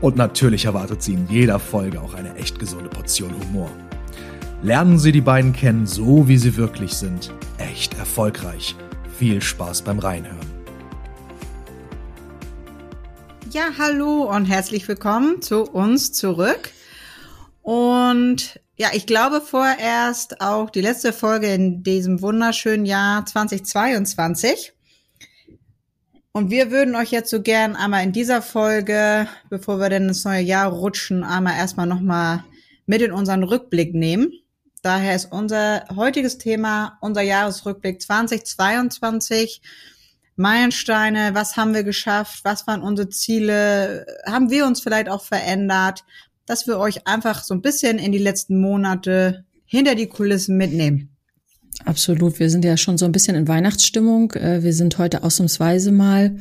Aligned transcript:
Und 0.00 0.16
natürlich 0.16 0.64
erwartet 0.64 1.02
Sie 1.02 1.12
in 1.12 1.28
jeder 1.28 1.58
Folge 1.58 2.00
auch 2.00 2.14
eine 2.14 2.34
echt 2.36 2.58
gesunde 2.58 2.88
Portion 2.88 3.34
Humor. 3.38 3.70
Lernen 4.62 4.98
Sie 4.98 5.12
die 5.12 5.20
beiden 5.20 5.52
kennen, 5.52 5.86
so 5.86 6.26
wie 6.26 6.38
sie 6.38 6.56
wirklich 6.56 6.94
sind. 6.94 7.32
Echt 7.58 7.98
erfolgreich. 7.98 8.76
Viel 9.18 9.42
Spaß 9.42 9.82
beim 9.82 9.98
Reinhören. 9.98 10.38
Ja, 13.50 13.64
hallo 13.78 14.22
und 14.34 14.46
herzlich 14.46 14.88
willkommen 14.88 15.42
zu 15.42 15.64
uns 15.64 16.12
zurück. 16.12 16.70
Und 17.60 18.58
ja, 18.76 18.88
ich 18.94 19.04
glaube 19.06 19.42
vorerst 19.42 20.40
auch 20.40 20.70
die 20.70 20.80
letzte 20.80 21.12
Folge 21.12 21.48
in 21.48 21.82
diesem 21.82 22.22
wunderschönen 22.22 22.86
Jahr 22.86 23.26
2022. 23.26 24.72
Und 26.32 26.50
wir 26.50 26.70
würden 26.70 26.94
euch 26.94 27.10
jetzt 27.10 27.30
so 27.30 27.42
gern 27.42 27.74
einmal 27.74 28.04
in 28.04 28.12
dieser 28.12 28.40
Folge, 28.40 29.26
bevor 29.48 29.80
wir 29.80 29.88
denn 29.88 30.06
ins 30.08 30.24
neue 30.24 30.42
Jahr 30.42 30.70
rutschen, 30.70 31.24
einmal 31.24 31.56
erstmal 31.56 31.86
nochmal 31.86 32.44
mit 32.86 33.02
in 33.02 33.10
unseren 33.10 33.42
Rückblick 33.42 33.94
nehmen. 33.94 34.32
Daher 34.82 35.16
ist 35.16 35.32
unser 35.32 35.84
heutiges 35.94 36.38
Thema 36.38 36.98
unser 37.00 37.22
Jahresrückblick 37.22 38.00
2022. 38.00 39.60
Meilensteine, 40.36 41.34
was 41.34 41.56
haben 41.56 41.74
wir 41.74 41.82
geschafft, 41.82 42.44
was 42.44 42.66
waren 42.66 42.80
unsere 42.80 43.10
Ziele, 43.10 44.06
haben 44.24 44.50
wir 44.50 44.66
uns 44.66 44.80
vielleicht 44.80 45.08
auch 45.08 45.22
verändert, 45.22 46.04
dass 46.46 46.66
wir 46.66 46.78
euch 46.78 47.06
einfach 47.06 47.42
so 47.42 47.54
ein 47.54 47.60
bisschen 47.60 47.98
in 47.98 48.12
die 48.12 48.18
letzten 48.18 48.60
Monate 48.60 49.44
hinter 49.66 49.96
die 49.96 50.08
Kulissen 50.08 50.56
mitnehmen. 50.56 51.14
Absolut. 51.84 52.38
Wir 52.38 52.50
sind 52.50 52.64
ja 52.64 52.76
schon 52.76 52.98
so 52.98 53.04
ein 53.04 53.12
bisschen 53.12 53.36
in 53.36 53.48
Weihnachtsstimmung. 53.48 54.32
Äh, 54.32 54.62
wir 54.62 54.72
sind 54.72 54.98
heute 54.98 55.22
ausnahmsweise 55.22 55.92
mal 55.92 56.36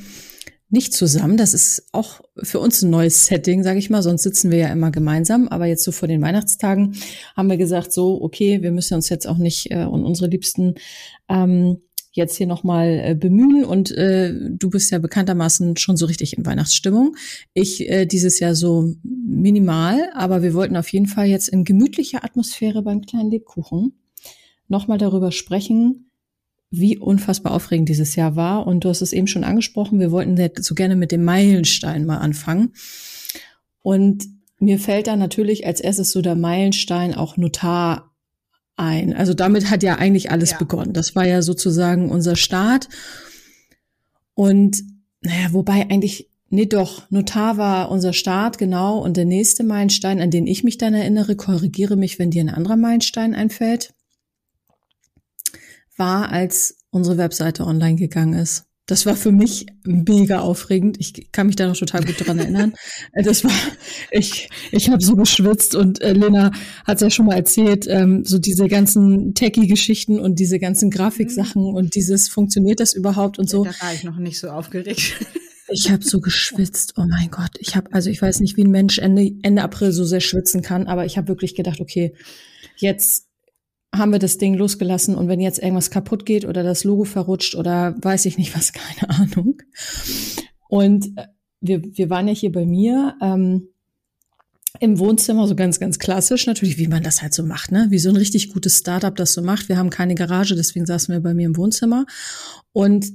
nicht 0.70 0.94
zusammen. 0.94 1.38
Das 1.38 1.54
ist 1.54 1.88
auch 1.94 2.22
für 2.42 2.60
uns 2.60 2.82
ein 2.82 2.92
neues 2.92 3.26
Setting, 3.26 3.64
sage 3.64 3.80
ich 3.80 3.90
mal. 3.90 4.04
Sonst 4.04 4.24
sitzen 4.24 4.52
wir 4.52 4.60
ja 4.60 4.68
immer 4.68 4.92
gemeinsam. 4.92 5.48
Aber 5.48 5.66
jetzt 5.66 5.84
so 5.84 5.92
vor 5.92 6.08
den 6.08 6.22
Weihnachtstagen 6.22 6.96
haben 7.36 7.50
wir 7.50 7.58
gesagt, 7.58 7.92
so, 7.92 8.22
okay, 8.22 8.62
wir 8.62 8.72
müssen 8.72 8.94
uns 8.94 9.10
jetzt 9.10 9.28
auch 9.28 9.38
nicht 9.38 9.72
äh, 9.72 9.86
und 9.86 10.06
unsere 10.06 10.30
Liebsten 10.30 10.76
ähm, 11.28 11.82
jetzt 12.12 12.36
hier 12.38 12.48
nochmal 12.48 13.02
äh, 13.04 13.16
bemühen. 13.16 13.64
Und 13.64 13.92
äh, 13.92 14.34
du 14.50 14.70
bist 14.70 14.92
ja 14.92 15.00
bekanntermaßen 15.00 15.78
schon 15.78 15.98
so 15.98 16.06
richtig 16.06 16.38
in 16.38 16.46
Weihnachtsstimmung. 16.46 17.16
Ich 17.54 17.90
äh, 17.90 18.06
dieses 18.06 18.40
Jahr 18.40 18.54
so 18.54 18.94
minimal, 19.04 20.10
aber 20.14 20.44
wir 20.44 20.54
wollten 20.54 20.78
auf 20.78 20.90
jeden 20.90 21.08
Fall 21.08 21.28
jetzt 21.28 21.50
in 21.50 21.64
gemütlicher 21.64 22.24
Atmosphäre 22.24 22.84
beim 22.84 23.02
kleinen 23.02 23.32
Lebkuchen 23.32 23.99
nochmal 24.70 24.98
darüber 24.98 25.32
sprechen, 25.32 26.10
wie 26.72 26.98
unfassbar 26.98 27.54
aufregend 27.54 27.90
dieses 27.90 28.16
Jahr 28.16 28.36
war. 28.36 28.68
Und 28.68 28.84
du 28.84 28.90
hast 28.90 29.02
es 29.02 29.14
eben 29.14 29.28
schon 29.28 29.44
angesprochen, 29.44 30.00
wir 30.00 30.12
wollten 30.12 30.38
so 30.62 30.76
gerne 30.76 30.96
mit 30.96 31.12
dem 31.12 31.24
Meilenstein 31.24 32.06
mal 32.06 32.18
anfangen. 32.18 32.74
Und 33.82 34.26
mir 34.60 34.78
fällt 34.78 35.08
da 35.08 35.16
natürlich 35.16 35.66
als 35.66 35.80
erstes 35.80 36.12
so 36.12 36.22
der 36.22 36.36
Meilenstein 36.36 37.16
auch 37.16 37.38
Notar 37.38 38.14
ein. 38.76 39.14
Also 39.14 39.34
damit 39.34 39.70
hat 39.70 39.84
ja 39.84 39.96
eigentlich 39.96 40.32
alles 40.32 40.52
ja. 40.52 40.58
begonnen. 40.58 40.94
Das 40.94 41.16
war 41.16 41.26
ja 41.26 41.42
sozusagen 41.42 42.10
unser 42.10 42.36
Start. 42.36 42.88
Und 44.36 44.84
naja, 45.22 45.52
wobei 45.52 45.90
eigentlich, 45.90 46.30
nee 46.50 46.66
doch, 46.66 47.10
Notar 47.10 47.58
war 47.58 47.90
unser 47.90 48.14
Start, 48.14 48.58
genau. 48.58 49.00
Und 49.00 49.18
der 49.18 49.26
nächste 49.26 49.64
Meilenstein, 49.64 50.22
an 50.22 50.32
den 50.32 50.46
ich 50.46 50.64
mich 50.64 50.78
dann 50.78 50.94
erinnere, 50.94 51.36
korrigiere 51.36 51.96
mich, 51.96 52.20
wenn 52.20 52.32
dir 52.32 52.44
ein 52.44 52.50
anderer 52.50 52.78
Meilenstein 52.78 53.34
einfällt 53.34 53.94
war, 56.00 56.32
als 56.32 56.78
unsere 56.92 57.18
Webseite 57.18 57.66
online 57.66 57.96
gegangen 57.96 58.34
ist. 58.34 58.66
Das 58.90 59.06
war 59.06 59.16
für 59.16 59.32
mich 59.32 59.68
mega 59.84 60.40
aufregend. 60.40 60.98
Ich 61.00 61.32
kann 61.32 61.46
mich 61.46 61.56
da 61.56 61.68
noch 61.68 61.78
total 61.78 62.04
gut 62.04 62.26
dran 62.26 62.40
erinnern. 62.40 62.74
Das 63.24 63.44
war, 63.44 63.52
ich, 64.10 64.50
ich 64.72 64.90
habe 64.90 65.04
so 65.04 65.16
geschwitzt 65.16 65.76
und 65.76 66.02
äh, 66.02 66.14
Lena 66.14 66.52
hat 66.86 66.96
es 66.96 67.02
ja 67.02 67.10
schon 67.12 67.28
mal 67.28 67.36
erzählt, 67.36 67.86
ähm, 67.88 68.24
so 68.26 68.40
diese 68.40 68.68
ganzen 68.68 69.36
Techie-Geschichten 69.36 70.20
und 70.20 70.40
diese 70.40 70.58
ganzen 70.58 70.90
Grafiksachen 70.90 71.62
mhm. 71.62 71.76
und 71.76 71.94
dieses, 71.94 72.30
funktioniert 72.30 72.80
das 72.80 72.94
überhaupt 72.94 73.38
und 73.38 73.48
so. 73.48 73.64
Da 73.64 73.72
war 73.80 73.94
ich 73.94 74.04
noch 74.04 74.18
nicht 74.18 74.40
so 74.40 74.50
aufgeregt. 74.50 75.18
Ich 75.72 75.92
habe 75.92 76.04
so 76.04 76.20
geschwitzt. 76.20 76.96
Oh 76.98 77.06
mein 77.08 77.30
Gott. 77.30 77.52
Ich 77.60 77.76
habe, 77.76 77.94
also 77.94 78.10
ich 78.10 78.20
weiß 78.20 78.40
nicht, 78.40 78.58
wie 78.58 78.64
ein 78.64 78.72
Mensch 78.72 78.98
Ende, 78.98 79.30
Ende 79.44 79.62
April 79.62 79.92
so 79.92 80.04
sehr 80.04 80.20
schwitzen 80.20 80.64
kann, 80.64 80.88
aber 80.88 81.06
ich 81.06 81.16
habe 81.16 81.28
wirklich 81.28 81.54
gedacht, 81.54 81.80
okay, 81.80 82.16
jetzt 82.78 83.29
haben 83.94 84.12
wir 84.12 84.20
das 84.20 84.38
Ding 84.38 84.54
losgelassen 84.54 85.16
und 85.16 85.28
wenn 85.28 85.40
jetzt 85.40 85.60
irgendwas 85.60 85.90
kaputt 85.90 86.26
geht 86.26 86.46
oder 86.46 86.64
das 86.64 86.84
Logo 86.84 87.06
verrutscht 87.06 87.56
oder 87.56 87.96
weiß 88.02 88.26
ich 88.26 88.38
nicht 88.38 88.56
was, 88.56 88.74
keine 88.74 89.10
Ahnung. 89.10 89.62
Und 90.68 91.18
äh, 91.18 91.28
wir, 91.62 91.84
wir 91.84 92.10
waren 92.10 92.28
ja 92.28 92.34
hier 92.34 92.52
bei 92.52 92.66
mir 92.66 93.16
ähm, 93.22 93.70
im 94.80 95.00
Wohnzimmer, 95.00 95.48
so 95.48 95.56
ganz, 95.56 95.80
ganz 95.80 95.98
klassisch, 95.98 96.46
natürlich, 96.46 96.78
wie 96.78 96.88
man 96.88 97.04
das 97.04 97.22
halt 97.22 97.34
so 97.34 97.44
macht, 97.44 97.72
ne? 97.72 97.88
Wie 97.90 97.98
so 97.98 98.10
ein 98.10 98.16
richtig 98.16 98.54
gutes 98.54 98.78
Startup 98.78 99.16
das 99.16 99.34
so 99.34 99.42
macht. 99.42 99.68
Wir 99.68 99.78
haben 99.78 99.90
keine 99.90 100.16
Garage, 100.16 100.56
deswegen 100.56 100.86
saßen 100.86 101.14
wir 101.14 101.22
bei 101.22 101.34
mir 101.34 101.48
im 101.48 101.58
Wohnzimmer. 101.58 102.06
Und 102.72 103.12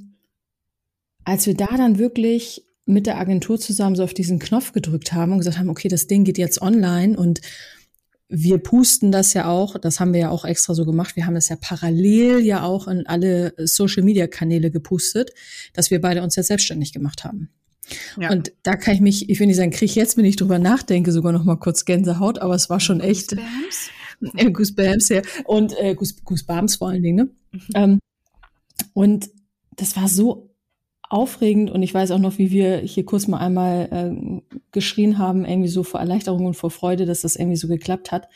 als 1.25 1.47
wir 1.47 1.55
da 1.55 1.69
dann 1.77 1.99
wirklich 1.99 2.65
mit 2.87 3.07
der 3.07 3.19
Agentur 3.19 3.59
zusammen 3.59 3.97
so 3.97 4.03
auf 4.03 4.15
diesen 4.15 4.39
Knopf 4.39 4.73
gedrückt 4.73 5.13
haben 5.13 5.33
und 5.33 5.39
gesagt 5.39 5.59
haben, 5.59 5.71
okay, 5.71 5.89
das 5.89 6.07
Ding 6.07 6.25
geht 6.25 6.39
jetzt 6.39 6.61
online 6.61 7.17
und 7.17 7.41
wir 8.29 8.59
pusten 8.59 9.13
das 9.13 9.35
ja 9.35 9.47
auch, 9.47 9.79
das 9.79 10.01
haben 10.01 10.13
wir 10.13 10.21
ja 10.21 10.31
auch 10.31 10.45
extra 10.45 10.75
so 10.75 10.85
gemacht. 10.85 11.17
Wir 11.17 11.27
haben 11.27 11.35
das 11.35 11.49
ja 11.49 11.57
parallel 11.61 12.41
ja 12.41 12.63
auch 12.63 12.89
in 12.89 13.07
alle 13.07 13.55
Social 13.59 14.03
Media 14.03 14.27
Kanäle 14.27 14.71
gepustet, 14.71 15.31
dass 15.73 15.91
wir 15.91 16.01
beide 16.01 16.23
uns 16.23 16.37
jetzt 16.37 16.49
selbstständig 16.49 16.93
gemacht 16.93 17.25
haben. 17.25 17.51
Ja. 18.19 18.31
Und 18.31 18.53
da 18.63 18.77
kann 18.77 18.95
ich 18.95 19.01
mich, 19.01 19.29
ich 19.29 19.41
will 19.41 19.47
nicht 19.47 19.57
sagen, 19.57 19.71
kriege 19.71 19.85
ich 19.85 19.95
jetzt, 19.95 20.17
wenn 20.17 20.25
ich 20.25 20.37
drüber 20.37 20.59
nachdenke, 20.59 21.13
sogar 21.13 21.33
noch 21.33 21.45
mal 21.45 21.57
kurz 21.57 21.85
Gänsehaut, 21.85 22.39
aber 22.39 22.55
es 22.55 22.71
war 22.71 22.81
schon 22.81 23.01
echt. 23.01 23.31
Goosebumps? 23.31 23.91
Äh, 24.37 24.51
Goosebumps, 24.53 25.09
ja. 25.11 25.23
Und 25.45 25.77
äh, 25.79 25.95
Goose, 25.95 26.15
Goosebumps 26.25 26.77
vor 26.77 26.89
allen 26.89 27.03
Dingen, 27.03 27.17
ne? 27.17 27.29
Mhm. 27.51 27.61
Ähm, 27.75 27.99
und 28.95 29.29
das 29.77 29.97
war 29.97 30.09
so 30.09 30.54
aufregend 31.15 31.71
und 31.71 31.83
ich 31.85 31.95
weiß 31.95 32.11
auch 32.11 32.19
noch, 32.19 32.39
wie 32.39 32.51
wir 32.51 32.79
hier 32.79 33.05
kurz 33.05 33.29
mal 33.29 33.39
einmal 33.39 33.89
äh, 33.93 34.59
geschrien 34.73 35.17
haben, 35.17 35.45
irgendwie 35.45 35.69
so 35.69 35.85
vor 35.85 36.01
Erleichterung 36.01 36.45
und 36.45 36.55
vor 36.55 36.73
Freude, 36.73 37.07
dass 37.07 37.21
das 37.21 37.37
irgendwie 37.37 37.57
so 37.57 37.69
geklappt 37.69 38.11
hat. 38.11 38.29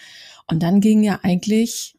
Und 0.47 0.63
dann 0.63 0.81
ging 0.81 1.03
ja 1.03 1.19
eigentlich, 1.25 1.99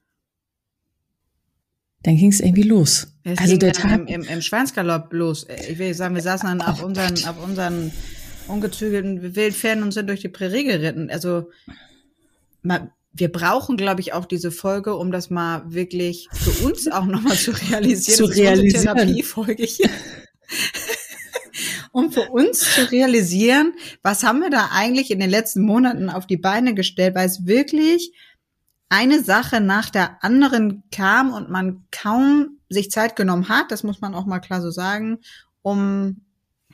dann 2.01 2.16
ging 2.16 2.31
es 2.31 2.39
irgendwie 2.39 2.63
los. 2.63 3.13
Es 3.25 3.39
also 3.39 3.57
der 3.57 3.73
Tag 3.73 4.00
im, 4.00 4.07
im, 4.07 4.23
im 4.23 4.41
Schweinsgalopp 4.41 5.12
los. 5.12 5.45
Ich 5.69 5.78
will 5.78 5.94
sagen, 5.94 6.16
wir 6.16 6.22
saßen 6.22 6.47
dann 6.47 6.62
auf 6.62 6.81
unseren, 6.81 7.13
auf 7.25 7.44
unseren 7.44 7.91
ungezügelten 8.47 9.35
Wildpferden 9.35 9.84
und 9.84 9.91
sind 9.91 10.07
durch 10.07 10.22
die 10.22 10.29
Prärie 10.29 10.63
geritten. 10.63 11.09
Also 11.12 11.50
man, 12.62 12.89
wir 13.12 13.29
brauchen, 13.29 13.75
glaube 13.75 14.00
ich, 14.00 14.13
auch 14.13 14.25
diese 14.25 14.50
Folge, 14.50 14.95
um 14.95 15.12
das 15.12 15.29
mal 15.29 15.62
wirklich 15.73 16.29
für 16.31 16.66
uns 16.66 16.88
auch 16.88 17.06
nochmal 17.06 17.36
zu 17.36 17.51
realisieren. 17.51 18.18
zu 18.18 18.25
realisieren. 18.25 18.95
Therapiefolge 18.95 19.63
hier. 19.63 19.89
um 21.92 22.12
für 22.12 22.30
uns 22.30 22.60
zu 22.75 22.90
realisieren, 22.92 23.74
was 24.01 24.24
haben 24.24 24.42
wir 24.42 24.50
da 24.50 24.69
eigentlich 24.72 25.12
in 25.12 25.19
den 25.19 25.30
letzten 25.30 25.62
Monaten 25.62 26.10
auf 26.10 26.28
die 26.28 26.38
Beine 26.38 26.74
gestellt, 26.74 27.16
weil 27.16 27.28
es 27.28 27.46
wirklich 27.46 28.13
eine 28.90 29.24
Sache 29.24 29.62
nach 29.62 29.90
der 29.90 30.24
anderen 30.24 30.84
kam 30.92 31.31
und 31.31 31.50
man 31.50 31.84
kaum 31.92 32.60
sich 32.69 32.92
Zeit 32.92 33.16
genommen 33.16 33.50
hat, 33.50 33.72
das 33.72 33.84
muss 33.84 34.01
man 34.01 34.16
auch 34.16 34.25
mal 34.25 34.40
klar 34.40 34.62
so 34.62 34.72
sagen, 34.72 35.19
um 35.62 36.25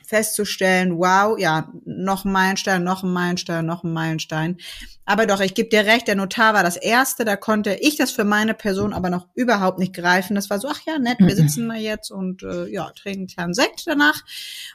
festzustellen, 0.06 0.98
wow, 0.98 1.38
ja, 1.38 1.72
noch 1.84 2.24
ein 2.24 2.32
Meilenstein, 2.32 2.84
noch 2.84 3.02
ein 3.02 3.12
Meilenstein, 3.12 3.66
noch 3.66 3.84
ein 3.84 3.92
Meilenstein. 3.92 4.58
Aber 5.04 5.26
doch, 5.26 5.40
ich 5.40 5.54
gebe 5.54 5.68
dir 5.68 5.86
recht, 5.86 6.08
der 6.08 6.16
Notar 6.16 6.52
war 6.54 6.64
das 6.64 6.76
Erste, 6.76 7.24
da 7.24 7.36
konnte 7.36 7.74
ich 7.74 7.96
das 7.96 8.10
für 8.10 8.24
meine 8.24 8.54
Person 8.54 8.92
aber 8.92 9.08
noch 9.08 9.28
überhaupt 9.34 9.78
nicht 9.78 9.94
greifen. 9.94 10.34
Das 10.34 10.50
war 10.50 10.58
so, 10.58 10.68
ach 10.68 10.80
ja, 10.86 10.98
nett, 10.98 11.18
wir 11.18 11.26
mhm. 11.26 11.30
sitzen 11.30 11.68
da 11.68 11.76
jetzt 11.76 12.10
und 12.10 12.42
äh, 12.42 12.66
ja, 12.66 12.90
trinken 12.90 13.20
einen 13.20 13.26
kleinen 13.28 13.54
Sekt 13.54 13.86
danach. 13.86 14.24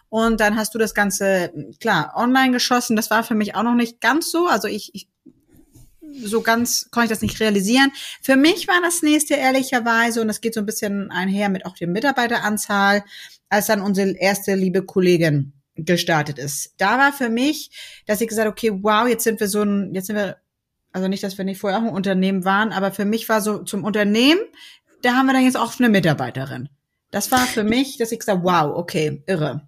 Und 0.09 0.39
dann 0.39 0.55
hast 0.55 0.73
du 0.73 0.79
das 0.79 0.93
Ganze, 0.93 1.51
klar, 1.79 2.13
online 2.15 2.51
geschossen. 2.51 2.95
Das 2.95 3.09
war 3.09 3.23
für 3.23 3.35
mich 3.35 3.55
auch 3.55 3.63
noch 3.63 3.75
nicht 3.75 3.99
ganz 3.99 4.31
so. 4.31 4.47
Also 4.47 4.67
ich, 4.67 4.95
ich 4.95 5.09
so 6.23 6.41
ganz 6.41 6.89
konnte 6.91 7.05
ich 7.05 7.09
das 7.11 7.21
nicht 7.21 7.39
realisieren. 7.39 7.91
Für 8.21 8.35
mich 8.35 8.67
war 8.67 8.81
das 8.81 9.01
nächste 9.01 9.35
ehrlicherweise, 9.35 10.21
und 10.21 10.27
das 10.27 10.41
geht 10.41 10.53
so 10.53 10.59
ein 10.59 10.65
bisschen 10.65 11.11
einher 11.11 11.49
mit 11.49 11.65
auch 11.65 11.75
der 11.75 11.87
Mitarbeiteranzahl, 11.87 13.03
als 13.49 13.67
dann 13.67 13.81
unsere 13.81 14.11
erste 14.11 14.55
liebe 14.55 14.83
Kollegin 14.83 15.53
gestartet 15.75 16.37
ist. 16.37 16.73
Da 16.77 16.97
war 16.97 17.13
für 17.13 17.29
mich, 17.29 17.71
dass 18.05 18.21
ich 18.21 18.27
gesagt 18.27 18.47
okay, 18.47 18.71
wow, 18.81 19.07
jetzt 19.07 19.23
sind 19.23 19.39
wir 19.39 19.47
so 19.47 19.61
ein, 19.63 19.93
jetzt 19.93 20.07
sind 20.07 20.15
wir 20.15 20.37
Also 20.93 21.07
nicht, 21.07 21.23
dass 21.23 21.37
wir 21.37 21.45
nicht 21.45 21.59
vorher 21.59 21.79
auch 21.79 21.83
ein 21.83 21.95
Unternehmen 21.95 22.43
waren, 22.43 22.73
aber 22.73 22.91
für 22.91 23.05
mich 23.05 23.29
war 23.29 23.39
so 23.41 23.63
zum 23.63 23.83
Unternehmen, 23.85 24.41
da 25.01 25.13
haben 25.13 25.25
wir 25.25 25.33
dann 25.33 25.45
jetzt 25.45 25.57
auch 25.57 25.79
eine 25.79 25.89
Mitarbeiterin. 25.89 26.67
Das 27.11 27.31
war 27.31 27.45
für 27.47 27.63
mich, 27.63 27.97
dass 27.97 28.11
ich 28.11 28.19
gesagt, 28.19 28.43
wow, 28.43 28.75
okay, 28.75 29.23
irre. 29.25 29.67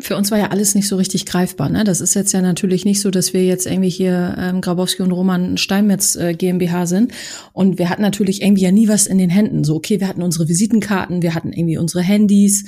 Für 0.00 0.16
uns 0.16 0.32
war 0.32 0.38
ja 0.38 0.48
alles 0.48 0.74
nicht 0.74 0.88
so 0.88 0.96
richtig 0.96 1.24
greifbar. 1.24 1.68
Ne? 1.68 1.84
Das 1.84 2.00
ist 2.00 2.14
jetzt 2.14 2.32
ja 2.32 2.42
natürlich 2.42 2.84
nicht 2.84 3.00
so, 3.00 3.10
dass 3.12 3.32
wir 3.32 3.44
jetzt 3.44 3.64
irgendwie 3.64 3.90
hier 3.90 4.34
ähm, 4.38 4.60
Grabowski 4.60 5.02
und 5.02 5.12
Roman 5.12 5.56
Steinmetz 5.56 6.16
äh, 6.16 6.34
GmbH 6.34 6.86
sind. 6.86 7.12
Und 7.52 7.78
wir 7.78 7.90
hatten 7.90 8.02
natürlich 8.02 8.42
irgendwie 8.42 8.62
ja 8.62 8.72
nie 8.72 8.88
was 8.88 9.06
in 9.06 9.18
den 9.18 9.30
Händen. 9.30 9.62
So, 9.62 9.76
okay, 9.76 10.00
wir 10.00 10.08
hatten 10.08 10.22
unsere 10.22 10.48
Visitenkarten, 10.48 11.22
wir 11.22 11.36
hatten 11.36 11.52
irgendwie 11.52 11.78
unsere 11.78 12.02
Handys, 12.02 12.64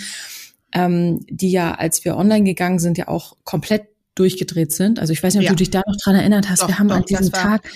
ähm, 0.72 1.26
die 1.28 1.50
ja, 1.50 1.74
als 1.74 2.04
wir 2.04 2.16
online 2.16 2.44
gegangen 2.44 2.78
sind, 2.78 2.96
ja 2.96 3.08
auch 3.08 3.36
komplett 3.42 3.88
durchgedreht 4.14 4.72
sind. 4.72 5.00
Also 5.00 5.12
ich 5.12 5.20
weiß 5.20 5.34
nicht, 5.34 5.42
ob 5.42 5.46
ja. 5.46 5.50
du 5.50 5.56
dich 5.56 5.70
da 5.70 5.82
noch 5.84 5.96
dran 5.96 6.14
erinnert 6.14 6.48
hast. 6.48 6.62
Doch, 6.62 6.68
wir 6.68 6.78
haben 6.78 6.88
doch, 6.88 6.96
an 6.96 7.04
diesem 7.04 7.32
Tag 7.32 7.68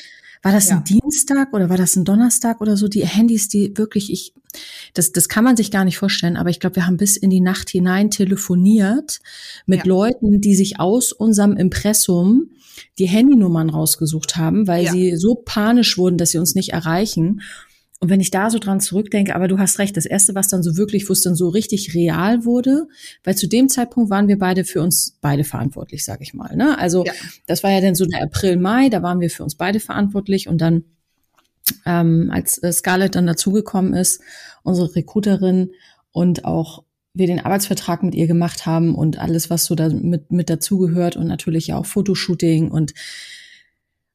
war 0.43 0.53
das 0.53 0.71
ja. 0.71 0.77
ein 0.77 0.85
Dienstag 0.85 1.53
oder 1.53 1.69
war 1.69 1.77
das 1.77 1.97
ein 1.97 2.05
Donnerstag 2.05 2.61
oder 2.61 2.77
so? 2.77 2.89
Die 2.89 3.05
Handys, 3.05 3.49
die 3.49 3.77
wirklich, 3.77 4.11
ich, 4.11 4.33
das, 4.95 5.13
das 5.13 5.29
kann 5.29 5.45
man 5.45 5.57
sich 5.57 5.71
gar 5.71 5.85
nicht 5.85 5.99
vorstellen, 5.99 6.37
aber 6.37 6.51
ich 6.51 6.61
glaube, 6.61 6.77
wir 6.77 6.87
haben 6.87 6.97
bis 6.97 7.17
in 7.17 7.31
die 7.31 7.41
Nacht 7.41 7.69
hinein 7.71 8.11
telefoniert 8.11 9.21
mit 9.67 9.81
ja. 9.81 9.85
Leuten, 9.87 10.41
die 10.41 10.55
sich 10.55 10.81
aus 10.81 11.13
unserem 11.13 11.57
Impressum 11.57 12.51
die 12.99 13.09
Handynummern 13.09 13.69
rausgesucht 13.69 14.37
haben, 14.37 14.67
weil 14.67 14.85
ja. 14.85 14.93
sie 14.93 15.17
so 15.17 15.35
panisch 15.35 15.99
wurden, 15.99 16.17
dass 16.17 16.31
sie 16.31 16.39
uns 16.39 16.55
nicht 16.55 16.71
erreichen. 16.71 17.43
Und 18.02 18.08
wenn 18.08 18.20
ich 18.20 18.31
da 18.31 18.49
so 18.49 18.58
dran 18.58 18.81
zurückdenke, 18.81 19.35
aber 19.35 19.47
du 19.47 19.58
hast 19.58 19.79
recht, 19.79 19.94
das 19.94 20.06
erste, 20.06 20.35
was 20.35 20.49
dann 20.49 20.62
so 20.62 20.79
wirklich, 20.79 21.06
wo 21.08 21.12
es 21.12 21.20
dann 21.20 21.35
so 21.35 21.50
richtig 21.50 21.94
real 21.94 22.47
wurde, 22.47 22.88
weil 23.25 23.37
zu 23.37 23.47
dem 23.47 23.69
Zeitpunkt 23.69 24.08
waren 24.08 24.26
wir 24.26 24.38
beide 24.38 24.64
für 24.64 24.81
uns 24.81 25.19
beide 25.20 25.44
verantwortlich, 25.44 26.02
sag 26.02 26.23
ich 26.23 26.32
mal. 26.32 26.56
Ne? 26.56 26.79
Also 26.79 27.05
ja. 27.05 27.12
das 27.47 27.62
war 27.62 27.70
ja 27.70 27.82
dann 27.82 27.94
so 27.94 28.06
der 28.06 28.23
April, 28.23 28.56
Mai, 28.56 28.88
da 28.88 29.02
waren 29.02 29.20
wir 29.20 29.29
für 29.29 29.44
uns 29.44 29.55
beide 29.55 29.81
verantwortlich 29.81 30.49
und 30.49 30.62
dann 30.62 30.85
ähm, 31.85 32.31
als 32.32 32.56
äh, 32.62 32.73
Scarlett 32.73 33.14
dann 33.17 33.26
dazugekommen 33.26 33.93
ist, 33.93 34.23
unsere 34.62 34.94
Recruiterin 34.96 35.73
und 36.11 36.46
auch 36.46 36.85
wir 37.12 37.26
den 37.26 37.41
Arbeitsvertrag 37.41 38.03
mit 38.03 38.14
ihr 38.14 38.26
gemacht 38.26 38.64
haben 38.64 38.94
und 38.94 39.19
alles, 39.19 39.50
was 39.50 39.67
so 39.67 39.75
da 39.75 39.91
mit, 39.91 40.31
mit 40.32 40.49
dazugehört 40.49 41.17
und 41.17 41.26
natürlich 41.26 41.67
ja 41.67 41.76
auch 41.76 41.87
Fotoshooting 41.87 42.70
und 42.70 42.94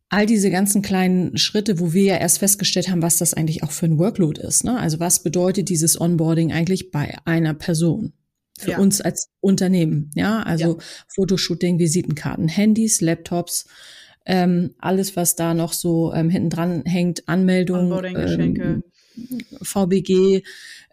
all 0.10 0.26
diese 0.26 0.52
ganzen 0.52 0.82
kleinen 0.82 1.38
Schritte, 1.38 1.80
wo 1.80 1.94
wir 1.94 2.04
ja 2.04 2.18
erst 2.18 2.40
festgestellt 2.40 2.90
haben, 2.90 3.02
was 3.02 3.18
das 3.18 3.34
eigentlich 3.34 3.64
auch 3.64 3.72
für 3.72 3.86
ein 3.86 3.98
Workload 3.98 4.40
ist. 4.42 4.64
Ne? 4.64 4.80
Also 4.80 5.00
was 5.00 5.24
bedeutet 5.24 5.70
dieses 5.70 6.00
Onboarding 6.00 6.54
eigentlich 6.54 6.92
bei 6.92 7.16
einer 7.26 7.54
Person? 7.54 8.14
Für 8.58 8.72
ja. 8.72 8.78
uns 8.78 9.02
als 9.02 9.28
Unternehmen, 9.42 10.12
ja, 10.16 10.42
also 10.42 10.78
ja. 10.78 10.84
Fotoshooting, 11.10 11.78
Visitenkarten, 11.78 12.48
Handys, 12.48 13.02
Laptops, 13.02 13.66
ähm, 14.26 14.76
alles, 14.80 15.18
was 15.18 15.36
da 15.36 15.54
noch 15.54 15.74
so 15.74 16.14
ähm, 16.14 16.30
hinten 16.30 16.50
dran 16.50 16.84
hängt, 16.86 17.28
Anmeldung, 17.28 17.92
ähm, 18.06 18.84
VBG 19.62 20.44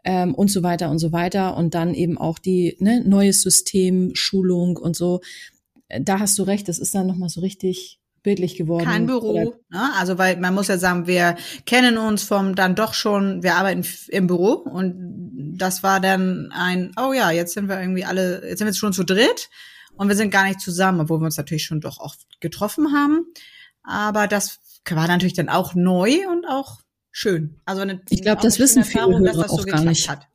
ähm, 0.03 0.35
und 0.35 0.51
so 0.51 0.65
weiter 0.65 0.91
und 0.91 0.99
so 0.99 1.13
weiter 1.13 1.57
und 1.57 1.75
dann 1.75 1.95
eben 1.95 2.19
auch 2.19 2.41
die 2.41 2.77
ne, 2.81 3.01
neues 3.07 3.43
System, 3.43 4.11
Schulung 4.15 4.77
und 4.77 4.97
so. 4.97 5.21
Da 5.89 6.19
hast 6.19 6.41
du 6.41 6.43
recht, 6.43 6.69
das 6.69 6.81
ist 6.81 6.97
dann 6.97 7.07
noch 7.07 7.17
mal 7.17 7.29
so 7.29 7.41
richtig 7.43 8.02
bildlich 8.23 8.57
geworden. 8.57 8.85
Kein 8.85 9.07
Büro, 9.07 9.55
ne? 9.71 9.91
also 9.99 10.19
weil 10.19 10.37
man 10.37 10.55
muss 10.55 10.69
ja 10.69 10.79
sagen, 10.79 11.07
wir 11.07 11.37
kennen 11.67 11.99
uns 11.99 12.23
vom 12.23 12.55
dann 12.55 12.75
doch 12.75 12.95
schon, 12.95 13.43
wir 13.43 13.57
arbeiten 13.57 13.85
im 14.09 14.27
Büro 14.27 14.53
und 14.53 15.55
das 15.57 15.83
war 15.83 16.01
dann 16.01 16.51
ein, 16.53 16.93
oh 16.97 17.13
ja, 17.13 17.31
jetzt 17.31 17.55
sind 17.55 17.69
wir 17.69 17.81
irgendwie 17.81 18.05
alle, 18.05 18.43
jetzt 18.47 18.59
sind 18.59 18.67
wir 18.67 18.71
jetzt 18.71 18.79
schon 18.79 18.93
zu 18.93 19.05
dritt 19.05 19.51
und 19.95 20.09
wir 20.09 20.17
sind 20.17 20.31
gar 20.31 20.47
nicht 20.47 20.61
zusammen, 20.61 21.01
obwohl 21.01 21.21
wir 21.21 21.27
uns 21.27 21.37
natürlich 21.37 21.65
schon 21.65 21.81
doch 21.81 21.99
oft 21.99 22.21
getroffen 22.41 22.93
haben. 22.93 23.27
Aber 23.83 24.27
das 24.29 24.61
war 24.89 25.09
natürlich 25.09 25.35
dann 25.35 25.49
auch 25.49 25.75
neu 25.75 26.29
und 26.31 26.47
auch 26.47 26.81
schön. 27.11 27.61
Also 27.65 27.83
eine, 27.83 28.01
ich 28.09 28.23
glaube, 28.23 28.43
das 28.43 28.59
wissen 28.59 28.85
viele 28.85 29.19
Hörer 29.19 29.51
auch 29.51 29.61
so 29.61 29.65
gar 29.65 29.83
nicht. 29.83 30.09
Hat. 30.09 30.29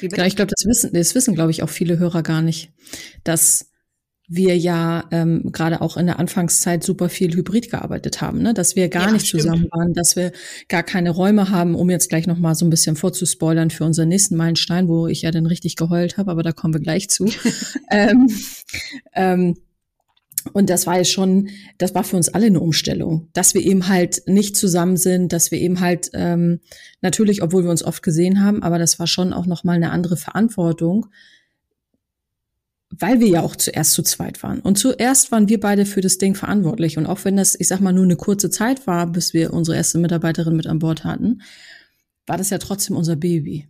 Ja, 0.00 0.26
ich 0.26 0.36
glaube, 0.36 0.52
das 0.54 0.66
wissen, 0.66 0.92
das 0.92 1.14
wissen, 1.14 1.34
glaube 1.34 1.50
ich, 1.50 1.62
auch 1.62 1.68
viele 1.68 1.98
Hörer 1.98 2.22
gar 2.22 2.42
nicht, 2.42 2.72
dass 3.24 3.69
wir 4.32 4.56
ja 4.56 5.04
ähm, 5.10 5.50
gerade 5.50 5.80
auch 5.80 5.96
in 5.96 6.06
der 6.06 6.20
Anfangszeit 6.20 6.84
super 6.84 7.08
viel 7.08 7.34
hybrid 7.34 7.68
gearbeitet 7.68 8.20
haben, 8.20 8.40
ne? 8.40 8.54
dass 8.54 8.76
wir 8.76 8.88
gar 8.88 9.06
ja, 9.06 9.12
nicht 9.12 9.26
stimmt. 9.26 9.42
zusammen 9.42 9.66
waren, 9.72 9.92
dass 9.92 10.14
wir 10.14 10.30
gar 10.68 10.84
keine 10.84 11.10
Räume 11.10 11.50
haben, 11.50 11.74
um 11.74 11.90
jetzt 11.90 12.08
gleich 12.08 12.28
noch 12.28 12.38
mal 12.38 12.54
so 12.54 12.64
ein 12.64 12.70
bisschen 12.70 12.94
vorzuspoilern 12.94 13.70
für 13.70 13.84
unseren 13.84 14.08
nächsten 14.08 14.36
Meilenstein, 14.36 14.86
wo 14.86 15.08
ich 15.08 15.22
ja 15.22 15.32
dann 15.32 15.46
richtig 15.46 15.74
geheult 15.74 16.16
habe, 16.16 16.30
aber 16.30 16.44
da 16.44 16.52
kommen 16.52 16.72
wir 16.72 16.80
gleich 16.80 17.10
zu. 17.10 17.28
ähm, 17.90 18.28
ähm, 19.14 19.56
und 20.52 20.70
das 20.70 20.86
war 20.86 20.96
ja 20.96 21.04
schon, 21.04 21.48
das 21.78 21.96
war 21.96 22.04
für 22.04 22.16
uns 22.16 22.28
alle 22.28 22.46
eine 22.46 22.60
Umstellung, 22.60 23.28
dass 23.32 23.54
wir 23.54 23.62
eben 23.62 23.88
halt 23.88 24.22
nicht 24.26 24.56
zusammen 24.56 24.96
sind, 24.96 25.32
dass 25.32 25.50
wir 25.50 25.58
eben 25.58 25.80
halt 25.80 26.10
ähm, 26.14 26.60
natürlich, 27.00 27.42
obwohl 27.42 27.64
wir 27.64 27.70
uns 27.70 27.82
oft 27.82 28.02
gesehen 28.04 28.42
haben, 28.42 28.62
aber 28.62 28.78
das 28.78 29.00
war 29.00 29.08
schon 29.08 29.32
auch 29.32 29.46
noch 29.46 29.64
mal 29.64 29.74
eine 29.74 29.90
andere 29.90 30.16
Verantwortung, 30.16 31.06
weil 32.90 33.20
wir 33.20 33.28
ja 33.28 33.42
auch 33.42 33.54
zuerst 33.54 33.92
zu 33.92 34.02
zweit 34.02 34.42
waren. 34.42 34.60
Und 34.60 34.76
zuerst 34.76 35.30
waren 35.30 35.48
wir 35.48 35.60
beide 35.60 35.86
für 35.86 36.00
das 36.00 36.18
Ding 36.18 36.34
verantwortlich. 36.34 36.98
Und 36.98 37.06
auch 37.06 37.24
wenn 37.24 37.36
das, 37.36 37.58
ich 37.58 37.68
sag 37.68 37.80
mal, 37.80 37.92
nur 37.92 38.04
eine 38.04 38.16
kurze 38.16 38.50
Zeit 38.50 38.86
war, 38.86 39.06
bis 39.06 39.32
wir 39.32 39.52
unsere 39.52 39.76
erste 39.76 39.98
Mitarbeiterin 39.98 40.56
mit 40.56 40.66
an 40.66 40.80
Bord 40.80 41.04
hatten, 41.04 41.42
war 42.26 42.36
das 42.36 42.50
ja 42.50 42.58
trotzdem 42.58 42.96
unser 42.96 43.16
Baby. 43.16 43.68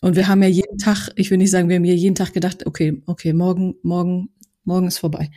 Und 0.00 0.16
wir 0.16 0.26
haben 0.26 0.42
ja 0.42 0.48
jeden 0.48 0.78
Tag, 0.78 1.10
ich 1.16 1.30
will 1.30 1.38
nicht 1.38 1.50
sagen, 1.50 1.68
wir 1.68 1.76
haben 1.76 1.84
ja 1.84 1.94
jeden 1.94 2.14
Tag 2.14 2.32
gedacht, 2.32 2.66
okay, 2.66 3.02
okay, 3.06 3.32
morgen, 3.32 3.76
morgen, 3.82 4.30
morgen 4.64 4.88
ist 4.88 4.98
vorbei. 4.98 5.30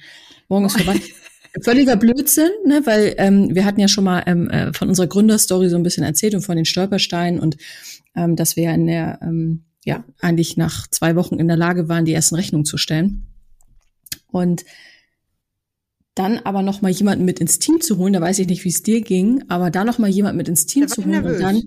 Morgen 0.47 0.65
ist 0.65 0.77
vorbei. 0.77 0.99
Völliger 1.61 1.95
Blödsinn, 1.95 2.49
ne, 2.65 2.81
weil 2.85 3.15
ähm, 3.17 3.53
wir 3.53 3.63
hatten 3.63 3.79
ja 3.79 3.87
schon 3.87 4.03
mal 4.03 4.23
ähm, 4.25 4.49
äh, 4.49 4.73
von 4.73 4.89
unserer 4.89 5.07
Gründerstory 5.07 5.69
so 5.69 5.77
ein 5.77 5.83
bisschen 5.83 6.03
erzählt 6.03 6.35
und 6.35 6.41
von 6.41 6.57
den 6.57 6.65
Stolpersteinen 6.65 7.39
und 7.39 7.55
ähm, 8.13 8.35
dass 8.35 8.57
wir 8.57 8.63
ja 8.65 8.73
in 8.73 8.87
der 8.87 9.19
ähm, 9.21 9.63
ja, 9.85 10.03
eigentlich 10.19 10.57
nach 10.57 10.87
zwei 10.87 11.15
Wochen 11.15 11.39
in 11.39 11.47
der 11.47 11.57
Lage 11.57 11.87
waren, 11.87 12.05
die 12.05 12.13
ersten 12.13 12.35
Rechnungen 12.35 12.65
zu 12.65 12.77
stellen. 12.77 13.27
Und 14.27 14.65
dann 16.15 16.39
aber 16.39 16.61
noch 16.61 16.81
mal 16.81 16.91
jemanden 16.91 17.23
mit 17.23 17.39
ins 17.39 17.59
Team 17.59 17.79
zu 17.81 17.97
holen, 17.97 18.13
da 18.13 18.21
weiß 18.21 18.39
ich 18.39 18.47
nicht, 18.47 18.65
wie 18.65 18.69
es 18.69 18.83
dir 18.83 19.01
ging, 19.01 19.43
aber 19.47 19.69
da 19.69 19.83
noch 19.83 19.97
mal 19.97 20.09
jemanden 20.09 20.37
mit 20.37 20.49
ins 20.49 20.65
Team 20.65 20.87
zu 20.87 21.03
holen 21.03 21.11
nervös. 21.11 21.37
und 21.37 21.41
dann 21.41 21.61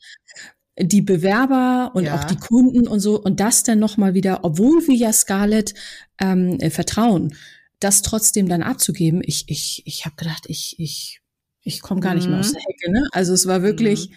die 0.81 1.03
Bewerber 1.03 1.93
und 1.94 2.05
ja. 2.05 2.19
auch 2.19 2.25
die 2.25 2.37
Kunden 2.37 2.87
und 2.87 3.00
so 3.00 3.20
und 3.20 3.41
das 3.41 3.63
dann 3.63 3.79
noch 3.79 3.96
mal 3.96 4.15
wieder, 4.15 4.44
obwohl 4.44 4.87
wir 4.87 4.94
ja 4.94 5.13
Scarlett 5.13 5.75
ähm, 6.20 6.58
äh, 6.60 6.70
vertrauen, 6.70 7.34
das 7.81 8.03
trotzdem 8.03 8.48
dann 8.48 8.63
abzugeben. 8.63 9.22
Ich 9.25 9.44
ich 9.48 9.82
ich 9.87 10.06
habe 10.06 10.17
gedacht, 10.17 10.44
ich 10.48 10.77
ich 10.79 11.20
ich 11.63 11.82
komme 11.82 12.01
gar 12.01 12.13
mhm. 12.13 12.19
nicht 12.19 12.29
mehr 12.29 12.41
aus 12.41 12.51
mhm. 12.51 12.55
der 12.55 12.63
Hecke. 12.63 12.93
Ne? 12.93 13.08
Also 13.13 13.32
es 13.34 13.46
war 13.46 13.63
wirklich, 13.63 14.10
mhm. 14.10 14.15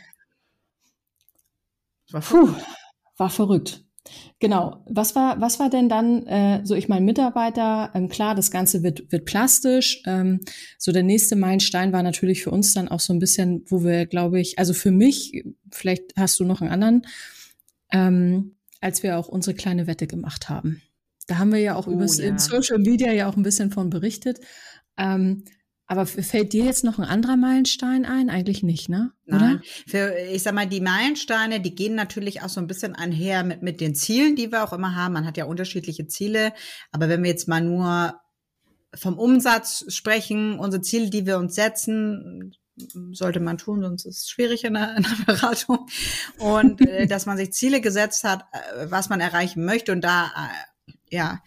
war, 2.13 2.21
puh, 2.21 2.53
war 3.17 3.29
verrückt. 3.29 3.83
Genau. 4.39 4.83
Was 4.89 5.15
war, 5.15 5.39
was 5.39 5.59
war 5.59 5.69
denn 5.69 5.87
dann 5.87 6.25
äh, 6.25 6.61
so, 6.63 6.75
ich 6.75 6.89
meine, 6.89 7.05
Mitarbeiter, 7.05 7.91
ähm, 7.93 8.09
klar, 8.09 8.33
das 8.33 8.49
Ganze 8.49 8.81
wird, 8.83 9.11
wird 9.11 9.25
plastisch. 9.25 10.01
Ähm, 10.05 10.41
so 10.77 10.91
der 10.91 11.03
nächste 11.03 11.35
Meilenstein 11.35 11.93
war 11.93 12.03
natürlich 12.03 12.43
für 12.43 12.51
uns 12.51 12.73
dann 12.73 12.87
auch 12.87 12.99
so 12.99 13.13
ein 13.13 13.19
bisschen, 13.19 13.63
wo 13.67 13.83
wir, 13.83 14.07
glaube 14.07 14.39
ich, 14.39 14.57
also 14.57 14.73
für 14.73 14.91
mich, 14.91 15.43
vielleicht 15.71 16.15
hast 16.17 16.39
du 16.39 16.45
noch 16.45 16.61
einen 16.61 16.71
anderen, 16.71 17.01
ähm, 17.91 18.55
als 18.79 19.03
wir 19.03 19.19
auch 19.19 19.27
unsere 19.27 19.55
kleine 19.55 19.85
Wette 19.85 20.07
gemacht 20.07 20.49
haben. 20.49 20.81
Da 21.27 21.37
haben 21.37 21.51
wir 21.51 21.59
ja 21.59 21.75
auch 21.75 21.87
oh, 21.87 21.91
über 21.91 22.05
ja. 22.05 22.37
Social 22.39 22.79
Media 22.79 23.11
ja 23.13 23.29
auch 23.29 23.37
ein 23.37 23.43
bisschen 23.43 23.71
von 23.71 23.89
berichtet. 23.89 24.39
Ähm, 24.97 25.43
aber 25.91 26.05
fällt 26.05 26.53
dir 26.53 26.63
jetzt 26.63 26.85
noch 26.85 26.99
ein 26.99 27.03
anderer 27.03 27.35
Meilenstein 27.35 28.05
ein? 28.05 28.29
Eigentlich 28.29 28.63
nicht, 28.63 28.87
ne? 28.87 29.11
Oder? 29.27 29.39
Nein. 29.39 29.61
Für, 29.85 30.15
ich 30.17 30.41
sag 30.41 30.53
mal, 30.53 30.65
die 30.65 30.79
Meilensteine, 30.79 31.59
die 31.59 31.75
gehen 31.75 31.95
natürlich 31.95 32.41
auch 32.41 32.47
so 32.47 32.61
ein 32.61 32.67
bisschen 32.67 32.95
einher 32.95 33.43
mit, 33.43 33.61
mit 33.61 33.81
den 33.81 33.93
Zielen, 33.93 34.37
die 34.37 34.53
wir 34.53 34.63
auch 34.63 34.71
immer 34.71 34.95
haben. 34.95 35.11
Man 35.11 35.25
hat 35.25 35.35
ja 35.35 35.43
unterschiedliche 35.43 36.07
Ziele. 36.07 36.53
Aber 36.93 37.09
wenn 37.09 37.21
wir 37.23 37.29
jetzt 37.29 37.49
mal 37.49 37.59
nur 37.59 38.21
vom 38.95 39.19
Umsatz 39.19 39.83
sprechen, 39.93 40.59
unsere 40.59 40.81
Ziele, 40.81 41.09
die 41.09 41.25
wir 41.25 41.37
uns 41.37 41.55
setzen, 41.55 42.55
sollte 43.11 43.41
man 43.41 43.57
tun, 43.57 43.81
sonst 43.81 44.05
ist 44.05 44.19
es 44.19 44.29
schwierig 44.29 44.63
in 44.63 44.75
der, 44.75 44.95
in 44.95 45.03
der 45.03 45.25
Beratung. 45.25 45.87
Und 46.37 46.79
äh, 46.87 47.05
dass 47.09 47.25
man 47.25 47.35
sich 47.35 47.51
Ziele 47.51 47.81
gesetzt 47.81 48.23
hat, 48.23 48.45
äh, 48.53 48.89
was 48.89 49.09
man 49.09 49.19
erreichen 49.19 49.65
möchte 49.65 49.91
und 49.91 50.05
da, 50.05 50.27
äh, 50.87 50.93
ja, 51.09 51.43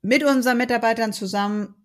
mit 0.00 0.24
unseren 0.24 0.58
Mitarbeitern 0.58 1.12
zusammen 1.12 1.76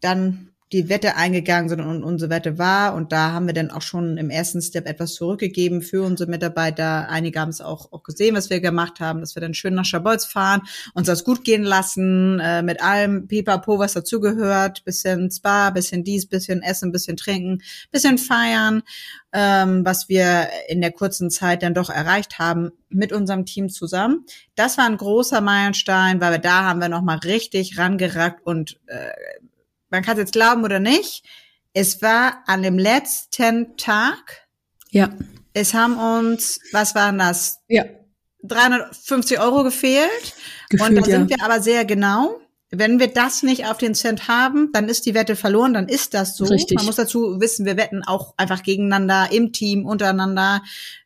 dann 0.00 0.53
die 0.72 0.88
Wette 0.88 1.16
eingegangen 1.16 1.68
sind 1.68 1.80
und 1.80 2.02
unsere 2.02 2.30
Wette 2.30 2.58
war. 2.58 2.94
Und 2.94 3.12
da 3.12 3.32
haben 3.32 3.46
wir 3.46 3.54
dann 3.54 3.70
auch 3.70 3.82
schon 3.82 4.16
im 4.16 4.30
ersten 4.30 4.62
Step 4.62 4.88
etwas 4.88 5.14
zurückgegeben 5.14 5.82
für 5.82 6.02
unsere 6.02 6.30
Mitarbeiter. 6.30 7.08
Einige 7.08 7.38
haben 7.38 7.50
es 7.50 7.60
auch, 7.60 7.92
auch 7.92 8.02
gesehen, 8.02 8.34
was 8.34 8.50
wir 8.50 8.60
gemacht 8.60 8.98
haben, 8.98 9.20
dass 9.20 9.36
wir 9.36 9.40
dann 9.40 9.54
schön 9.54 9.74
nach 9.74 9.84
Schabolz 9.84 10.24
fahren, 10.24 10.62
uns 10.94 11.06
das 11.06 11.22
gut 11.22 11.44
gehen 11.44 11.62
lassen, 11.62 12.40
äh, 12.40 12.62
mit 12.62 12.82
allem 12.82 13.28
Pipapo, 13.28 13.78
was 13.78 13.92
dazugehört, 13.92 14.84
bisschen 14.84 15.30
Spa, 15.30 15.70
bisschen 15.70 16.02
dies, 16.02 16.26
bisschen 16.26 16.62
Essen, 16.62 16.92
bisschen 16.92 17.16
Trinken, 17.16 17.62
bisschen 17.92 18.18
feiern, 18.18 18.82
ähm, 19.32 19.84
was 19.84 20.08
wir 20.08 20.48
in 20.68 20.80
der 20.80 20.92
kurzen 20.92 21.30
Zeit 21.30 21.62
dann 21.62 21.74
doch 21.74 21.90
erreicht 21.90 22.38
haben 22.38 22.70
mit 22.88 23.12
unserem 23.12 23.44
Team 23.44 23.68
zusammen. 23.68 24.24
Das 24.54 24.78
war 24.78 24.86
ein 24.86 24.96
großer 24.96 25.40
Meilenstein, 25.40 26.20
weil 26.20 26.32
wir 26.32 26.38
da 26.38 26.64
haben 26.64 26.80
wir 26.80 26.88
nochmal 26.88 27.18
richtig 27.18 27.78
rangerackt 27.78 28.44
und 28.46 28.80
äh, 28.86 29.10
man 29.94 30.02
kann 30.02 30.14
es 30.14 30.22
jetzt 30.22 30.32
glauben 30.32 30.64
oder 30.64 30.80
nicht, 30.80 31.24
Es 31.72 32.02
war 32.02 32.42
an 32.46 32.62
dem 32.62 32.78
letzten 32.78 33.76
Tag. 33.76 34.46
Ja. 34.90 35.10
Es 35.52 35.72
haben 35.74 35.96
uns, 35.96 36.60
was 36.72 36.94
waren 36.94 37.18
das? 37.18 37.60
Ja. 37.68 37.84
350 38.42 39.40
Euro 39.40 39.62
gefehlt. 39.62 40.34
Gefühlt, 40.68 40.90
und 40.90 40.96
da 40.96 41.00
ja. 41.00 41.16
sind 41.16 41.30
wir 41.30 41.44
aber 41.44 41.60
sehr 41.60 41.84
genau. 41.84 42.40
Wenn 42.70 42.98
wir 42.98 43.06
das 43.08 43.44
nicht 43.44 43.66
auf 43.66 43.78
den 43.78 43.94
Cent 43.94 44.26
haben, 44.26 44.70
dann 44.72 44.88
ist 44.88 45.06
die 45.06 45.14
Wette 45.14 45.36
verloren, 45.36 45.74
dann 45.74 45.88
ist 45.88 46.12
das 46.12 46.36
so. 46.36 46.44
Richtig. 46.44 46.76
Man 46.76 46.86
muss 46.86 46.96
dazu 46.96 47.40
wissen, 47.40 47.64
wir 47.64 47.76
wetten 47.76 48.02
auch 48.04 48.34
einfach 48.36 48.62
gegeneinander, 48.64 49.28
im 49.30 49.52
Team, 49.52 49.86
untereinander. 49.86 50.62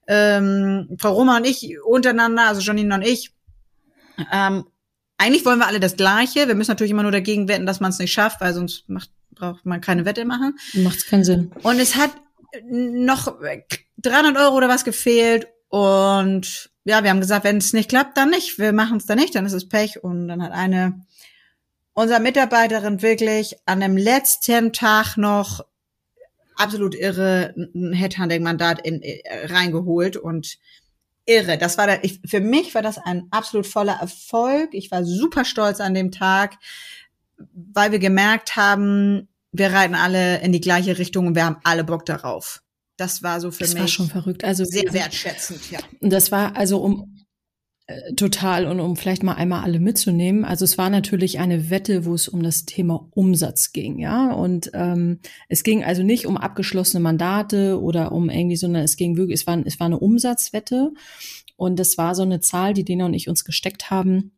Ähm, 0.06 0.96
Frau 0.98 1.12
Roma 1.12 1.36
und 1.36 1.46
ich 1.46 1.76
untereinander, 1.84 2.48
also 2.48 2.62
Janine 2.62 2.94
und 2.94 3.02
ich. 3.02 3.32
Ähm, 4.32 4.64
eigentlich 5.18 5.44
wollen 5.44 5.58
wir 5.58 5.66
alle 5.66 5.80
das 5.80 5.96
Gleiche. 5.96 6.48
Wir 6.48 6.54
müssen 6.54 6.70
natürlich 6.70 6.92
immer 6.92 7.02
nur 7.02 7.12
dagegen 7.12 7.48
wetten, 7.48 7.66
dass 7.66 7.80
man 7.80 7.90
es 7.90 7.98
nicht 7.98 8.12
schafft, 8.12 8.40
weil 8.40 8.54
sonst 8.54 8.88
macht, 8.88 9.10
braucht 9.32 9.66
man 9.66 9.80
keine 9.80 10.04
Wette 10.04 10.24
machen. 10.24 10.58
Macht 10.74 11.06
keinen 11.06 11.24
Sinn. 11.24 11.52
Und 11.62 11.78
es 11.78 11.96
hat 11.96 12.12
noch 12.70 13.38
300 13.98 14.36
Euro 14.36 14.56
oder 14.56 14.68
was 14.68 14.84
gefehlt. 14.84 15.48
Und 15.68 16.70
ja, 16.84 17.02
wir 17.02 17.10
haben 17.10 17.20
gesagt, 17.20 17.44
wenn 17.44 17.58
es 17.58 17.72
nicht 17.72 17.90
klappt, 17.90 18.16
dann 18.16 18.30
nicht. 18.30 18.58
Wir 18.58 18.72
machen 18.72 18.96
es 18.96 19.06
dann 19.06 19.18
nicht, 19.18 19.34
dann 19.34 19.44
ist 19.44 19.52
es 19.52 19.68
Pech. 19.68 20.02
Und 20.02 20.28
dann 20.28 20.42
hat 20.42 20.52
eine 20.52 21.04
unserer 21.92 22.20
Mitarbeiterin 22.20 23.02
wirklich 23.02 23.56
an 23.66 23.80
dem 23.80 23.96
letzten 23.96 24.72
Tag 24.72 25.16
noch 25.16 25.66
absolut 26.54 26.94
irre 26.94 27.54
ein 27.56 27.92
Headhunting-Mandat 27.92 28.86
in, 28.86 29.02
äh, 29.02 29.20
reingeholt 29.46 30.16
und 30.16 30.58
irre. 31.28 31.58
Das 31.58 31.78
war 31.78 31.86
da, 31.86 31.98
ich, 32.02 32.20
für 32.26 32.40
mich 32.40 32.74
war 32.74 32.82
das 32.82 32.98
ein 32.98 33.28
absolut 33.30 33.66
voller 33.66 33.98
Erfolg. 34.00 34.70
Ich 34.72 34.90
war 34.90 35.04
super 35.04 35.44
stolz 35.44 35.80
an 35.80 35.94
dem 35.94 36.10
Tag, 36.10 36.56
weil 37.52 37.92
wir 37.92 37.98
gemerkt 37.98 38.56
haben, 38.56 39.28
wir 39.52 39.72
reiten 39.72 39.94
alle 39.94 40.40
in 40.40 40.52
die 40.52 40.60
gleiche 40.60 40.98
Richtung 40.98 41.26
und 41.26 41.34
wir 41.34 41.44
haben 41.44 41.58
alle 41.64 41.84
Bock 41.84 42.06
darauf. 42.06 42.62
Das 42.96 43.22
war 43.22 43.40
so 43.40 43.50
für 43.50 43.60
Das 43.60 43.74
mich 43.74 43.82
war 43.82 43.88
schon 43.88 44.08
verrückt. 44.08 44.44
Also 44.44 44.64
sehr 44.64 44.92
wertschätzend, 44.92 45.70
ja. 45.70 45.78
Und 46.00 46.12
das 46.12 46.32
war 46.32 46.56
also 46.56 46.78
um 46.78 47.17
total 48.16 48.66
und 48.66 48.80
um 48.80 48.96
vielleicht 48.96 49.22
mal 49.22 49.34
einmal 49.34 49.62
alle 49.62 49.80
mitzunehmen. 49.80 50.44
Also 50.44 50.64
es 50.64 50.76
war 50.76 50.90
natürlich 50.90 51.38
eine 51.38 51.70
Wette, 51.70 52.04
wo 52.04 52.14
es 52.14 52.28
um 52.28 52.42
das 52.42 52.66
Thema 52.66 53.08
Umsatz 53.12 53.72
ging, 53.72 53.98
ja. 53.98 54.32
Und 54.32 54.70
ähm, 54.74 55.20
es 55.48 55.62
ging 55.62 55.84
also 55.84 56.02
nicht 56.02 56.26
um 56.26 56.36
abgeschlossene 56.36 57.02
Mandate 57.02 57.80
oder 57.80 58.12
um 58.12 58.28
irgendwie, 58.28 58.56
sondern 58.56 58.82
es 58.82 58.96
ging 58.96 59.16
wirklich, 59.16 59.40
es 59.40 59.46
war, 59.46 59.58
es 59.64 59.80
war 59.80 59.86
eine 59.86 59.98
Umsatzwette 59.98 60.92
und 61.56 61.78
das 61.78 61.96
war 61.96 62.14
so 62.14 62.22
eine 62.22 62.40
Zahl, 62.40 62.74
die 62.74 62.84
Dena 62.84 63.06
und 63.06 63.14
ich 63.14 63.28
uns 63.28 63.44
gesteckt 63.44 63.90
haben 63.90 64.32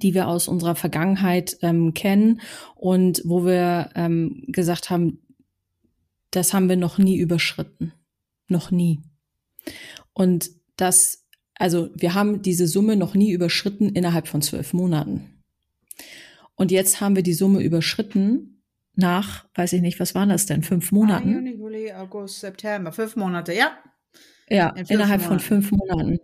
die 0.00 0.14
wir 0.14 0.28
aus 0.28 0.48
unserer 0.48 0.74
Vergangenheit 0.74 1.58
ähm, 1.60 1.92
kennen 1.92 2.40
und 2.74 3.20
wo 3.26 3.44
wir 3.44 3.90
ähm, 3.94 4.44
gesagt 4.46 4.88
haben, 4.88 5.20
das 6.30 6.54
haben 6.54 6.68
wir 6.68 6.76
noch 6.76 6.98
nie 6.98 7.18
überschritten. 7.18 7.92
Noch 8.48 8.70
nie. 8.70 9.00
Und 10.14 10.50
das, 10.76 11.21
also 11.62 11.90
wir 11.94 12.14
haben 12.14 12.42
diese 12.42 12.66
Summe 12.66 12.96
noch 12.96 13.14
nie 13.14 13.30
überschritten 13.30 13.88
innerhalb 13.90 14.26
von 14.26 14.42
zwölf 14.42 14.72
Monaten. 14.72 15.44
Und 16.56 16.72
jetzt 16.72 17.00
haben 17.00 17.14
wir 17.14 17.22
die 17.22 17.34
Summe 17.34 17.62
überschritten 17.62 18.64
nach, 18.96 19.46
weiß 19.54 19.74
ich 19.74 19.80
nicht, 19.80 20.00
was 20.00 20.16
waren 20.16 20.30
das 20.30 20.46
denn, 20.46 20.64
fünf 20.64 20.90
Monaten? 20.90 21.32
Juni, 21.32 21.54
Juli, 21.54 21.92
August, 21.92 22.40
September, 22.40 22.90
fünf 22.90 23.14
Monate, 23.14 23.54
ja. 23.54 23.78
Ja, 24.48 24.70
In 24.70 24.78
fünf 24.78 24.90
innerhalb 24.90 25.20
von 25.20 25.36
Monaten. 25.36 25.46
fünf 25.46 25.70
Monaten. 25.70 26.18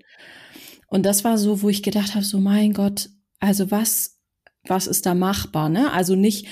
Und 0.88 1.06
das 1.06 1.22
war 1.22 1.38
so, 1.38 1.62
wo 1.62 1.68
ich 1.68 1.84
gedacht 1.84 2.16
habe, 2.16 2.24
so 2.24 2.40
mein 2.40 2.72
Gott, 2.72 3.08
also 3.38 3.70
was, 3.70 4.18
was 4.66 4.88
ist 4.88 5.06
da 5.06 5.14
machbar? 5.14 5.68
Ne? 5.68 5.92
Also 5.92 6.16
nicht, 6.16 6.48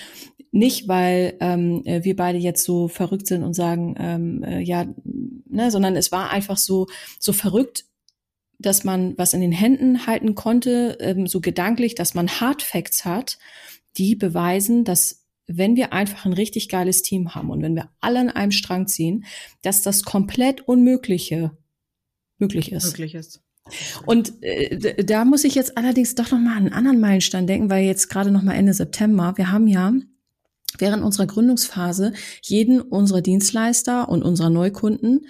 nicht 0.52 0.86
weil 0.86 1.36
ähm, 1.40 1.82
äh, 1.86 2.04
wir 2.04 2.14
beide 2.14 2.38
jetzt 2.38 2.62
so 2.62 2.86
verrückt 2.86 3.26
sind 3.26 3.42
und 3.42 3.54
sagen, 3.54 3.96
ähm, 3.98 4.44
äh, 4.44 4.60
ja, 4.60 4.86
ne, 5.04 5.72
sondern 5.72 5.96
es 5.96 6.12
war 6.12 6.30
einfach 6.30 6.56
so, 6.56 6.86
so 7.18 7.32
verrückt, 7.32 7.84
dass 8.58 8.84
man 8.84 9.16
was 9.18 9.34
in 9.34 9.40
den 9.40 9.52
Händen 9.52 10.06
halten 10.06 10.34
konnte, 10.34 10.96
ähm, 11.00 11.26
so 11.26 11.40
gedanklich, 11.40 11.94
dass 11.94 12.14
man 12.14 12.28
Hard 12.28 12.62
Facts 12.62 13.04
hat, 13.04 13.38
die 13.96 14.14
beweisen, 14.14 14.84
dass 14.84 15.24
wenn 15.46 15.76
wir 15.76 15.92
einfach 15.92 16.24
ein 16.26 16.32
richtig 16.32 16.68
geiles 16.68 17.02
Team 17.02 17.34
haben 17.34 17.50
und 17.50 17.62
wenn 17.62 17.76
wir 17.76 17.90
alle 18.00 18.20
an 18.20 18.30
einem 18.30 18.50
Strang 18.50 18.88
ziehen, 18.88 19.24
dass 19.62 19.82
das 19.82 20.02
komplett 20.02 20.66
Unmögliche 20.66 21.56
möglich 22.38 22.72
ist. 22.72 22.86
Möglich 22.86 23.14
ist. 23.14 23.42
Und 24.06 24.42
äh, 24.42 25.04
da 25.04 25.24
muss 25.24 25.44
ich 25.44 25.54
jetzt 25.54 25.76
allerdings 25.76 26.14
doch 26.14 26.30
noch 26.30 26.38
mal 26.38 26.52
an 26.52 26.66
einen 26.66 26.72
anderen 26.72 27.00
Meilenstein 27.00 27.46
denken, 27.46 27.70
weil 27.70 27.84
jetzt 27.84 28.08
gerade 28.08 28.30
noch 28.30 28.42
mal 28.42 28.54
Ende 28.54 28.74
September, 28.74 29.34
wir 29.36 29.50
haben 29.50 29.66
ja 29.66 29.92
während 30.78 31.02
unserer 31.02 31.26
Gründungsphase 31.26 32.12
jeden 32.42 32.80
unserer 32.80 33.22
Dienstleister 33.22 34.08
und 34.08 34.22
unserer 34.22 34.50
Neukunden 34.50 35.26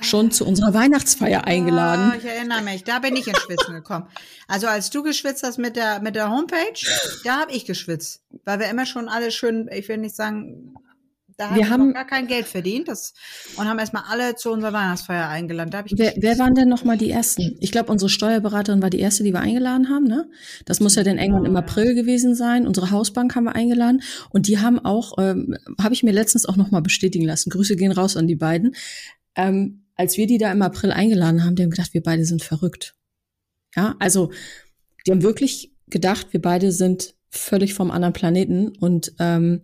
schon 0.00 0.30
zu 0.30 0.46
unserer 0.46 0.74
Weihnachtsfeier 0.74 1.44
eingeladen. 1.44 2.12
Ah, 2.12 2.16
ich 2.16 2.24
erinnere 2.24 2.62
mich, 2.62 2.84
da 2.84 2.98
bin 2.98 3.16
ich 3.16 3.26
ins 3.26 3.38
Schwitzen 3.40 3.74
gekommen. 3.74 4.06
Also 4.46 4.66
als 4.66 4.90
du 4.90 5.02
geschwitzt 5.02 5.42
hast 5.42 5.58
mit 5.58 5.76
der 5.76 6.00
mit 6.00 6.14
der 6.14 6.30
Homepage, 6.30 6.80
da 7.24 7.40
habe 7.40 7.52
ich 7.52 7.64
geschwitzt, 7.64 8.22
weil 8.44 8.58
wir 8.58 8.68
immer 8.68 8.86
schon 8.86 9.08
alle 9.08 9.30
schön, 9.30 9.68
ich 9.72 9.88
will 9.88 9.98
nicht 9.98 10.16
sagen, 10.16 10.74
da 11.38 11.54
Wir 11.54 11.70
haben 11.70 11.86
wir 11.86 11.94
gar 11.94 12.06
kein 12.06 12.26
Geld 12.26 12.46
verdient 12.46 12.88
das, 12.88 13.14
und 13.56 13.68
haben 13.68 13.78
erstmal 13.78 14.02
alle 14.08 14.34
zu 14.34 14.50
unserer 14.50 14.72
Weihnachtsfeier 14.72 15.28
eingeladen. 15.28 15.70
Da 15.70 15.84
ich 15.86 15.92
Wer, 15.96 16.14
wer 16.16 16.36
waren 16.36 16.56
denn 16.56 16.68
noch 16.68 16.82
mal 16.82 16.98
die 16.98 17.12
ersten? 17.12 17.56
Ich 17.60 17.70
glaube, 17.70 17.92
unsere 17.92 18.08
Steuerberaterin 18.08 18.82
war 18.82 18.90
die 18.90 18.98
erste, 18.98 19.22
die 19.22 19.32
wir 19.32 19.38
eingeladen 19.38 19.88
haben. 19.88 20.04
Ne? 20.04 20.28
Das 20.64 20.80
muss 20.80 20.96
ja 20.96 21.04
dann 21.04 21.16
irgendwann 21.16 21.44
im. 21.44 21.56
April 21.58 21.94
gewesen 21.94 22.34
sein. 22.34 22.66
Unsere 22.66 22.90
Hausbank 22.90 23.36
haben 23.36 23.44
wir 23.44 23.54
eingeladen 23.54 24.02
und 24.30 24.48
die 24.48 24.58
haben 24.58 24.80
auch, 24.80 25.16
ähm, 25.18 25.56
habe 25.80 25.94
ich 25.94 26.02
mir 26.02 26.12
letztens 26.12 26.44
auch 26.44 26.56
noch 26.56 26.72
mal 26.72 26.82
bestätigen 26.82 27.24
lassen. 27.24 27.50
Grüße 27.50 27.76
gehen 27.76 27.92
raus 27.92 28.16
an 28.16 28.26
die 28.26 28.36
beiden. 28.36 28.74
Ähm, 29.36 29.84
als 29.98 30.16
wir 30.16 30.26
die 30.26 30.38
da 30.38 30.50
im 30.50 30.62
April 30.62 30.92
eingeladen 30.92 31.44
haben, 31.44 31.56
die 31.56 31.64
haben 31.64 31.70
gedacht, 31.70 31.92
wir 31.92 32.02
beide 32.02 32.24
sind 32.24 32.42
verrückt. 32.42 32.94
Ja, 33.76 33.96
also 33.98 34.30
die 35.06 35.10
haben 35.10 35.22
wirklich 35.22 35.72
gedacht, 35.88 36.28
wir 36.30 36.40
beide 36.40 36.72
sind 36.72 37.14
völlig 37.30 37.74
vom 37.74 37.90
anderen 37.90 38.14
Planeten 38.14 38.68
und 38.78 39.12
ähm, 39.18 39.62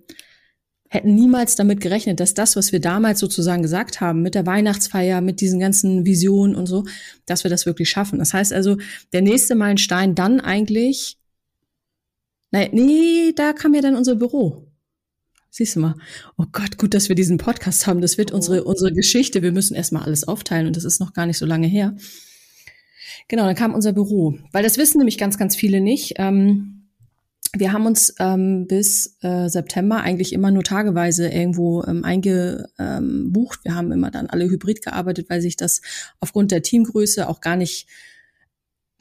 hätten 0.89 1.15
niemals 1.15 1.57
damit 1.57 1.81
gerechnet, 1.81 2.21
dass 2.21 2.35
das, 2.35 2.57
was 2.57 2.73
wir 2.73 2.81
damals 2.81 3.21
sozusagen 3.21 3.63
gesagt 3.63 4.01
haben, 4.01 4.23
mit 4.23 4.35
der 4.35 4.45
Weihnachtsfeier, 4.47 5.21
mit 5.21 5.41
diesen 5.41 5.61
ganzen 5.61 6.05
Visionen 6.05 6.57
und 6.57 6.67
so, 6.67 6.85
dass 7.27 7.45
wir 7.45 7.51
das 7.51 7.65
wirklich 7.65 7.89
schaffen. 7.89 8.19
Das 8.19 8.35
heißt 8.35 8.53
also, 8.53 8.77
der 9.13 9.23
nächste 9.23 9.55
Meilenstein 9.55 10.15
dann 10.15 10.41
eigentlich, 10.41 11.19
nein, 12.51 12.71
nee, 12.73 13.33
da 13.35 13.53
kam 13.53 13.75
ja 13.75 13.81
dann 13.81 13.97
unser 13.97 14.17
Büro. 14.17 14.69
Siehst 15.57 15.77
du 15.77 15.81
mal. 15.81 15.95
Oh 16.37 16.47
Gott, 16.51 16.79
gut, 16.79 16.95
dass 16.95 17.09
wir 17.09 17.15
diesen 17.15 17.39
Podcast 17.39 17.87
haben. 17.87 18.01
Das 18.01 18.19
wird 18.19 18.33
unsere, 18.33 18.65
unsere 18.65 18.93
Geschichte. 18.93 19.41
Wir 19.41 19.53
müssen 19.53 19.77
erstmal 19.77 20.03
alles 20.03 20.27
aufteilen 20.27 20.67
und 20.67 20.75
das 20.75 20.83
ist 20.83 20.99
noch 20.99 21.13
gar 21.13 21.27
nicht 21.27 21.39
so 21.39 21.47
lange 21.47 21.69
her. 21.69 21.95
Genau, 23.29 23.45
dann 23.45 23.55
kam 23.55 23.73
unser 23.73 23.93
Büro. 23.93 24.37
Weil 24.51 24.65
das 24.65 24.79
wissen 24.79 24.99
nämlich 24.99 25.17
ganz, 25.17 25.39
ganz 25.39 25.55
viele 25.55 25.81
nicht. 25.81 26.15
Ähm, 26.17 26.89
wir 27.53 27.73
haben 27.73 27.87
uns 27.87 28.13
ähm, 28.19 28.67
bis 28.67 29.17
äh, 29.23 29.47
September 29.47 30.01
eigentlich 30.01 30.33
immer 30.33 30.51
nur 30.51 30.65
tageweise 30.65 31.29
irgendwo 31.29 31.85
ähm, 31.85 32.03
eingebucht. 32.03 33.61
Wir 33.63 33.77
haben 33.77 33.93
immer 33.93 34.11
dann 34.11 34.27
alle 34.27 34.51
hybrid 34.51 34.83
gearbeitet, 34.83 35.31
weil 35.31 35.41
sich 35.41 35.57
das 35.57 35.83
aufgrund 36.19 36.51
der 36.51 36.63
Teamgröße 36.63 37.29
auch 37.29 37.41
gar 37.41 37.55
nicht, 37.55 37.87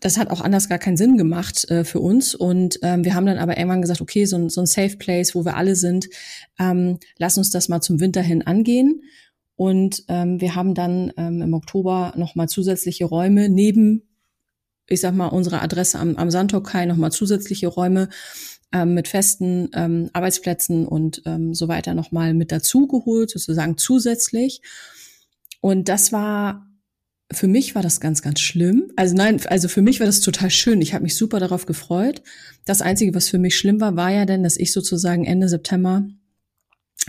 das 0.03 0.17
hat 0.17 0.29
auch 0.29 0.41
anders 0.41 0.69
gar 0.69 0.79
keinen 0.79 0.97
Sinn 0.97 1.17
gemacht 1.17 1.69
äh, 1.69 1.83
für 1.83 1.99
uns. 1.99 2.35
Und 2.35 2.79
ähm, 2.81 3.05
wir 3.05 3.15
haben 3.15 3.25
dann 3.25 3.37
aber 3.37 3.57
irgendwann 3.57 3.81
gesagt, 3.81 4.01
okay, 4.01 4.25
so 4.25 4.37
ein, 4.37 4.49
so 4.49 4.61
ein 4.61 4.67
Safe 4.67 4.97
Place, 4.97 5.33
wo 5.33 5.45
wir 5.45 5.55
alle 5.55 5.75
sind, 5.75 6.07
ähm, 6.59 6.99
lass 7.17 7.37
uns 7.37 7.51
das 7.51 7.69
mal 7.69 7.81
zum 7.81 7.99
Winter 7.99 8.21
hin 8.21 8.41
angehen. 8.41 9.01
Und 9.55 10.03
ähm, 10.09 10.41
wir 10.41 10.55
haben 10.55 10.73
dann 10.73 11.13
ähm, 11.17 11.41
im 11.41 11.53
Oktober 11.53 12.13
nochmal 12.17 12.49
zusätzliche 12.49 13.05
Räume 13.05 13.49
neben 13.49 14.03
ich 14.87 15.01
sag 15.01 15.15
mal, 15.15 15.27
unsere 15.27 15.61
Adresse 15.61 15.99
am, 15.99 16.15
am 16.17 16.29
Sandhockei 16.29 16.85
nochmal 16.85 17.11
zusätzliche 17.11 17.67
Räume 17.67 18.09
ähm, 18.71 18.93
mit 18.93 19.07
festen 19.07 19.69
ähm, 19.73 20.09
Arbeitsplätzen 20.13 20.85
und 20.87 21.21
ähm, 21.25 21.53
so 21.53 21.67
weiter 21.67 21.93
nochmal 21.93 22.33
mit 22.33 22.51
dazu 22.51 22.87
geholt, 22.87 23.29
sozusagen 23.29 23.77
zusätzlich. 23.77 24.61
Und 25.61 25.87
das 25.87 26.11
war, 26.11 26.67
für 27.31 27.47
mich 27.47 27.73
war 27.75 27.81
das 27.81 27.99
ganz, 27.99 28.21
ganz 28.21 28.39
schlimm. 28.41 28.91
Also 28.95 29.15
nein, 29.15 29.41
also 29.47 29.67
für 29.67 29.81
mich 29.81 29.99
war 29.99 30.05
das 30.07 30.21
total 30.21 30.49
schön. 30.51 30.81
Ich 30.81 30.93
habe 30.93 31.03
mich 31.03 31.15
super 31.15 31.39
darauf 31.39 31.65
gefreut. 31.65 32.21
Das 32.65 32.81
Einzige, 32.81 33.13
was 33.15 33.29
für 33.29 33.39
mich 33.39 33.57
schlimm 33.57 33.81
war, 33.81 33.95
war 33.95 34.11
ja 34.11 34.25
denn, 34.25 34.43
dass 34.43 34.57
ich 34.57 34.71
sozusagen 34.71 35.25
Ende 35.25 35.49
September 35.49 36.05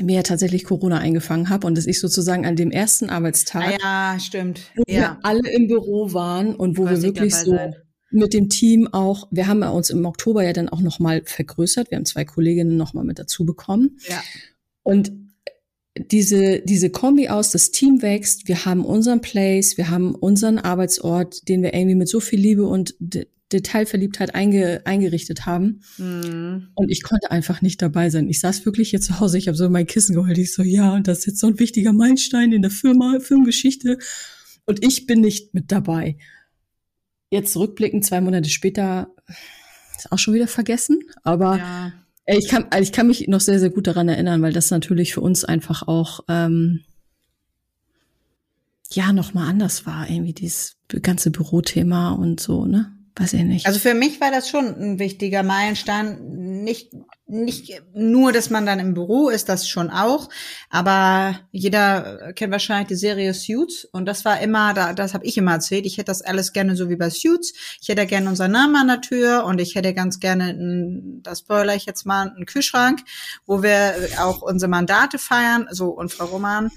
mir 0.00 0.16
ja 0.16 0.23
tatsächlich 0.23 0.64
Corona 0.64 0.99
eingefangen 0.99 1.50
habe 1.50 1.66
und 1.66 1.76
dass 1.76 1.87
ich 1.87 2.00
sozusagen 2.00 2.47
an 2.47 2.56
dem 2.56 2.71
ersten 2.71 3.11
Arbeitstag 3.11 3.64
Ah, 3.83 4.14
ja, 4.14 4.18
stimmt. 4.21 4.61
wo 4.76 4.83
Ja. 4.88 4.99
wir 5.00 5.18
alle 5.23 5.49
im 5.52 5.68
Büro 5.68 6.12
waren 6.12 6.54
und 6.56 6.78
wo 6.78 6.87
wir 6.87 6.97
ich 6.97 7.02
wirklich 7.02 7.35
so 7.35 7.52
sein. 7.52 7.76
mit 8.11 8.33
dem 8.35 8.49
Team 8.49 8.88
auch, 8.92 9.28
wir 9.30 9.47
haben 9.47 9.62
uns 9.62 9.90
im 9.90 10.04
Oktober 10.04 10.42
ja 10.42 10.52
dann 10.52 10.68
auch 10.68 10.80
noch 10.80 10.99
mal 11.00 11.23
vergrößert, 11.25 11.90
wir 11.90 11.97
haben 11.97 12.06
zwei 12.06 12.25
Kolleginnen 12.25 12.76
noch 12.76 12.94
mal 12.94 13.04
mit 13.04 13.18
dazu 13.21 13.44
bekommen 13.44 13.99
Ja. 14.09 14.21
und 14.83 15.12
diese 15.96 16.60
diese 16.60 16.90
Kombi 16.90 17.28
aus, 17.28 17.50
das 17.50 17.70
Team 17.70 18.02
wächst, 18.02 18.48
wir 18.48 18.64
haben 18.64 18.84
unseren 18.84 19.20
Place, 19.20 19.76
wir 19.76 19.90
haben 19.90 20.14
unseren 20.14 20.58
Arbeitsort, 20.58 21.48
den 21.48 21.62
wir 21.62 21.74
irgendwie 21.74 21.94
mit 21.94 22.08
so 22.08 22.20
viel 22.20 22.40
Liebe 22.40 22.66
und 22.66 22.94
De 22.98 23.26
Detailverliebtheit 23.52 24.34
einge, 24.34 24.82
eingerichtet 24.84 25.46
haben. 25.46 25.82
Mhm. 25.98 26.70
Und 26.74 26.90
ich 26.90 27.02
konnte 27.02 27.30
einfach 27.30 27.62
nicht 27.62 27.80
dabei 27.82 28.10
sein. 28.10 28.28
Ich 28.28 28.40
saß 28.40 28.64
wirklich 28.66 28.90
hier 28.90 29.00
zu 29.00 29.20
Hause, 29.20 29.38
ich 29.38 29.46
habe 29.46 29.56
so 29.56 29.68
mein 29.68 29.86
Kissen 29.86 30.14
geholt. 30.14 30.38
Ich 30.38 30.52
so, 30.52 30.62
ja, 30.62 30.92
und 30.92 31.06
das 31.06 31.18
ist 31.20 31.26
jetzt 31.26 31.38
so 31.40 31.46
ein 31.46 31.58
wichtiger 31.60 31.92
Meilenstein 31.92 32.52
in 32.52 32.62
der 32.62 32.72
Firma, 32.72 33.20
Firmengeschichte. 33.20 33.98
Und 34.66 34.84
ich 34.84 35.06
bin 35.06 35.20
nicht 35.20 35.54
mit 35.54 35.70
dabei. 35.70 36.16
Jetzt 37.30 37.52
zurückblicken, 37.52 38.02
zwei 38.02 38.20
Monate 38.20 38.48
später, 38.48 39.14
ist 39.96 40.10
auch 40.10 40.18
schon 40.18 40.34
wieder 40.34 40.48
vergessen, 40.48 41.00
aber 41.22 41.58
ja. 41.58 41.92
Ich, 42.26 42.49
kann, 42.49 42.66
ich 42.81 42.93
kann 42.93 43.07
mich 43.07 43.28
noch 43.28 43.40
sehr, 43.40 43.59
sehr 43.61 43.71
gut 43.71 43.87
daran 43.87 44.09
erinnern, 44.09 44.43
weil 44.43 44.52
das 44.52 44.71
natürlich 44.71 45.14
für 45.14 45.21
uns 45.21 45.45
einfach 45.45 45.87
auch 45.87 46.21
ähm, 46.28 46.81
ja 48.90 49.12
nochmal 49.12 49.49
anders 49.49 49.87
war, 49.87 50.09
irgendwie 50.09 50.33
dieses 50.33 50.76
ganze 51.02 51.31
Bürothema 51.31 52.12
und 52.12 52.40
so, 52.40 52.64
ne? 52.64 52.93
Weiß 53.16 53.33
ich 53.35 53.45
nicht. 53.45 53.66
Also 53.66 53.78
für 53.78 53.95
mich 53.95 54.21
war 54.21 54.33
das 54.33 54.49
schon 54.49 54.66
ein 54.66 54.99
wichtiger 54.99 55.45
Meilenstein. 55.45 56.64
Nicht, 56.64 56.90
nicht 57.26 57.83
nur, 57.95 58.33
dass 58.33 58.50
man 58.50 58.66
dann 58.66 58.81
im 58.81 58.93
Büro 58.93 59.31
ist, 59.31 59.49
das 59.49 59.66
schon 59.66 59.90
auch. 59.90 60.28
Aber 60.69 61.40
jeder 61.52 62.33
kennt 62.35 62.52
wahrscheinlich 62.52 62.88
die 62.88 62.95
Serie 62.97 63.33
Suits. 63.33 63.87
Und 63.87 64.07
das 64.07 64.25
war 64.25 64.40
immer, 64.40 64.75
das 64.95 65.14
habe 65.14 65.25
ich 65.25 65.38
immer 65.38 65.52
erzählt. 65.52 65.87
Ich 65.87 65.97
hätte 65.97 66.07
das 66.07 66.23
alles 66.23 66.52
gerne 66.52 66.76
so 66.76 66.90
wie 66.90 66.97
bei 66.97 67.09
Suits. 67.09 67.54
Ich 67.81 67.88
hätte 67.88 68.07
gerne 68.07 68.28
unseren 68.28 68.52
Namen 68.52 68.76
an 68.76 68.88
der 68.88 69.00
Tür 69.00 69.45
und 69.47 69.61
ich 69.61 69.75
hätte 69.75 69.95
ganz 69.95 70.21
gerne, 70.21 70.54
das 71.23 71.40
spoiler 71.40 71.75
ich 71.75 71.87
jetzt 71.87 72.04
mal, 72.04 72.28
einen 72.28 72.47
Kühlschrank, 72.47 73.00
wo 73.47 73.62
wir 73.62 73.95
auch 74.19 74.43
unsere 74.43 74.69
Mandate 74.71 75.19
feiern. 75.19 75.66
So, 75.71 75.88
und 75.88 76.12
Frau 76.12 76.26
Roman, 76.26 76.71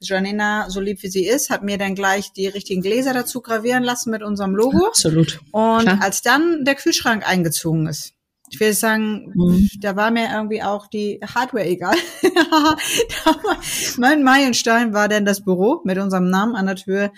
Janina, 0.00 0.70
so 0.70 0.80
lieb 0.80 1.02
wie 1.02 1.08
sie 1.08 1.26
ist, 1.26 1.50
hat 1.50 1.62
mir 1.62 1.76
dann 1.76 1.94
gleich 1.94 2.32
die 2.32 2.48
richtigen 2.48 2.80
Gläser 2.80 3.12
dazu 3.12 3.42
gravieren 3.42 3.82
lassen 3.82 4.10
mit 4.10 4.22
unserem 4.22 4.54
Logo. 4.54 4.86
Absolut. 4.86 5.40
Und 5.50 5.82
Klar. 5.82 5.98
als 6.00 6.22
dann 6.22 6.64
der 6.64 6.74
Kühlschrank 6.74 7.28
eingezogen 7.28 7.86
ist, 7.86 8.14
ich 8.50 8.58
will 8.58 8.72
sagen, 8.72 9.32
mhm. 9.34 9.70
da 9.80 9.94
war 9.94 10.10
mir 10.10 10.28
irgendwie 10.32 10.62
auch 10.62 10.88
die 10.88 11.20
Hardware 11.22 11.64
egal. 11.64 11.94
mein 13.96 14.24
Meilenstein 14.24 14.92
war 14.92 15.08
dann 15.08 15.24
das 15.24 15.42
Büro 15.44 15.80
mit 15.84 15.98
unserem 15.98 16.28
Namen 16.28 16.56
an 16.56 16.66
der 16.66 16.76
Tür 16.76 17.12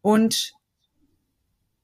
und 0.00 0.54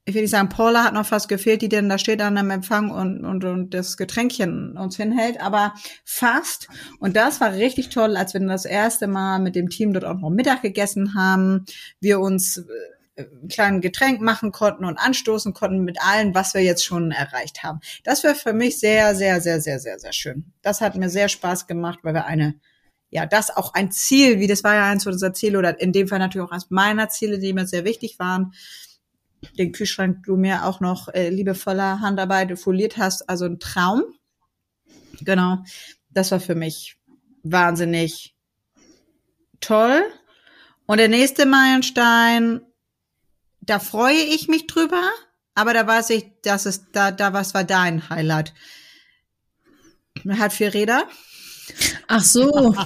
ich 0.05 0.15
will 0.15 0.21
nicht 0.21 0.31
sagen, 0.31 0.47
Paula 0.47 0.85
hat 0.85 0.93
noch 0.93 1.05
fast 1.05 1.27
gefehlt, 1.27 1.61
die 1.61 1.67
denn 1.67 1.89
da 1.89 1.97
steht 1.97 2.21
an 2.21 2.37
einem 2.37 2.49
Empfang 2.49 2.91
und, 2.91 3.25
und, 3.25 3.43
und 3.43 3.73
das 3.73 3.97
Getränkchen 3.97 4.77
uns 4.77 4.95
hinhält, 4.95 5.41
aber 5.41 5.73
fast. 6.05 6.69
Und 6.99 7.17
das 7.17 7.41
war 7.41 7.51
richtig 7.51 7.89
toll, 7.89 8.15
als 8.15 8.33
wir 8.33 8.39
das 8.39 8.63
erste 8.63 9.07
Mal 9.07 9.39
mit 9.39 9.57
dem 9.57 9.67
Team 9.67 9.91
dort 9.91 10.05
auch 10.05 10.17
noch 10.17 10.29
Mittag 10.29 10.61
gegessen 10.61 11.13
haben, 11.13 11.65
wir 11.99 12.21
uns 12.21 12.65
äh, 13.17 13.23
ein 13.23 13.49
kleines 13.49 13.81
Getränk 13.81 14.21
machen 14.21 14.51
konnten 14.51 14.85
und 14.85 14.97
anstoßen 14.97 15.53
konnten 15.53 15.83
mit 15.83 16.01
allem, 16.01 16.33
was 16.33 16.53
wir 16.53 16.61
jetzt 16.61 16.85
schon 16.85 17.11
erreicht 17.11 17.63
haben. 17.63 17.81
Das 18.03 18.23
war 18.23 18.35
für 18.35 18.53
mich 18.53 18.79
sehr, 18.79 19.13
sehr, 19.15 19.41
sehr, 19.41 19.59
sehr, 19.59 19.79
sehr, 19.79 19.99
sehr 19.99 20.13
schön. 20.13 20.53
Das 20.61 20.79
hat 20.79 20.95
mir 20.95 21.09
sehr 21.09 21.27
Spaß 21.27 21.67
gemacht, 21.67 21.99
weil 22.03 22.13
wir 22.13 22.25
eine 22.25 22.55
ja, 23.09 23.25
das 23.25 23.55
auch 23.55 23.73
ein 23.73 23.91
Ziel, 23.91 24.39
wie 24.39 24.47
das 24.47 24.63
war 24.63 24.75
ja 24.75 24.89
eins 24.89 25.07
unserer 25.07 25.33
Ziele 25.33 25.57
oder 25.57 25.79
in 25.79 25.93
dem 25.93 26.07
Fall 26.07 26.19
natürlich 26.19 26.45
auch 26.45 26.51
eines 26.51 26.69
meiner 26.69 27.09
Ziele, 27.09 27.39
die 27.39 27.53
mir 27.53 27.65
sehr 27.65 27.85
wichtig 27.85 28.19
waren, 28.19 28.53
den 29.57 29.71
Kühlschrank 29.71 30.23
du 30.25 30.35
mir 30.35 30.65
auch 30.65 30.79
noch 30.79 31.07
äh, 31.09 31.29
liebevoller 31.29 32.01
Handarbeit 32.01 32.57
foliert 32.59 32.97
hast. 32.97 33.29
Also 33.29 33.45
ein 33.45 33.59
Traum. 33.59 34.03
Genau. 35.21 35.59
Das 36.09 36.31
war 36.31 36.39
für 36.39 36.55
mich 36.55 36.97
wahnsinnig 37.43 38.35
toll. 39.61 40.01
Und 40.85 40.97
der 40.97 41.09
nächste 41.09 41.45
Meilenstein, 41.45 42.61
da 43.67 43.79
freue 43.79 44.23
ich 44.23 44.47
mich 44.47 44.65
drüber, 44.65 45.11
aber 45.53 45.73
da 45.73 45.85
weiß 45.85 46.09
ich, 46.11 46.25
dass 46.41 46.65
es 46.65 46.91
da, 46.91 47.11
da 47.11 47.33
was 47.33 47.53
war 47.53 47.63
dein 47.63 48.09
Highlight. 48.09 48.53
Man 50.23 50.39
hat 50.39 50.53
vier 50.53 50.73
Räder. 50.73 51.07
Ach 52.07 52.23
so. 52.23 52.75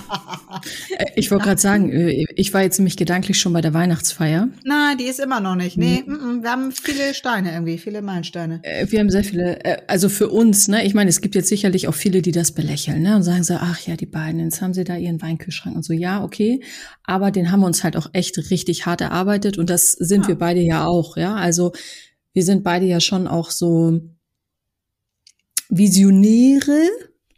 Ich 1.16 1.32
wollte 1.32 1.46
gerade 1.46 1.62
sagen, 1.62 1.92
äh, 1.92 2.26
ich 2.36 2.54
war 2.54 2.62
jetzt 2.62 2.78
nämlich 2.78 2.98
gedanklich 2.98 3.40
schon 3.40 3.54
bei 3.54 3.62
der 3.62 3.74
Weihnachtsfeier. 3.74 4.50
Na, 4.64 4.96
die 4.96 5.06
ist 5.06 5.20
immer 5.20 5.40
noch 5.40 5.56
nicht. 5.56 5.78
Nee, 5.78 6.04
mhm. 6.06 6.44
wir 6.44 6.52
haben 6.52 6.72
viele 6.72 7.14
Steine 7.14 7.52
irgendwie, 7.54 7.78
viele 7.78 8.02
Meilensteine. 8.02 8.60
Äh, 8.64 8.88
wir 8.90 9.00
haben 9.00 9.10
sehr 9.10 9.24
viele, 9.24 9.64
äh, 9.64 9.82
also 9.88 10.10
für 10.10 10.30
uns, 10.30 10.68
ne, 10.68 10.86
ich 10.86 10.94
meine, 10.94 11.10
es 11.10 11.22
gibt 11.22 11.36
jetzt 11.36 11.50
sicherlich 11.50 11.88
auch 11.88 11.94
viele, 11.94 12.22
die 12.22 12.32
das 12.32 12.52
belächeln, 12.52 13.02
ne, 13.02 13.16
und 13.16 13.24
sagen 13.24 13.44
so, 13.44 13.56
ach 13.56 13.80
ja, 13.82 13.96
die 13.96 14.06
beiden, 14.06 14.40
jetzt 14.42 14.62
haben 14.62 14.74
sie 14.74 14.84
da 14.84 14.96
ihren 14.96 15.22
Weinkühlschrank 15.22 15.76
und 15.76 15.84
so, 15.84 15.94
ja, 15.94 16.24
okay. 16.24 16.62
Aber 17.04 17.32
den 17.32 17.52
haben 17.52 17.62
wir 17.62 17.68
uns 17.68 17.84
halt 17.84 17.98
auch 17.98 18.10
echt 18.14 18.38
richtig 18.52 18.86
hart 18.86 19.02
erarbeitet 19.02 19.58
und 19.58 19.70
das 19.70 19.94
sind 19.94 20.24
ja. 20.24 20.28
wir 20.30 20.36
beide 20.36 20.62
ja 20.62 20.86
auch, 20.86 21.18
ja. 21.18 21.36
Also 21.36 21.72
wir 22.34 22.44
sind 22.44 22.64
beide 22.64 22.86
ja 22.86 23.00
schon 23.00 23.28
auch 23.28 23.52
so 23.52 24.02
Visionäre, 25.70 26.90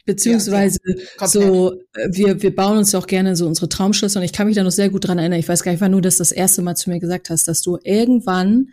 Beziehungsweise 0.06 0.78
ja, 1.18 1.26
so, 1.26 1.72
äh, 1.94 2.08
wir, 2.10 2.42
wir 2.42 2.54
bauen 2.54 2.76
uns 2.76 2.92
ja 2.92 2.98
auch 2.98 3.06
gerne 3.06 3.36
so 3.36 3.46
unsere 3.46 3.70
Traumschlösser 3.70 4.20
und 4.20 4.24
ich 4.24 4.34
kann 4.34 4.46
mich 4.46 4.56
da 4.56 4.62
noch 4.62 4.70
sehr 4.70 4.90
gut 4.90 5.06
dran 5.06 5.18
erinnern. 5.18 5.38
Ich 5.38 5.48
weiß 5.48 5.62
gar 5.62 5.72
nicht, 5.72 5.80
wann 5.80 5.92
du 5.92 6.00
das 6.00 6.18
das 6.18 6.30
erste 6.30 6.60
Mal 6.60 6.74
zu 6.74 6.90
mir 6.90 6.98
gesagt 7.00 7.30
hast, 7.30 7.48
dass 7.48 7.62
du 7.62 7.78
irgendwann 7.82 8.68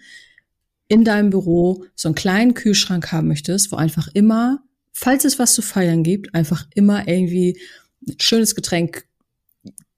in 0.90 1.06
deinem 1.06 1.30
Büro 1.30 1.86
so 1.96 2.10
einen 2.10 2.16
kleinen 2.16 2.54
Kühlschrank 2.54 3.14
haben 3.14 3.30
möchtest, 3.30 3.72
wo 3.72 3.78
einfach 3.78 4.10
immer, 4.14 4.62
falls 4.92 5.24
es 5.24 5.40
was 5.40 5.54
zu 5.54 5.62
feiern 5.62 6.04
gibt, 6.04 6.36
einfach 6.36 6.68
immer 6.76 7.08
irgendwie 7.08 7.58
ein 8.06 8.16
schönes 8.20 8.56
Getränk 8.56 9.06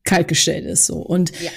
kaltgestellt 0.04 0.66
ist. 0.66 0.86
So. 0.86 0.98
Und 0.98 1.32
ja. 1.42 1.50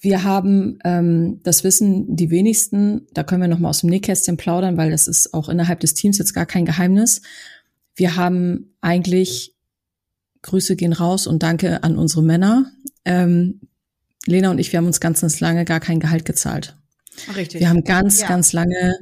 wir 0.00 0.24
haben, 0.24 0.78
ähm, 0.84 1.40
das 1.42 1.64
wissen 1.64 2.16
die 2.16 2.30
wenigsten, 2.30 3.06
da 3.12 3.24
können 3.24 3.42
wir 3.42 3.48
noch 3.48 3.58
mal 3.58 3.68
aus 3.68 3.80
dem 3.80 3.90
Nähkästchen 3.90 4.38
plaudern, 4.38 4.78
weil 4.78 4.90
das 4.90 5.06
ist 5.06 5.34
auch 5.34 5.50
innerhalb 5.50 5.80
des 5.80 5.92
Teams 5.92 6.16
jetzt 6.16 6.32
gar 6.32 6.46
kein 6.46 6.64
Geheimnis 6.64 7.20
wir 7.98 8.16
haben 8.16 8.74
eigentlich, 8.80 9.54
Grüße 10.42 10.76
gehen 10.76 10.92
raus 10.92 11.26
und 11.26 11.42
danke 11.42 11.82
an 11.82 11.98
unsere 11.98 12.22
Männer. 12.22 12.70
Ähm, 13.04 13.60
Lena 14.24 14.50
und 14.50 14.58
ich, 14.58 14.72
wir 14.72 14.78
haben 14.78 14.86
uns 14.86 15.00
ganz, 15.00 15.20
ganz 15.20 15.40
lange 15.40 15.64
gar 15.64 15.80
kein 15.80 15.98
Gehalt 15.98 16.24
gezahlt. 16.24 16.76
Richtig. 17.34 17.60
Wir 17.60 17.68
haben 17.68 17.82
ganz, 17.82 18.20
ja. 18.20 18.28
ganz 18.28 18.52
lange 18.52 18.94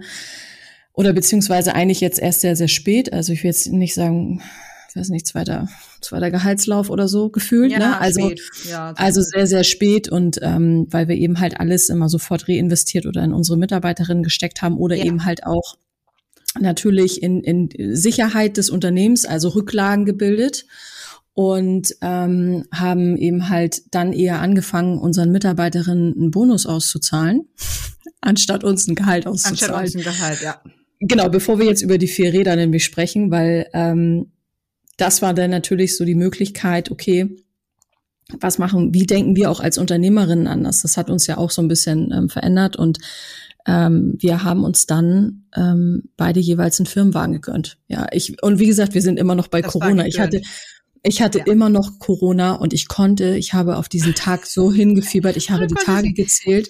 oder 0.95 1.13
beziehungsweise 1.13 1.75
eigentlich 1.75 2.01
jetzt 2.01 2.19
erst 2.19 2.41
sehr, 2.41 2.57
sehr 2.57 2.69
spät. 2.69 3.13
Also 3.13 3.35
ich 3.35 3.43
will 3.43 3.51
jetzt 3.51 3.67
nicht 3.67 3.93
sagen, 3.93 4.41
ich 4.89 4.97
weiß 4.97 5.11
nicht, 5.11 5.27
zweiter, 5.27 5.69
zweiter 6.01 6.31
Gehaltslauf 6.31 6.89
oder 6.89 7.07
so 7.07 7.29
gefühlt. 7.29 7.73
Ja, 7.73 7.79
ne? 7.79 8.01
Also, 8.01 8.33
ja, 8.67 8.95
also 8.97 9.21
sehr, 9.21 9.47
sehr 9.47 9.65
spät 9.65 10.09
und 10.09 10.39
ähm, 10.41 10.87
weil 10.91 11.07
wir 11.07 11.17
eben 11.17 11.39
halt 11.39 11.61
alles 11.61 11.91
immer 11.91 12.09
sofort 12.09 12.49
reinvestiert 12.49 13.05
oder 13.05 13.23
in 13.23 13.35
unsere 13.35 13.59
Mitarbeiterinnen 13.59 14.23
gesteckt 14.23 14.63
haben 14.63 14.79
oder 14.79 14.97
ja. 14.97 15.05
eben 15.05 15.27
halt 15.27 15.45
auch 15.45 15.77
natürlich 16.61 17.23
in, 17.23 17.43
in 17.43 17.95
Sicherheit 17.95 18.57
des 18.57 18.71
Unternehmens, 18.71 19.25
also 19.25 19.51
Rücklagen 19.51 20.05
gebildet 20.05 20.67
und 21.35 21.95
ähm, 22.01 22.65
haben 22.73 23.17
eben 23.17 23.49
halt 23.49 23.95
dann 23.95 24.13
eher 24.13 24.41
angefangen, 24.41 24.99
unseren 24.99 25.33
Mitarbeiterinnen 25.33 26.15
einen 26.15 26.31
Bonus 26.31 26.67
auszuzahlen, 26.67 27.49
anstatt 28.21 28.65
uns 28.65 28.89
ein 28.89 28.95
Gehalt 28.95 29.27
auszuzahlen. 29.27 29.75
Anstatt 29.75 29.83
uns 29.83 29.97
ein 29.97 30.03
Gehalt, 30.03 30.41
ja. 30.43 30.63
Genau, 31.01 31.29
bevor 31.29 31.59
wir 31.59 31.67
jetzt 31.67 31.83
über 31.83 31.99
die 31.99 32.09
vier 32.09 32.33
Räder 32.33 32.57
nämlich 32.57 32.85
sprechen, 32.85 33.31
weil 33.31 33.69
ähm, 33.75 34.33
das 34.97 35.21
war 35.21 35.35
dann 35.35 35.51
natürlich 35.51 35.97
so 35.97 36.05
die 36.05 36.15
Möglichkeit, 36.15 36.91
okay, 36.91 37.37
was 38.41 38.59
machen, 38.59 38.93
wie 38.95 39.07
denken 39.07 39.37
wir 39.37 39.51
auch 39.51 39.61
als 39.61 39.79
Unternehmerinnen 39.79 40.47
anders? 40.47 40.83
Das 40.83 40.97
hat 40.97 41.11
uns 41.11 41.27
ja 41.27 41.37
auch 41.37 41.51
so 41.51 41.63
ein 41.63 41.69
bisschen 41.69 42.13
ähm, 42.13 42.29
verändert 42.29 42.77
und 42.77 42.99
ähm, 43.67 44.15
wir 44.19 44.45
haben 44.45 44.65
uns 44.65 44.87
dann 44.87 45.47
ähm, 45.55 46.05
beide 46.17 46.41
jeweils 46.41 46.79
einen 46.79 46.87
Firmenwagen 46.87 47.35
gegönnt. 47.35 47.79
Ja, 47.89 48.07
ich 48.13 48.43
und 48.43 48.59
wie 48.59 48.67
gesagt, 48.67 48.95
wir 48.95 49.03
sind 49.03 49.19
immer 49.19 49.35
noch 49.35 49.49
bei 49.49 49.61
das 49.61 49.73
Corona. 49.73 50.07
Ich 50.07 50.21
hatte 50.21 50.41
ich 51.09 51.23
hatte 51.23 51.39
ja. 51.39 51.45
immer 51.47 51.69
noch 51.69 52.01
Corona 52.01 52.55
und 52.55 52.73
ich 52.73 52.89
konnte, 52.89 53.37
ich 53.37 53.55
habe 53.55 53.77
auf 53.77 53.89
diesen 53.89 54.15
Tag 54.15 54.45
so 54.47 54.73
hingefiebert, 54.73 55.37
ich 55.37 55.51
habe 55.53 55.67
die 55.67 55.75
Tage 55.75 56.13
gezählt, 56.13 56.69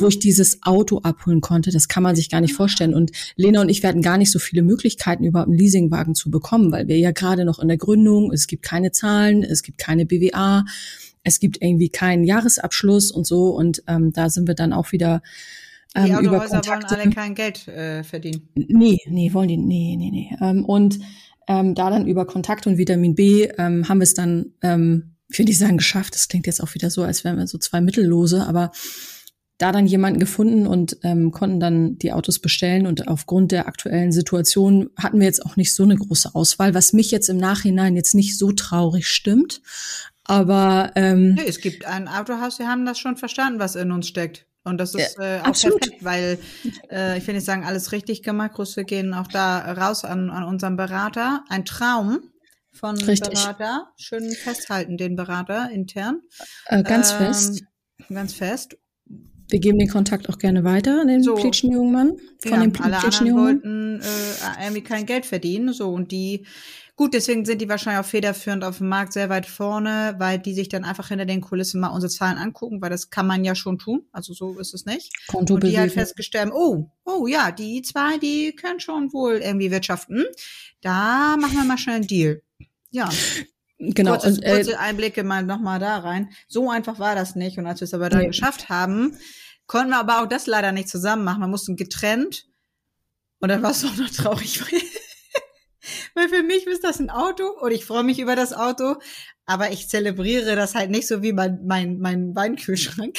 wo 0.00 0.08
ich 0.08 0.18
dieses 0.18 0.62
Auto 0.62 0.98
abholen 0.98 1.40
konnte. 1.40 1.70
Das 1.70 1.86
kann 1.86 2.02
man 2.02 2.16
sich 2.16 2.28
gar 2.28 2.40
nicht 2.40 2.54
vorstellen. 2.54 2.92
Und 2.92 3.12
Lena 3.36 3.60
und 3.60 3.68
ich, 3.68 3.84
hatten 3.84 4.02
gar 4.02 4.18
nicht 4.18 4.32
so 4.32 4.40
viele 4.40 4.62
Möglichkeiten, 4.62 5.24
überhaupt 5.24 5.48
einen 5.48 5.58
Leasingwagen 5.58 6.14
zu 6.14 6.30
bekommen, 6.30 6.72
weil 6.72 6.88
wir 6.88 6.98
ja 6.98 7.12
gerade 7.12 7.44
noch 7.44 7.60
in 7.60 7.68
der 7.68 7.78
Gründung, 7.78 8.32
es 8.32 8.48
gibt 8.48 8.64
keine 8.64 8.90
Zahlen, 8.90 9.44
es 9.44 9.62
gibt 9.62 9.78
keine 9.78 10.06
BWA, 10.06 10.64
es 11.22 11.38
gibt 11.38 11.62
irgendwie 11.62 11.88
keinen 11.88 12.24
Jahresabschluss 12.24 13.12
und 13.12 13.26
so. 13.26 13.50
Und 13.50 13.82
ähm, 13.86 14.12
da 14.12 14.28
sind 14.28 14.48
wir 14.48 14.54
dann 14.54 14.72
auch 14.72 14.90
wieder 14.90 15.22
ähm, 15.94 16.18
über 16.20 16.40
Kontakte. 16.40 16.94
wollen 16.94 17.00
alle 17.00 17.10
kein 17.10 17.34
Geld 17.34 17.66
äh, 17.68 18.04
verdienen. 18.04 18.48
Nee, 18.54 18.98
nee, 19.08 19.32
wollen 19.32 19.48
die, 19.48 19.56
nee, 19.56 19.96
nee, 19.96 20.10
nee. 20.10 20.36
Ähm, 20.40 20.64
und 20.64 20.98
ähm, 21.46 21.74
da 21.74 21.90
dann 21.90 22.06
über 22.06 22.26
Kontakt 22.26 22.66
und 22.66 22.78
Vitamin 22.78 23.14
B 23.14 23.48
ähm, 23.58 23.88
haben 23.88 23.98
wir 23.98 24.04
es 24.04 24.14
dann, 24.14 24.52
ähm, 24.62 25.14
ich 25.30 25.38
will 25.38 25.46
nicht 25.46 25.58
sagen 25.58 25.78
geschafft, 25.78 26.14
das 26.14 26.28
klingt 26.28 26.46
jetzt 26.46 26.62
auch 26.62 26.74
wieder 26.74 26.90
so, 26.90 27.02
als 27.02 27.24
wären 27.24 27.38
wir 27.38 27.46
so 27.46 27.58
zwei 27.58 27.80
Mittellose, 27.80 28.46
aber 28.46 28.70
da 29.56 29.72
dann 29.72 29.86
jemanden 29.86 30.20
gefunden 30.20 30.66
und 30.66 30.98
ähm, 31.02 31.32
konnten 31.32 31.58
dann 31.58 31.98
die 31.98 32.12
Autos 32.12 32.38
bestellen 32.38 32.86
und 32.86 33.08
aufgrund 33.08 33.50
der 33.50 33.66
aktuellen 33.66 34.12
Situation 34.12 34.90
hatten 34.96 35.18
wir 35.18 35.26
jetzt 35.26 35.44
auch 35.44 35.56
nicht 35.56 35.74
so 35.74 35.82
eine 35.82 35.96
große 35.96 36.34
Auswahl, 36.34 36.74
was 36.74 36.92
mich 36.92 37.10
jetzt 37.10 37.28
im 37.28 37.38
Nachhinein 37.38 37.96
jetzt 37.96 38.14
nicht 38.14 38.38
so 38.38 38.52
traurig 38.52 39.08
stimmt. 39.08 39.60
Aber 40.22 40.92
ähm, 40.94 41.34
nee, 41.34 41.46
es 41.46 41.60
gibt 41.60 41.86
ein 41.86 42.06
Autohaus, 42.06 42.58
wir 42.58 42.68
haben 42.68 42.86
das 42.86 42.98
schon 42.98 43.16
verstanden, 43.16 43.58
was 43.58 43.74
in 43.74 43.90
uns 43.90 44.06
steckt. 44.06 44.46
Und 44.64 44.78
das 44.78 44.94
ist 44.94 45.18
äh, 45.18 45.40
auch 45.40 45.46
absolut. 45.46 45.80
perfekt, 45.80 46.04
weil 46.04 46.38
äh, 46.90 47.16
ich 47.18 47.26
will 47.26 47.34
nicht 47.34 47.46
sagen, 47.46 47.64
alles 47.64 47.92
richtig 47.92 48.22
gemacht. 48.22 48.52
Grüße 48.54 48.84
gehen 48.84 49.14
auch 49.14 49.28
da 49.28 49.72
raus 49.72 50.04
an, 50.04 50.30
an 50.30 50.44
unseren 50.44 50.76
Berater. 50.76 51.44
Ein 51.48 51.64
Traum 51.64 52.20
von 52.72 52.96
Richtig. 52.96 53.34
Berater. 53.34 53.88
Schön 53.96 54.30
festhalten, 54.32 54.96
den 54.96 55.16
Berater 55.16 55.70
intern. 55.70 56.20
Äh, 56.66 56.82
ganz 56.82 57.12
Ähm, 57.12 57.18
fest. 57.18 57.62
Ganz 58.08 58.34
fest. 58.34 58.76
Wir 59.50 59.60
geben 59.60 59.78
den 59.78 59.88
Kontakt 59.88 60.28
auch 60.28 60.38
gerne 60.38 60.62
weiter 60.64 61.00
an 61.00 61.08
den 61.08 61.22
So. 61.22 61.34
Plitschen 61.34 61.72
jungen 61.72 61.92
Mann. 61.92 62.16
Von 62.42 62.52
ja, 62.52 62.60
dem 62.60 62.72
alle 62.82 62.98
Plitschen 62.98 63.28
anderen 63.28 63.44
wollten 63.44 64.00
äh, 64.00 64.64
irgendwie 64.64 64.82
kein 64.82 65.06
Geld 65.06 65.24
verdienen. 65.24 65.72
So, 65.72 65.90
und 65.90 66.12
die, 66.12 66.46
gut, 66.98 67.14
deswegen 67.14 67.44
sind 67.46 67.60
die 67.62 67.68
wahrscheinlich 67.68 68.04
auch 68.04 68.08
federführend 68.10 68.64
auf 68.64 68.78
dem 68.78 68.88
Markt 68.88 69.12
sehr 69.12 69.28
weit 69.30 69.46
vorne, 69.46 70.16
weil 70.18 70.40
die 70.40 70.52
sich 70.52 70.68
dann 70.68 70.84
einfach 70.84 71.08
hinter 71.08 71.26
den 71.26 71.40
Kulissen 71.40 71.80
mal 71.80 71.88
unsere 71.88 72.10
Zahlen 72.10 72.36
angucken, 72.36 72.82
weil 72.82 72.90
das 72.90 73.08
kann 73.08 73.26
man 73.26 73.44
ja 73.44 73.54
schon 73.54 73.78
tun. 73.78 74.06
Also 74.12 74.34
so 74.34 74.58
ist 74.58 74.74
es 74.74 74.84
nicht. 74.84 75.12
Konto 75.28 75.54
Und 75.54 75.62
die 75.62 75.78
halt 75.78 75.92
festgestellt, 75.92 76.50
oh, 76.52 76.90
oh 77.04 77.28
ja, 77.28 77.52
die 77.52 77.82
zwei, 77.82 78.18
die 78.18 78.52
können 78.54 78.80
schon 78.80 79.12
wohl 79.12 79.34
irgendwie 79.36 79.70
wirtschaften. 79.70 80.24
Da 80.82 81.36
machen 81.38 81.56
wir 81.56 81.64
mal 81.64 81.78
schnell 81.78 81.96
einen 81.96 82.06
Deal. 82.08 82.42
Ja, 82.90 83.08
Genau. 83.78 84.10
kurze, 84.14 84.30
Und, 84.30 84.42
äh, 84.42 84.56
kurze 84.56 84.80
Einblicke 84.80 85.22
mal 85.22 85.44
nochmal 85.44 85.78
da 85.78 85.98
rein. 85.98 86.30
So 86.48 86.68
einfach 86.68 86.98
war 86.98 87.14
das 87.14 87.36
nicht. 87.36 87.58
Und 87.58 87.66
als 87.66 87.80
wir 87.80 87.84
es 87.84 87.94
aber 87.94 88.08
dann 88.08 88.22
Nee. 88.22 88.26
geschafft 88.26 88.68
haben, 88.68 89.16
konnten 89.68 89.90
wir 89.90 89.98
aber 89.98 90.20
auch 90.20 90.26
das 90.28 90.46
leider 90.48 90.72
nicht 90.72 90.88
zusammen 90.88 91.22
machen. 91.22 91.40
Wir 91.40 91.46
mussten 91.46 91.76
getrennt. 91.76 92.46
Und 93.38 93.50
dann 93.50 93.62
war 93.62 93.70
es 93.70 93.84
auch 93.84 93.94
noch 93.96 94.10
traurig. 94.10 94.60
weil- 96.14 96.28
für 96.28 96.42
mich 96.42 96.66
ist 96.66 96.84
das 96.84 96.98
ein 97.00 97.10
Auto 97.10 97.44
und 97.60 97.72
ich 97.72 97.84
freue 97.84 98.04
mich 98.04 98.18
über 98.18 98.36
das 98.36 98.52
Auto, 98.52 98.96
aber 99.46 99.70
ich 99.72 99.88
zelebriere 99.88 100.56
das 100.56 100.74
halt 100.74 100.90
nicht 100.90 101.06
so 101.08 101.22
wie 101.22 101.32
mein, 101.32 101.60
mein, 101.64 101.98
mein 101.98 102.34
Weinkühlschrank. 102.34 103.16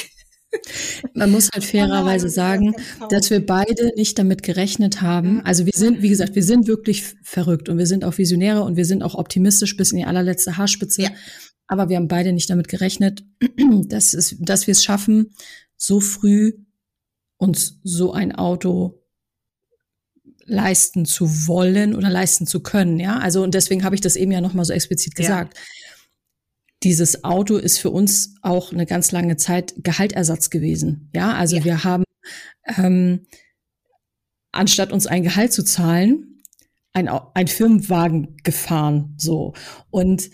man 1.13 1.31
muss 1.31 1.49
halt 1.53 1.63
fairerweise 1.65 2.29
sagen, 2.29 2.75
dass 3.09 3.29
wir 3.29 3.45
beide 3.45 3.93
nicht 3.95 4.17
damit 4.17 4.43
gerechnet 4.43 5.01
haben. 5.01 5.41
Also 5.41 5.65
wir 5.65 5.73
sind, 5.75 6.01
wie 6.01 6.09
gesagt, 6.09 6.35
wir 6.35 6.43
sind 6.43 6.67
wirklich 6.67 7.15
verrückt 7.23 7.69
und 7.69 7.77
wir 7.77 7.87
sind 7.87 8.03
auch 8.03 8.17
Visionäre 8.17 8.61
und 8.63 8.75
wir 8.75 8.85
sind 8.85 9.03
auch 9.03 9.15
optimistisch 9.15 9.75
bis 9.77 9.91
in 9.91 9.99
die 9.99 10.05
allerletzte 10.05 10.57
Haarspitze. 10.57 11.03
Ja. 11.03 11.09
Aber 11.67 11.89
wir 11.89 11.97
haben 11.97 12.07
beide 12.07 12.33
nicht 12.33 12.49
damit 12.49 12.67
gerechnet, 12.67 13.23
dass, 13.87 14.13
es, 14.13 14.35
dass 14.39 14.65
wir 14.67 14.71
es 14.71 14.83
schaffen, 14.83 15.33
so 15.77 15.99
früh 15.99 16.53
uns 17.37 17.79
so 17.83 18.11
ein 18.11 18.33
Auto 18.35 18.98
leisten 20.49 21.05
zu 21.05 21.47
wollen 21.47 21.95
oder 21.95 22.09
leisten 22.09 22.47
zu 22.47 22.59
können. 22.61 22.99
Ja, 22.99 23.19
also 23.19 23.43
und 23.43 23.53
deswegen 23.53 23.83
habe 23.83 23.95
ich 23.95 24.01
das 24.01 24.15
eben 24.15 24.31
ja 24.31 24.41
nochmal 24.41 24.65
so 24.65 24.73
explizit 24.73 25.13
Ja. 25.17 25.23
gesagt. 25.23 25.57
Dieses 26.83 27.23
Auto 27.23 27.57
ist 27.57 27.77
für 27.77 27.89
uns 27.89 28.35
auch 28.41 28.71
eine 28.71 28.85
ganz 28.85 29.11
lange 29.11 29.35
Zeit 29.37 29.73
Gehaltersatz 29.77 30.49
gewesen. 30.49 31.09
Ja, 31.13 31.33
also 31.33 31.57
Ja. 31.57 31.63
wir 31.65 31.83
haben 31.83 32.03
ähm, 32.77 33.25
anstatt 34.51 34.91
uns 34.91 35.05
ein 35.07 35.23
Gehalt 35.23 35.53
zu 35.53 35.63
zahlen, 35.63 36.41
ein, 36.93 37.07
ein 37.07 37.47
Firmenwagen 37.47 38.37
gefahren. 38.43 39.13
So. 39.17 39.53
Und 39.89 40.29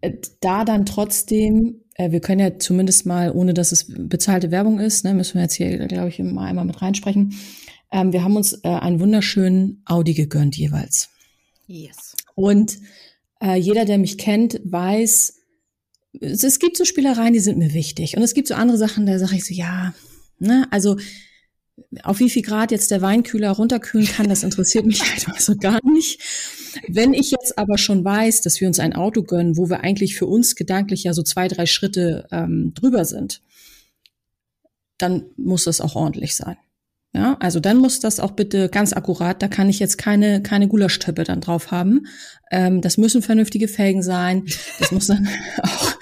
äh, 0.00 0.12
da 0.40 0.64
dann 0.64 0.86
trotzdem, 0.86 1.84
äh, 1.94 2.10
wir 2.10 2.20
können 2.20 2.40
ja 2.40 2.58
zumindest 2.58 3.06
mal, 3.06 3.30
ohne 3.30 3.54
dass 3.54 3.72
es 3.72 3.86
bezahlte 3.88 4.50
Werbung 4.50 4.80
ist, 4.80 5.04
ne, 5.04 5.14
müssen 5.14 5.34
wir 5.34 5.42
jetzt 5.42 5.54
hier, 5.54 5.86
glaube 5.86 6.08
ich, 6.08 6.18
mal 6.18 6.46
einmal 6.46 6.64
mit 6.64 6.80
reinsprechen. 6.82 7.34
Ähm, 7.90 8.12
wir 8.12 8.22
haben 8.22 8.36
uns 8.36 8.52
äh, 8.64 8.68
einen 8.68 9.00
wunderschönen 9.00 9.82
Audi 9.84 10.14
gegönnt 10.14 10.56
jeweils. 10.56 11.10
Yes. 11.66 12.14
Und 12.34 12.78
äh, 13.40 13.56
jeder, 13.56 13.84
der 13.84 13.98
mich 13.98 14.18
kennt, 14.18 14.60
weiß, 14.64 15.34
es, 16.20 16.44
es 16.44 16.58
gibt 16.58 16.76
so 16.76 16.84
Spielereien, 16.84 17.32
die 17.32 17.40
sind 17.40 17.58
mir 17.58 17.74
wichtig. 17.74 18.16
Und 18.16 18.22
es 18.22 18.34
gibt 18.34 18.48
so 18.48 18.54
andere 18.54 18.78
Sachen, 18.78 19.06
da 19.06 19.18
sage 19.18 19.36
ich 19.36 19.44
so, 19.44 19.54
ja, 19.54 19.94
ne, 20.38 20.66
also 20.70 20.96
auf 22.02 22.20
wie 22.20 22.30
viel 22.30 22.42
Grad 22.42 22.70
jetzt 22.70 22.90
der 22.90 23.02
Weinkühler 23.02 23.50
runterkühlen 23.50 24.06
kann, 24.06 24.28
das 24.28 24.42
interessiert 24.42 24.86
mich 24.86 25.02
halt 25.26 25.40
so 25.40 25.56
gar 25.56 25.80
nicht. 25.86 26.20
Wenn 26.88 27.14
ich 27.14 27.30
jetzt 27.30 27.58
aber 27.58 27.78
schon 27.78 28.04
weiß, 28.04 28.42
dass 28.42 28.60
wir 28.60 28.68
uns 28.68 28.78
ein 28.78 28.94
Auto 28.94 29.22
gönnen, 29.22 29.56
wo 29.56 29.68
wir 29.68 29.80
eigentlich 29.80 30.16
für 30.16 30.26
uns 30.26 30.56
gedanklich 30.56 31.04
ja 31.04 31.12
so 31.12 31.22
zwei, 31.22 31.48
drei 31.48 31.66
Schritte 31.66 32.26
ähm, 32.30 32.72
drüber 32.74 33.04
sind, 33.04 33.42
dann 34.98 35.26
muss 35.36 35.64
das 35.64 35.80
auch 35.80 35.94
ordentlich 35.94 36.34
sein. 36.34 36.56
Ja, 37.16 37.34
also 37.40 37.60
dann 37.60 37.78
muss 37.78 37.98
das 37.98 38.20
auch 38.20 38.32
bitte 38.32 38.68
ganz 38.68 38.92
akkurat, 38.92 39.42
da 39.42 39.48
kann 39.48 39.70
ich 39.70 39.78
jetzt 39.78 39.96
keine, 39.96 40.42
keine 40.42 40.68
Gulaschtöppe 40.68 41.24
dann 41.24 41.40
drauf 41.40 41.70
haben. 41.70 42.02
Ähm, 42.50 42.82
das 42.82 42.98
müssen 42.98 43.22
vernünftige 43.22 43.68
Felgen 43.68 44.02
sein. 44.02 44.44
Das 44.78 44.92
muss 44.92 45.06
dann 45.06 45.26
auch, 45.62 45.94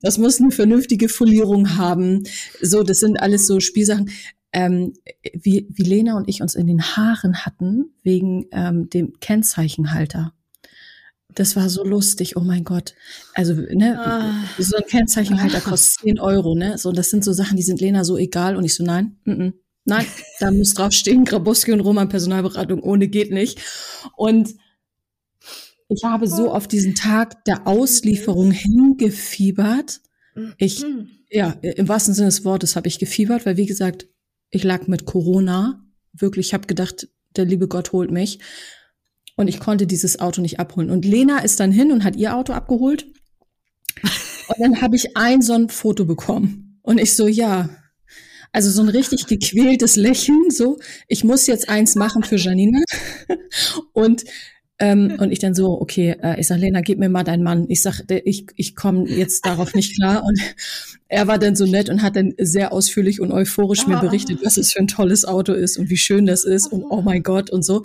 das 0.00 0.16
muss 0.16 0.40
eine 0.40 0.50
vernünftige 0.50 1.10
Folierung 1.10 1.76
haben. 1.76 2.22
So, 2.62 2.82
das 2.82 3.00
sind 3.00 3.20
alles 3.20 3.46
so 3.46 3.60
Spielsachen. 3.60 4.08
Ähm, 4.50 4.94
wie, 5.34 5.68
wie 5.70 5.82
Lena 5.82 6.16
und 6.16 6.26
ich 6.26 6.40
uns 6.40 6.54
in 6.54 6.66
den 6.66 6.80
Haaren 6.80 7.44
hatten, 7.44 7.90
wegen 8.02 8.46
ähm, 8.50 8.88
dem 8.88 9.12
Kennzeichenhalter. 9.20 10.32
Das 11.34 11.54
war 11.54 11.68
so 11.68 11.84
lustig, 11.84 12.38
oh 12.38 12.40
mein 12.40 12.64
Gott. 12.64 12.94
Also, 13.34 13.52
ne, 13.52 14.00
Ah. 14.00 14.32
so 14.58 14.78
ein 14.78 14.86
Kennzeichenhalter 14.88 15.60
kostet 15.60 16.00
10 16.04 16.18
Euro, 16.18 16.54
ne? 16.54 16.78
So, 16.78 16.92
das 16.92 17.10
sind 17.10 17.24
so 17.24 17.34
Sachen, 17.34 17.58
die 17.58 17.62
sind 17.62 17.82
Lena 17.82 18.04
so 18.04 18.16
egal. 18.16 18.56
Und 18.56 18.64
ich 18.64 18.74
so, 18.74 18.84
nein, 18.84 19.18
mm 19.26 19.30
-mm, 19.32 19.52
nein, 19.86 20.06
da 20.40 20.50
muss 20.50 20.74
draufstehen, 20.74 21.24
Grabowski 21.24 21.72
und 21.72 21.80
Roman 21.80 22.08
Personalberatung 22.08 22.82
ohne 22.82 23.08
geht 23.08 23.30
nicht. 23.30 23.60
Und 24.16 24.54
ich 25.88 26.04
habe 26.04 26.28
so 26.28 26.50
auf 26.52 26.66
diesen 26.68 26.94
Tag 26.94 27.44
der 27.44 27.66
Auslieferung 27.66 28.50
hingefiebert. 28.50 30.00
Ich, 30.58 30.82
Hm. 30.82 31.08
ja, 31.30 31.50
im 31.62 31.88
wahrsten 31.88 32.12
Sinne 32.14 32.28
des 32.28 32.44
Wortes 32.44 32.76
habe 32.76 32.88
ich 32.88 32.98
gefiebert, 32.98 33.46
weil 33.46 33.56
wie 33.56 33.66
gesagt, 33.66 34.06
ich 34.50 34.64
lag 34.64 34.86
mit 34.86 35.06
Corona. 35.06 35.82
Wirklich, 36.12 36.48
ich 36.48 36.54
habe 36.54 36.66
gedacht, 36.66 37.08
der 37.36 37.44
liebe 37.44 37.68
Gott 37.68 37.92
holt 37.92 38.10
mich. 38.10 38.40
Und 39.36 39.48
ich 39.48 39.60
konnte 39.60 39.86
dieses 39.86 40.18
Auto 40.18 40.40
nicht 40.40 40.58
abholen. 40.58 40.90
Und 40.90 41.04
Lena 41.04 41.38
ist 41.38 41.60
dann 41.60 41.70
hin 41.70 41.92
und 41.92 42.04
hat 42.04 42.16
ihr 42.16 42.34
Auto 42.34 42.52
abgeholt. 42.52 43.06
Und 44.48 44.60
dann 44.60 44.80
habe 44.80 44.96
ich 44.96 45.16
ein 45.16 45.42
so 45.42 45.52
ein 45.52 45.68
Foto 45.68 46.04
bekommen. 46.04 46.78
Und 46.82 46.98
ich 46.98 47.14
so, 47.14 47.26
ja. 47.26 47.68
Also 48.52 48.70
so 48.70 48.82
ein 48.82 48.88
richtig 48.88 49.26
gequältes 49.26 49.96
Lächeln, 49.96 50.50
so, 50.50 50.78
ich 51.08 51.24
muss 51.24 51.46
jetzt 51.46 51.68
eins 51.68 51.94
machen 51.94 52.22
für 52.22 52.36
Janina. 52.36 52.80
Und 53.92 54.24
ähm, 54.78 55.16
und 55.18 55.32
ich 55.32 55.38
dann 55.38 55.54
so, 55.54 55.80
okay, 55.80 56.16
äh, 56.22 56.38
ich 56.38 56.48
sag, 56.48 56.58
Lena, 56.58 56.82
gib 56.82 56.98
mir 56.98 57.08
mal 57.08 57.24
deinen 57.24 57.42
Mann. 57.42 57.64
Ich 57.70 57.80
sag, 57.80 58.02
ich, 58.10 58.44
ich 58.56 58.76
komme 58.76 59.08
jetzt 59.08 59.46
darauf 59.46 59.74
nicht 59.74 59.96
klar. 59.96 60.22
Und 60.22 60.38
er 61.08 61.26
war 61.26 61.38
dann 61.38 61.56
so 61.56 61.64
nett 61.64 61.88
und 61.88 62.02
hat 62.02 62.14
dann 62.16 62.34
sehr 62.38 62.72
ausführlich 62.74 63.20
und 63.22 63.32
euphorisch 63.32 63.86
mir 63.86 63.96
Ah. 63.96 64.00
berichtet, 64.02 64.40
was 64.44 64.58
es 64.58 64.72
für 64.74 64.80
ein 64.80 64.86
tolles 64.86 65.24
Auto 65.24 65.54
ist 65.54 65.78
und 65.78 65.88
wie 65.88 65.96
schön 65.96 66.26
das 66.26 66.44
ist 66.44 66.66
und 66.70 66.84
oh 66.84 67.00
mein 67.00 67.22
Gott 67.22 67.48
und 67.48 67.64
so. 67.64 67.84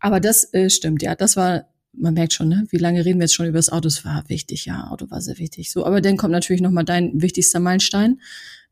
Aber 0.00 0.18
das 0.18 0.52
äh, 0.54 0.70
stimmt, 0.70 1.02
ja, 1.02 1.14
das 1.14 1.36
war, 1.36 1.66
man 1.92 2.14
merkt 2.14 2.32
schon, 2.32 2.48
ne? 2.48 2.66
wie 2.70 2.78
lange 2.78 3.04
reden 3.04 3.18
wir 3.20 3.24
jetzt 3.24 3.34
schon 3.34 3.46
über 3.46 3.58
das 3.58 3.68
Auto? 3.70 3.88
Es 3.88 4.02
war 4.06 4.24
wichtig, 4.28 4.64
ja, 4.64 4.88
Auto 4.90 5.10
war 5.10 5.20
sehr 5.20 5.36
wichtig. 5.38 5.70
So, 5.70 5.84
aber 5.84 6.00
dann 6.00 6.16
kommt 6.16 6.32
natürlich 6.32 6.62
noch 6.62 6.70
mal 6.70 6.84
dein 6.84 7.20
wichtigster 7.20 7.60
Meilenstein. 7.60 8.18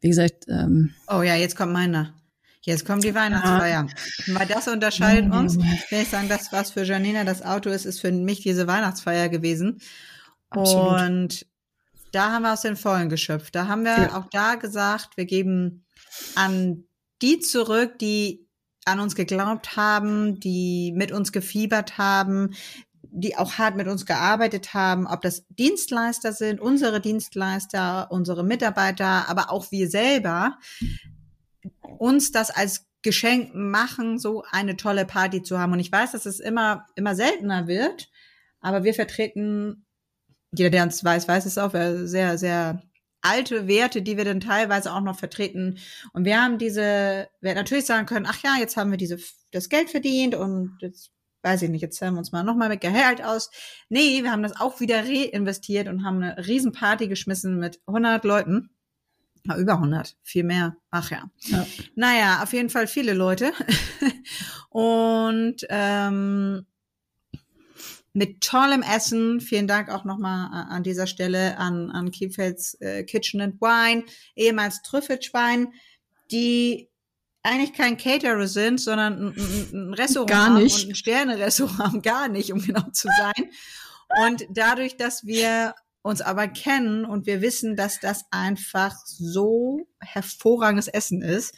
Wie 0.02 0.08
gesagt, 0.08 0.44
ähm, 0.48 0.92
Oh 1.08 1.22
ja, 1.22 1.36
jetzt 1.36 1.56
kommt 1.56 1.72
meiner. 1.72 2.12
Jetzt 2.64 2.84
kommt 2.86 3.02
die 3.02 3.14
Weihnachtsfeier. 3.14 3.88
Weil 4.26 4.46
das 4.46 4.68
unterscheidet 4.68 5.32
uns. 5.32 5.54
Junge. 5.54 5.78
Ich 5.90 6.08
sagen, 6.10 6.28
das, 6.28 6.52
was 6.52 6.70
für 6.70 6.84
Janina 6.84 7.24
das 7.24 7.42
Auto 7.42 7.70
ist, 7.70 7.86
ist 7.86 8.00
für 8.00 8.12
mich 8.12 8.40
diese 8.40 8.66
Weihnachtsfeier 8.68 9.28
gewesen. 9.28 9.80
Absolut. 10.50 11.00
Und 11.00 11.46
da 12.12 12.30
haben 12.30 12.42
wir 12.42 12.52
aus 12.52 12.60
den 12.60 12.76
Vollen 12.76 13.08
geschöpft. 13.08 13.54
Da 13.54 13.66
haben 13.66 13.84
wir 13.84 13.96
Ja. 13.96 14.16
auch 14.16 14.26
da 14.30 14.54
gesagt, 14.56 15.16
wir 15.16 15.24
geben 15.24 15.84
an 16.36 16.84
die 17.20 17.40
zurück, 17.40 17.98
die 17.98 18.46
an 18.84 19.00
uns 19.00 19.14
geglaubt 19.14 19.76
haben, 19.76 20.38
die 20.40 20.92
mit 20.94 21.10
uns 21.10 21.32
gefiebert 21.32 21.98
haben, 21.98 22.54
die 23.14 23.37
auch 23.37 23.59
hart 23.59 23.77
mit 23.77 23.88
uns 23.88 24.07
gearbeitet 24.07 24.72
haben, 24.72 25.07
ob 25.07 25.20
das 25.20 25.46
Dienstleister 25.48 26.33
sind, 26.33 26.61
unsere 26.61 27.01
Dienstleister, 27.01 28.11
unsere 28.11 28.42
Mitarbeiter, 28.42 29.29
aber 29.29 29.51
auch 29.51 29.70
wir 29.70 29.88
selber, 29.88 30.59
uns 31.98 32.33
das 32.33 32.51
als 32.51 32.87
Geschenk 33.03 33.55
machen, 33.55 34.18
so 34.18 34.44
eine 34.51 34.77
tolle 34.77 35.05
Party 35.05 35.42
zu 35.42 35.59
haben. 35.59 35.72
Und 35.72 35.81
ich 35.81 35.92
weiß, 35.92 36.12
dass 36.12 36.25
es 36.25 36.40
immer, 36.40 36.87
immer 36.94 37.14
seltener 37.14 37.66
wird, 37.66 38.09
aber 38.61 38.83
wir 38.85 38.94
vertreten, 38.94 39.85
jeder, 40.53 40.70
der 40.70 40.85
uns 40.85 41.05
weiß, 41.05 41.29
weiß 41.29 41.46
es 41.46 41.59
auch, 41.59 41.72
sehr, 41.72 42.38
sehr 42.38 42.83
alte 43.20 43.68
Werte, 43.68 44.03
die 44.03 44.16
wir 44.16 44.25
dann 44.25 44.40
teilweise 44.40 44.92
auch 44.92 45.01
noch 45.01 45.18
vertreten. 45.18 45.79
Und 46.12 46.25
wir 46.25 46.40
haben 46.40 46.59
diese, 46.59 47.29
wir 47.40 47.51
hätten 47.51 47.61
natürlich 47.61 47.87
sagen 47.87 48.07
können, 48.07 48.27
ach 48.29 48.42
ja, 48.42 48.57
jetzt 48.59 48.77
haben 48.77 48.90
wir 48.90 48.98
diese, 48.98 49.18
das 49.51 49.68
Geld 49.68 49.90
verdient 49.90 50.35
und 50.35 50.79
jetzt, 50.81 51.11
weiß 51.42 51.62
ich 51.62 51.70
nicht, 51.70 51.83
jetzt 51.83 51.98
zahlen 51.98 52.14
wir 52.14 52.18
uns 52.18 52.33
mal 52.33 52.42
nochmal 52.42 52.68
mit 52.68 52.81
Gehalt 52.81 53.22
aus. 53.22 53.50
Nee, 53.88 54.22
wir 54.22 54.33
haben 54.33 54.42
das 54.42 54.59
auch 54.61 54.81
wieder 54.81 55.05
reinvestiert 55.05 55.88
und 55.88 56.05
haben 56.05 56.22
eine 56.22 56.46
Riesenparty 56.46 57.09
geschmissen 57.09 57.59
mit 57.59 57.81
100 57.87 58.24
Leuten. 58.24 58.70
Ja, 59.44 59.57
über 59.57 59.74
100, 59.74 60.16
viel 60.22 60.44
mehr. 60.44 60.76
Ach 60.90 61.11
ja. 61.11 61.28
Ja. 61.40 61.66
Naja, 61.96 62.42
auf 62.42 62.52
jeden 62.52 62.70
Fall 62.70 62.87
viele 62.87 63.12
Leute. 63.12 63.52
und 64.70 65.66
ähm, 65.68 66.64
mit 68.12 68.40
tollem 68.40 68.83
Essen. 68.83 69.40
Vielen 69.40 69.66
Dank 69.66 69.90
auch 69.90 70.05
nochmal 70.05 70.66
an 70.68 70.83
dieser 70.83 71.07
Stelle 71.07 71.59
an, 71.59 71.90
an 71.90 72.11
Kielfelds 72.11 72.74
äh, 72.81 73.05
Kitchen 73.05 73.40
and 73.40 73.61
Wine, 73.61 74.05
ehemals 74.37 74.83
Trüffelschwein, 74.83 75.72
die 76.31 76.88
eigentlich 77.42 77.72
kein 77.72 77.96
Caterer 77.96 78.46
sind, 78.46 78.81
sondern 78.81 79.28
ein, 79.28 79.68
ein 79.72 79.94
Restaurant 79.94 80.31
gar 80.31 80.59
nicht. 80.59 80.85
und 80.85 80.90
ein 80.90 80.94
Sterne-Restaurant, 80.94 82.02
gar 82.02 82.28
nicht, 82.28 82.52
um 82.52 82.61
genau 82.61 82.88
zu 82.92 83.09
sein. 83.09 83.50
Und 84.24 84.46
dadurch, 84.50 84.96
dass 84.96 85.24
wir 85.24 85.74
uns 86.02 86.20
aber 86.20 86.48
kennen 86.48 87.05
und 87.05 87.26
wir 87.26 87.40
wissen, 87.42 87.76
dass 87.76 88.00
das 88.00 88.24
einfach 88.31 88.94
so 89.07 89.87
hervorragendes 90.00 90.88
Essen 90.88 91.22
ist, 91.22 91.55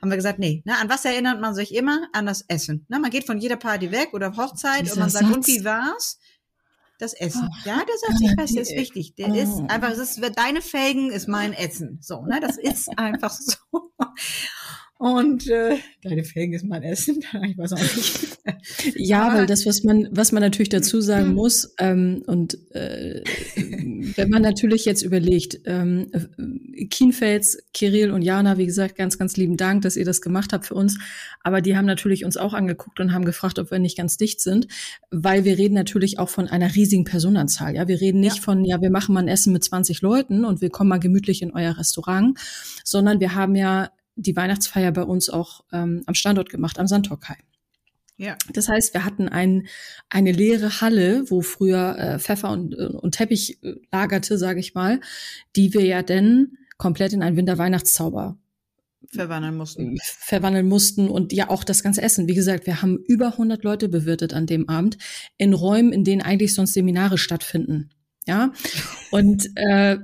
haben 0.00 0.10
wir 0.10 0.16
gesagt, 0.16 0.38
nee, 0.38 0.62
ne, 0.66 0.76
an 0.78 0.90
was 0.90 1.04
erinnert 1.06 1.40
man 1.40 1.54
sich 1.54 1.74
immer? 1.74 2.08
An 2.12 2.26
das 2.26 2.42
Essen. 2.48 2.84
Ne, 2.88 2.98
man 2.98 3.10
geht 3.10 3.24
von 3.24 3.38
jeder 3.38 3.56
Party 3.56 3.90
weg 3.90 4.10
oder 4.12 4.36
Hochzeit 4.36 4.82
Dieser 4.82 4.94
und 4.94 5.00
man 5.00 5.10
sagt, 5.10 5.26
Satz. 5.26 5.36
und 5.36 5.46
wie 5.46 5.64
war's? 5.64 6.18
Das 6.98 7.12
Essen. 7.12 7.48
Ach, 7.52 7.66
ja, 7.66 7.76
der 7.76 7.98
sagt 7.98 8.18
sich 8.18 8.28
ja, 8.28 8.34
fest, 8.38 8.54
der 8.54 8.62
ist 8.62 8.74
wichtig. 8.74 9.14
Der 9.16 9.28
oh. 9.28 9.34
ist 9.34 9.70
einfach, 9.70 9.90
es 9.90 9.98
ist, 9.98 10.20
deine 10.36 10.62
Felgen 10.62 11.10
ist 11.10 11.28
mein 11.28 11.52
Essen. 11.52 11.98
So, 12.00 12.24
ne, 12.24 12.40
das 12.40 12.56
ist 12.56 12.88
einfach 12.98 13.30
so. 13.38 13.56
Und 14.98 15.46
äh, 15.48 15.76
deine 16.02 16.24
Felgen 16.24 16.54
ist 16.54 16.64
mein 16.64 16.82
Essen. 16.82 17.22
Ich 17.46 17.58
weiß 17.58 17.72
auch 17.74 17.78
nicht. 17.78 18.38
Ja, 18.94 19.26
Aber- 19.26 19.38
weil 19.40 19.46
das, 19.46 19.66
was 19.66 19.82
man, 19.84 20.08
was 20.10 20.32
man 20.32 20.42
natürlich 20.42 20.70
dazu 20.70 21.00
sagen 21.00 21.28
Mhm. 21.30 21.34
muss, 21.34 21.74
ähm, 21.78 22.22
und 22.26 22.56
äh, 22.74 23.22
wenn 24.16 24.30
man 24.30 24.40
natürlich 24.42 24.84
jetzt 24.86 25.02
überlegt, 25.02 25.60
ähm, 25.66 26.06
äh, 26.12 26.86
Kienfels, 26.86 27.58
Kirill 27.74 28.10
und 28.10 28.22
Jana, 28.22 28.56
wie 28.58 28.66
gesagt, 28.66 28.96
ganz, 28.96 29.18
ganz 29.18 29.36
lieben 29.36 29.56
Dank, 29.56 29.82
dass 29.82 29.96
ihr 29.96 30.04
das 30.04 30.20
gemacht 30.22 30.52
habt 30.52 30.66
für 30.66 30.74
uns. 30.74 30.98
Aber 31.42 31.60
die 31.60 31.76
haben 31.76 31.86
natürlich 31.86 32.24
uns 32.24 32.36
auch 32.36 32.54
angeguckt 32.54 32.98
und 33.00 33.12
haben 33.12 33.24
gefragt, 33.24 33.58
ob 33.58 33.70
wir 33.70 33.78
nicht 33.78 33.96
ganz 33.98 34.16
dicht 34.16 34.40
sind, 34.40 34.66
weil 35.10 35.44
wir 35.44 35.58
reden 35.58 35.74
natürlich 35.74 36.18
auch 36.18 36.28
von 36.30 36.48
einer 36.48 36.74
riesigen 36.74 37.04
Personenzahl. 37.04 37.74
Ja, 37.74 37.86
wir 37.88 38.00
reden 38.00 38.20
nicht 38.20 38.36
Ja. 38.36 38.42
von, 38.42 38.64
ja, 38.64 38.80
wir 38.80 38.90
machen 38.90 39.12
mal 39.14 39.20
ein 39.20 39.28
Essen 39.28 39.52
mit 39.52 39.64
20 39.64 40.00
Leuten 40.00 40.44
und 40.46 40.60
wir 40.62 40.70
kommen 40.70 40.88
mal 40.88 40.98
gemütlich 41.00 41.42
in 41.42 41.50
euer 41.52 41.76
Restaurant, 41.76 42.38
sondern 42.84 43.20
wir 43.20 43.34
haben 43.34 43.54
ja 43.56 43.90
die 44.16 44.34
Weihnachtsfeier 44.34 44.92
bei 44.92 45.02
uns 45.02 45.30
auch 45.30 45.64
ähm, 45.72 46.02
am 46.06 46.14
Standort 46.14 46.50
gemacht, 46.50 46.78
am 46.78 46.86
Sandtorkai. 46.86 47.36
Ja. 48.18 48.36
Das 48.52 48.68
heißt, 48.68 48.94
wir 48.94 49.04
hatten 49.04 49.28
ein, 49.28 49.68
eine 50.08 50.32
leere 50.32 50.80
Halle, 50.80 51.30
wo 51.30 51.42
früher 51.42 51.98
äh, 51.98 52.18
Pfeffer 52.18 52.50
und, 52.50 52.74
äh, 52.74 52.86
und 52.86 53.12
Teppich 53.12 53.62
äh, 53.62 53.74
lagerte, 53.92 54.38
sage 54.38 54.60
ich 54.60 54.74
mal, 54.74 55.00
die 55.54 55.74
wir 55.74 55.84
ja 55.84 56.02
dann 56.02 56.56
komplett 56.78 57.12
in 57.12 57.22
einen 57.22 57.36
Winterweihnachtszauber 57.36 58.38
Verwandeln 59.08 59.56
mussten. 59.56 59.96
verwandeln 60.02 60.66
mussten 60.66 61.08
und 61.08 61.32
ja 61.32 61.50
auch 61.50 61.62
das 61.62 61.82
ganze 61.82 62.02
Essen. 62.02 62.26
Wie 62.26 62.34
gesagt, 62.34 62.66
wir 62.66 62.82
haben 62.82 62.96
über 63.06 63.28
100 63.28 63.62
Leute 63.62 63.88
bewirtet 63.88 64.34
an 64.34 64.46
dem 64.46 64.68
Abend 64.68 64.98
in 65.36 65.52
Räumen, 65.52 65.92
in 65.92 66.02
denen 66.02 66.22
eigentlich 66.22 66.54
sonst 66.54 66.72
Seminare 66.72 67.18
stattfinden. 67.18 67.90
Ja, 68.26 68.52
und 69.12 69.48
äh, 69.54 69.98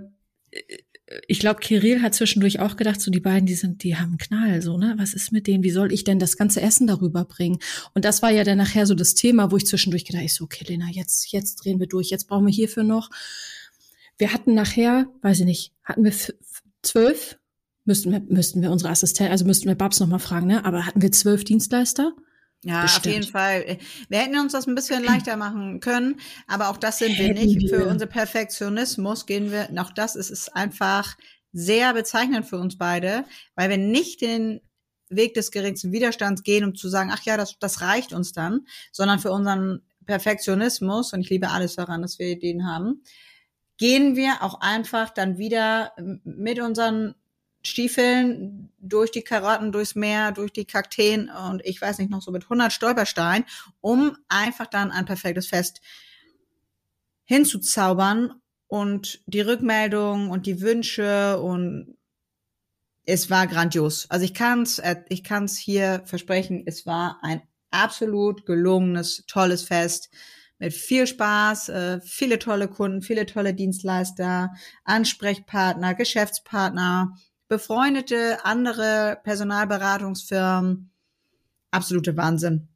ich 1.26 1.38
glaube, 1.38 1.60
Kirill 1.60 2.02
hat 2.02 2.14
zwischendurch 2.14 2.60
auch 2.60 2.76
gedacht, 2.76 3.00
so 3.00 3.10
die 3.10 3.20
beiden, 3.20 3.46
die 3.46 3.54
sind, 3.54 3.82
die 3.82 3.96
haben 3.96 4.18
Knall, 4.18 4.62
so 4.62 4.76
ne? 4.78 4.94
Was 4.98 5.14
ist 5.14 5.32
mit 5.32 5.46
denen? 5.46 5.64
Wie 5.64 5.70
soll 5.70 5.92
ich 5.92 6.04
denn 6.04 6.18
das 6.18 6.36
ganze 6.36 6.60
Essen 6.60 6.86
darüber 6.86 7.24
bringen? 7.24 7.58
Und 7.94 8.04
das 8.04 8.22
war 8.22 8.30
ja 8.30 8.44
dann 8.44 8.58
nachher 8.58 8.86
so 8.86 8.94
das 8.94 9.14
Thema, 9.14 9.50
wo 9.50 9.56
ich 9.56 9.66
zwischendurch 9.66 10.04
gedacht, 10.04 10.24
ich 10.24 10.34
so, 10.34 10.44
okay, 10.44 10.64
Lena, 10.66 10.86
jetzt 10.90 11.32
jetzt 11.32 11.56
drehen 11.56 11.80
wir 11.80 11.86
durch, 11.86 12.10
jetzt 12.10 12.28
brauchen 12.28 12.46
wir 12.46 12.52
hierfür 12.52 12.84
noch. 12.84 13.10
Wir 14.18 14.32
hatten 14.32 14.54
nachher, 14.54 15.06
weiß 15.22 15.40
ich 15.40 15.46
nicht, 15.46 15.72
hatten 15.84 16.04
wir 16.04 16.12
zwölf 16.82 17.38
Müssten 17.84 18.12
wir, 18.12 18.20
müssten 18.20 18.62
wir 18.62 18.70
unsere 18.70 18.90
Assistentin, 18.90 19.32
also 19.32 19.44
müssten 19.44 19.66
wir 19.66 19.74
Babs 19.74 19.98
noch 19.98 20.06
mal 20.06 20.20
fragen, 20.20 20.46
ne? 20.46 20.64
Aber 20.64 20.86
hatten 20.86 21.02
wir 21.02 21.10
zwölf 21.10 21.42
Dienstleister? 21.42 22.12
Ja, 22.64 22.82
Bestimmt. 22.82 23.06
auf 23.06 23.12
jeden 23.12 23.32
Fall. 23.32 23.78
Wir 24.08 24.18
hätten 24.18 24.38
uns 24.38 24.52
das 24.52 24.68
ein 24.68 24.74
bisschen 24.76 25.02
leichter 25.02 25.36
machen 25.36 25.80
können, 25.80 26.20
aber 26.46 26.68
auch 26.68 26.76
das 26.76 26.98
sind 26.98 27.18
wir 27.18 27.34
nicht. 27.34 27.68
Für 27.68 27.86
unser 27.88 28.06
Perfektionismus 28.06 29.26
gehen 29.26 29.50
wir, 29.50 29.68
auch 29.82 29.90
das 29.90 30.14
ist, 30.14 30.30
ist 30.30 30.54
einfach 30.54 31.16
sehr 31.52 31.92
bezeichnend 31.92 32.46
für 32.46 32.58
uns 32.58 32.78
beide, 32.78 33.24
weil 33.56 33.68
wir 33.68 33.78
nicht 33.78 34.20
den 34.20 34.60
Weg 35.08 35.34
des 35.34 35.50
geringsten 35.50 35.92
Widerstands 35.92 36.42
gehen, 36.42 36.64
um 36.64 36.74
zu 36.74 36.88
sagen, 36.88 37.10
ach 37.12 37.22
ja, 37.24 37.36
das, 37.36 37.58
das 37.58 37.80
reicht 37.82 38.12
uns 38.12 38.32
dann, 38.32 38.66
sondern 38.92 39.18
für 39.18 39.32
unseren 39.32 39.82
Perfektionismus, 40.06 41.12
und 41.12 41.20
ich 41.20 41.30
liebe 41.30 41.50
alles 41.50 41.74
daran, 41.76 42.02
dass 42.02 42.18
wir 42.18 42.38
den 42.38 42.66
haben, 42.66 43.02
gehen 43.76 44.16
wir 44.16 44.42
auch 44.42 44.60
einfach 44.60 45.10
dann 45.10 45.36
wieder 45.38 45.92
mit 46.24 46.60
unseren 46.60 47.14
Stiefeln 47.62 48.72
durch 48.80 49.10
die 49.10 49.22
Karotten, 49.22 49.72
durchs 49.72 49.94
Meer, 49.94 50.32
durch 50.32 50.52
die 50.52 50.64
Kakteen 50.64 51.30
und 51.30 51.64
ich 51.64 51.80
weiß 51.80 51.98
nicht 51.98 52.10
noch 52.10 52.22
so 52.22 52.30
mit 52.30 52.44
100 52.44 52.72
Stolpersteinen, 52.72 53.46
um 53.80 54.16
einfach 54.28 54.66
dann 54.66 54.90
ein 54.90 55.04
perfektes 55.04 55.46
Fest 55.46 55.80
hinzuzaubern 57.24 58.34
und 58.66 59.20
die 59.26 59.40
Rückmeldung 59.40 60.30
und 60.30 60.46
die 60.46 60.60
Wünsche 60.60 61.40
und 61.40 61.96
es 63.04 63.30
war 63.30 63.46
grandios. 63.46 64.06
Also 64.10 64.24
ich 64.24 64.34
kann's, 64.34 64.78
äh, 64.78 64.96
ich 65.08 65.24
kann's 65.24 65.56
hier 65.56 66.02
versprechen, 66.04 66.62
es 66.66 66.86
war 66.86 67.18
ein 67.22 67.42
absolut 67.70 68.46
gelungenes, 68.46 69.24
tolles 69.26 69.62
Fest 69.62 70.10
mit 70.58 70.72
viel 70.72 71.06
Spaß, 71.06 71.68
äh, 71.70 72.00
viele 72.02 72.38
tolle 72.38 72.68
Kunden, 72.68 73.02
viele 73.02 73.26
tolle 73.26 73.54
Dienstleister, 73.54 74.52
Ansprechpartner, 74.84 75.94
Geschäftspartner, 75.94 77.16
befreundete 77.52 78.42
andere 78.46 79.18
Personalberatungsfirmen. 79.24 80.90
Absolute 81.70 82.16
Wahnsinn. 82.16 82.68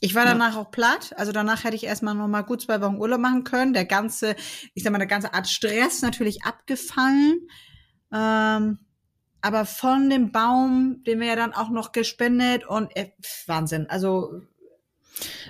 Ich 0.00 0.16
war 0.16 0.24
Ja. 0.24 0.32
danach 0.32 0.56
auch 0.56 0.72
platt. 0.72 1.14
Also 1.16 1.30
danach 1.30 1.62
hätte 1.62 1.76
ich 1.76 1.84
erstmal 1.84 2.14
noch 2.16 2.26
mal 2.26 2.42
gut 2.42 2.62
zwei 2.62 2.80
Wochen 2.80 2.96
Urlaub 2.96 3.20
machen 3.20 3.44
können. 3.44 3.72
Der 3.72 3.84
ganze, 3.84 4.34
ich 4.74 4.82
sag 4.82 4.90
mal, 4.90 4.98
der 4.98 5.06
ganze 5.06 5.32
Art 5.32 5.46
Stress 5.48 6.02
natürlich 6.02 6.42
abgefallen. 6.44 7.46
Ähm, 8.12 8.78
aber 9.42 9.64
von 9.64 10.10
dem 10.10 10.32
Baum, 10.32 11.04
den 11.06 11.20
wir 11.20 11.28
ja 11.28 11.36
dann 11.36 11.54
auch 11.54 11.70
noch 11.70 11.92
gespendet 11.92 12.66
und 12.66 12.94
äh, 12.96 13.12
Wahnsinn. 13.46 13.86
Also 13.88 14.42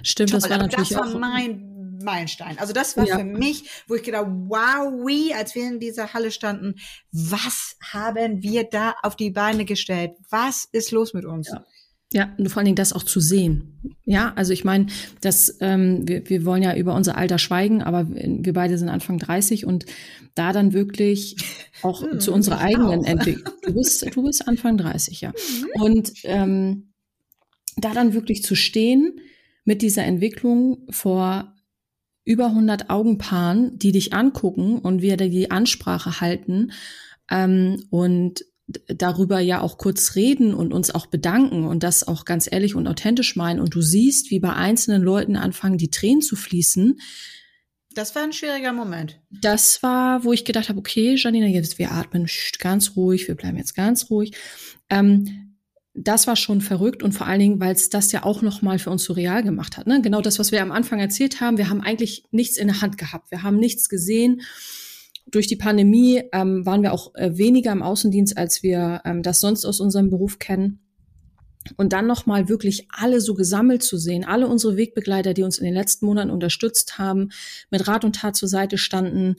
Stimmt, 0.03 0.35
das 0.35 0.43
toll. 0.43 0.51
war 0.51 0.57
Aber 0.59 0.67
natürlich 0.67 0.91
das 0.91 0.99
war 0.99 1.15
auch. 1.15 1.19
mein 1.19 1.76
Meilenstein. 2.03 2.59
Also 2.59 2.73
das 2.73 2.97
war 2.97 3.07
Ja. 3.07 3.19
für 3.19 3.25
mich, 3.25 3.65
wo 3.89 3.95
ich 3.95 4.03
gedacht, 4.03 4.27
wow, 4.29 4.93
wie, 5.07 5.35
als 5.35 5.55
wir 5.55 5.67
in 5.67 5.81
dieser 5.81 6.13
Halle 6.15 6.31
standen, 6.31 6.75
was 7.13 7.77
haben 7.93 8.43
wir 8.43 8.65
da 8.65 8.95
auf 9.03 9.17
die 9.17 9.31
Beine 9.31 9.65
gestellt? 9.65 10.13
Was 10.31 10.69
ist 10.73 10.91
los 10.91 11.15
mit 11.15 11.25
uns? 11.25 11.49
Ja. 11.49 11.65
Ja, 12.13 12.33
und 12.39 12.49
vor 12.49 12.59
allen 12.59 12.67
Dingen 12.67 12.77
das 12.77 12.93
auch 12.93 13.03
zu 13.03 13.19
sehen. 13.19 13.81
Ja, 14.05 14.33
also 14.37 14.53
ich 14.53 14.65
meine, 14.65 14.87
das, 15.23 15.57
ähm, 15.61 16.07
wir, 16.07 16.29
wir 16.31 16.45
wollen 16.45 16.63
ja 16.63 16.77
über 16.77 16.95
unser 16.95 17.19
Alter 17.19 17.37
schweigen, 17.37 17.83
aber 17.83 18.07
wir 18.09 18.53
beide 18.53 18.79
sind 18.79 18.89
Anfang 18.89 19.19
30 19.19 19.67
und 19.67 19.87
da 20.37 20.53
dann 20.53 20.73
wirklich 20.73 21.35
auch 21.83 22.03
Hm, 22.03 22.21
zu 22.21 22.33
unserer 22.33 22.61
eigenen. 22.61 23.05
Entwicklung. 23.05 23.53
Du 23.63 23.75
bist, 23.75 24.07
du 24.15 24.23
bist 24.23 24.47
Anfang 24.47 24.79
30, 24.79 25.21
ja. 25.21 25.33
Und 25.75 26.13
ähm, 26.23 26.93
da 27.77 27.93
dann 27.93 28.15
wirklich 28.15 28.45
zu 28.45 28.55
stehen 28.55 29.19
mit 29.65 29.83
dieser 29.83 30.05
Entwicklung 30.05 30.87
vor 30.91 31.56
über 32.27 32.47
100 32.47 32.91
Augenpaaren, 32.91 33.79
die 33.79 33.93
dich 33.93 34.13
angucken 34.13 34.79
und 34.79 35.01
wir 35.01 35.17
die 35.17 35.51
Ansprache 35.51 36.21
halten 36.21 36.73
ähm, 37.31 37.85
und 37.89 38.45
darüber 38.89 39.39
ja 39.39 39.61
auch 39.61 39.79
kurz 39.79 40.17
reden 40.17 40.53
und 40.53 40.75
uns 40.75 40.93
auch 40.93 41.07
bedanken 41.07 41.65
und 41.65 41.85
das 41.85 42.07
auch 42.07 42.25
ganz 42.25 42.51
ehrlich 42.51 42.75
und 42.75 42.89
authentisch 42.89 43.37
meinen 43.37 43.61
und 43.61 43.75
du 43.77 43.81
siehst, 43.81 44.31
wie 44.31 44.41
bei 44.41 44.53
einzelnen 44.53 45.03
Leuten 45.03 45.37
anfangen, 45.37 45.79
die 45.79 45.91
Tränen 45.91 46.21
zu 46.21 46.35
fließen, 46.35 46.99
Das 47.95 48.15
war 48.17 48.25
ein 48.25 48.33
schwieriger 48.33 48.73
Moment. 48.73 49.21
das 49.31 49.85
war, 49.85 50.25
wo 50.25 50.33
ich 50.33 50.45
gedacht 50.45 50.69
habe, 50.69 50.81
okay, 50.81 51.15
Janina, 51.17 51.47
jetzt 51.47 51.79
wir 51.79 51.93
atmen 51.93 52.27
ganz 52.59 52.97
ruhig, 52.97 53.29
wir 53.29 53.37
bleiben 53.37 53.57
jetzt 53.57 53.77
ganz 53.77 54.11
ruhig. 54.11 54.33
Ähm, 54.91 55.46
das 55.97 56.27
war 56.27 56.37
schon 56.37 56.61
verrückt 56.61 57.03
und 57.03 57.13
vor 57.13 57.27
allen 57.27 57.41
Dingen, 57.41 57.61
weil 57.61 57.75
es 57.75 57.89
das 57.89 58.13
ja 58.13 58.23
auch 58.23 58.43
noch 58.43 58.61
mal 58.61 58.79
für 58.79 58.91
uns 58.91 59.05
so 59.05 59.15
real 59.15 59.43
gemacht 59.43 59.79
hat. 59.79 59.87
Ne? 59.87 60.03
Genau 60.03 60.21
das, 60.21 60.39
was 60.39 60.53
wir 60.53 60.63
am 60.63 60.71
Anfang 60.71 61.01
erzählt 61.01 61.41
haben. 61.41 61.57
Wir 61.57 61.71
haben 61.71 61.81
eigentlich 61.81 62.25
nichts 62.31 62.59
in 62.59 62.69
der 62.69 62.83
Hand 62.83 62.99
gehabt. 62.99 63.31
Wir 63.31 63.43
haben 63.43 63.57
nichts 63.57 63.89
gesehen. 63.89 64.43
Durch 65.27 65.47
die 65.47 65.57
Pandemie 65.57 66.23
ähm, 66.33 66.67
waren 66.67 66.83
wir 66.83 66.93
auch 66.93 67.15
äh, 67.15 67.37
weniger 67.39 67.73
im 67.73 67.83
Außendienst, 67.83 68.37
als 68.37 68.63
wir 68.63 69.01
ähm, 69.05 69.23
das 69.23 69.41
sonst 69.41 69.65
aus 69.65 69.81
unserem 69.81 70.11
Beruf 70.11 70.39
kennen. 70.39 70.81
Und 71.77 71.93
dann 71.93 72.07
noch 72.07 72.27
mal 72.27 72.49
wirklich 72.49 72.87
alle 72.91 73.21
so 73.21 73.35
gesammelt 73.35 73.83
zu 73.83 73.97
sehen, 73.97 74.25
alle 74.25 74.47
unsere 74.47 74.77
Wegbegleiter, 74.77 75.35
die 75.35 75.43
uns 75.43 75.59
in 75.59 75.65
den 75.65 75.75
letzten 75.75 76.07
Monaten 76.07 76.31
unterstützt 76.31 76.99
haben, 76.99 77.31
mit 77.71 77.89
Rat 77.89 78.05
und 78.05 78.15
Tat 78.17 78.37
zur 78.37 78.49
Seite 78.49 78.79
standen, 78.79 79.37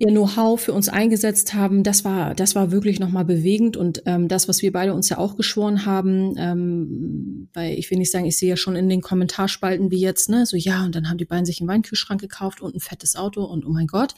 ihr 0.00 0.08
Know-how 0.10 0.60
für 0.60 0.72
uns 0.72 0.88
eingesetzt 0.88 1.54
haben, 1.54 1.82
das 1.82 2.04
war, 2.04 2.34
das 2.34 2.54
war 2.54 2.70
wirklich 2.70 3.00
nochmal 3.00 3.24
bewegend 3.24 3.76
und 3.76 4.02
ähm, 4.06 4.28
das, 4.28 4.48
was 4.48 4.62
wir 4.62 4.70
beide 4.70 4.94
uns 4.94 5.08
ja 5.08 5.18
auch 5.18 5.36
geschworen 5.36 5.84
haben, 5.86 6.34
ähm, 6.38 7.48
weil 7.52 7.72
ich 7.76 7.90
will 7.90 7.98
nicht 7.98 8.12
sagen, 8.12 8.24
ich 8.24 8.38
sehe 8.38 8.50
ja 8.50 8.56
schon 8.56 8.76
in 8.76 8.88
den 8.88 9.00
Kommentarspalten 9.00 9.90
wie 9.90 9.98
jetzt, 9.98 10.28
ne, 10.28 10.46
so 10.46 10.56
ja, 10.56 10.84
und 10.84 10.94
dann 10.94 11.08
haben 11.08 11.18
die 11.18 11.24
beiden 11.24 11.44
sich 11.44 11.60
einen 11.60 11.68
Weinkühlschrank 11.68 12.20
gekauft 12.20 12.60
und 12.60 12.76
ein 12.76 12.80
fettes 12.80 13.16
Auto 13.16 13.44
und 13.44 13.66
oh 13.66 13.70
mein 13.70 13.88
Gott. 13.88 14.14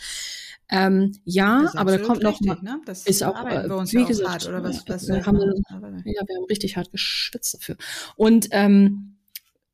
Ähm, 0.69 1.13
ja, 1.25 1.69
aber 1.75 1.93
da 1.93 1.99
kommt 1.99 2.23
noch 2.23 2.41
mal, 2.43 2.53
richtig, 2.53 2.63
ne? 2.63 2.81
Das 2.85 3.05
ist 3.07 3.25
auch, 3.25 3.45
äh, 3.45 3.67
uns 3.73 3.93
wie 3.93 4.05
gesagt, 4.05 4.29
hart, 4.29 4.49
oder 4.49 4.63
was, 4.63 4.85
was 4.87 5.09
wir 5.09 5.15
soll 5.15 5.25
haben 5.25 5.39
man- 5.39 6.03
ja, 6.05 6.23
wir 6.27 6.37
haben 6.37 6.45
richtig 6.49 6.77
hart 6.77 6.93
geschwitzt 6.93 7.55
dafür. 7.55 7.77
Und 8.17 8.49
ähm, 8.53 9.17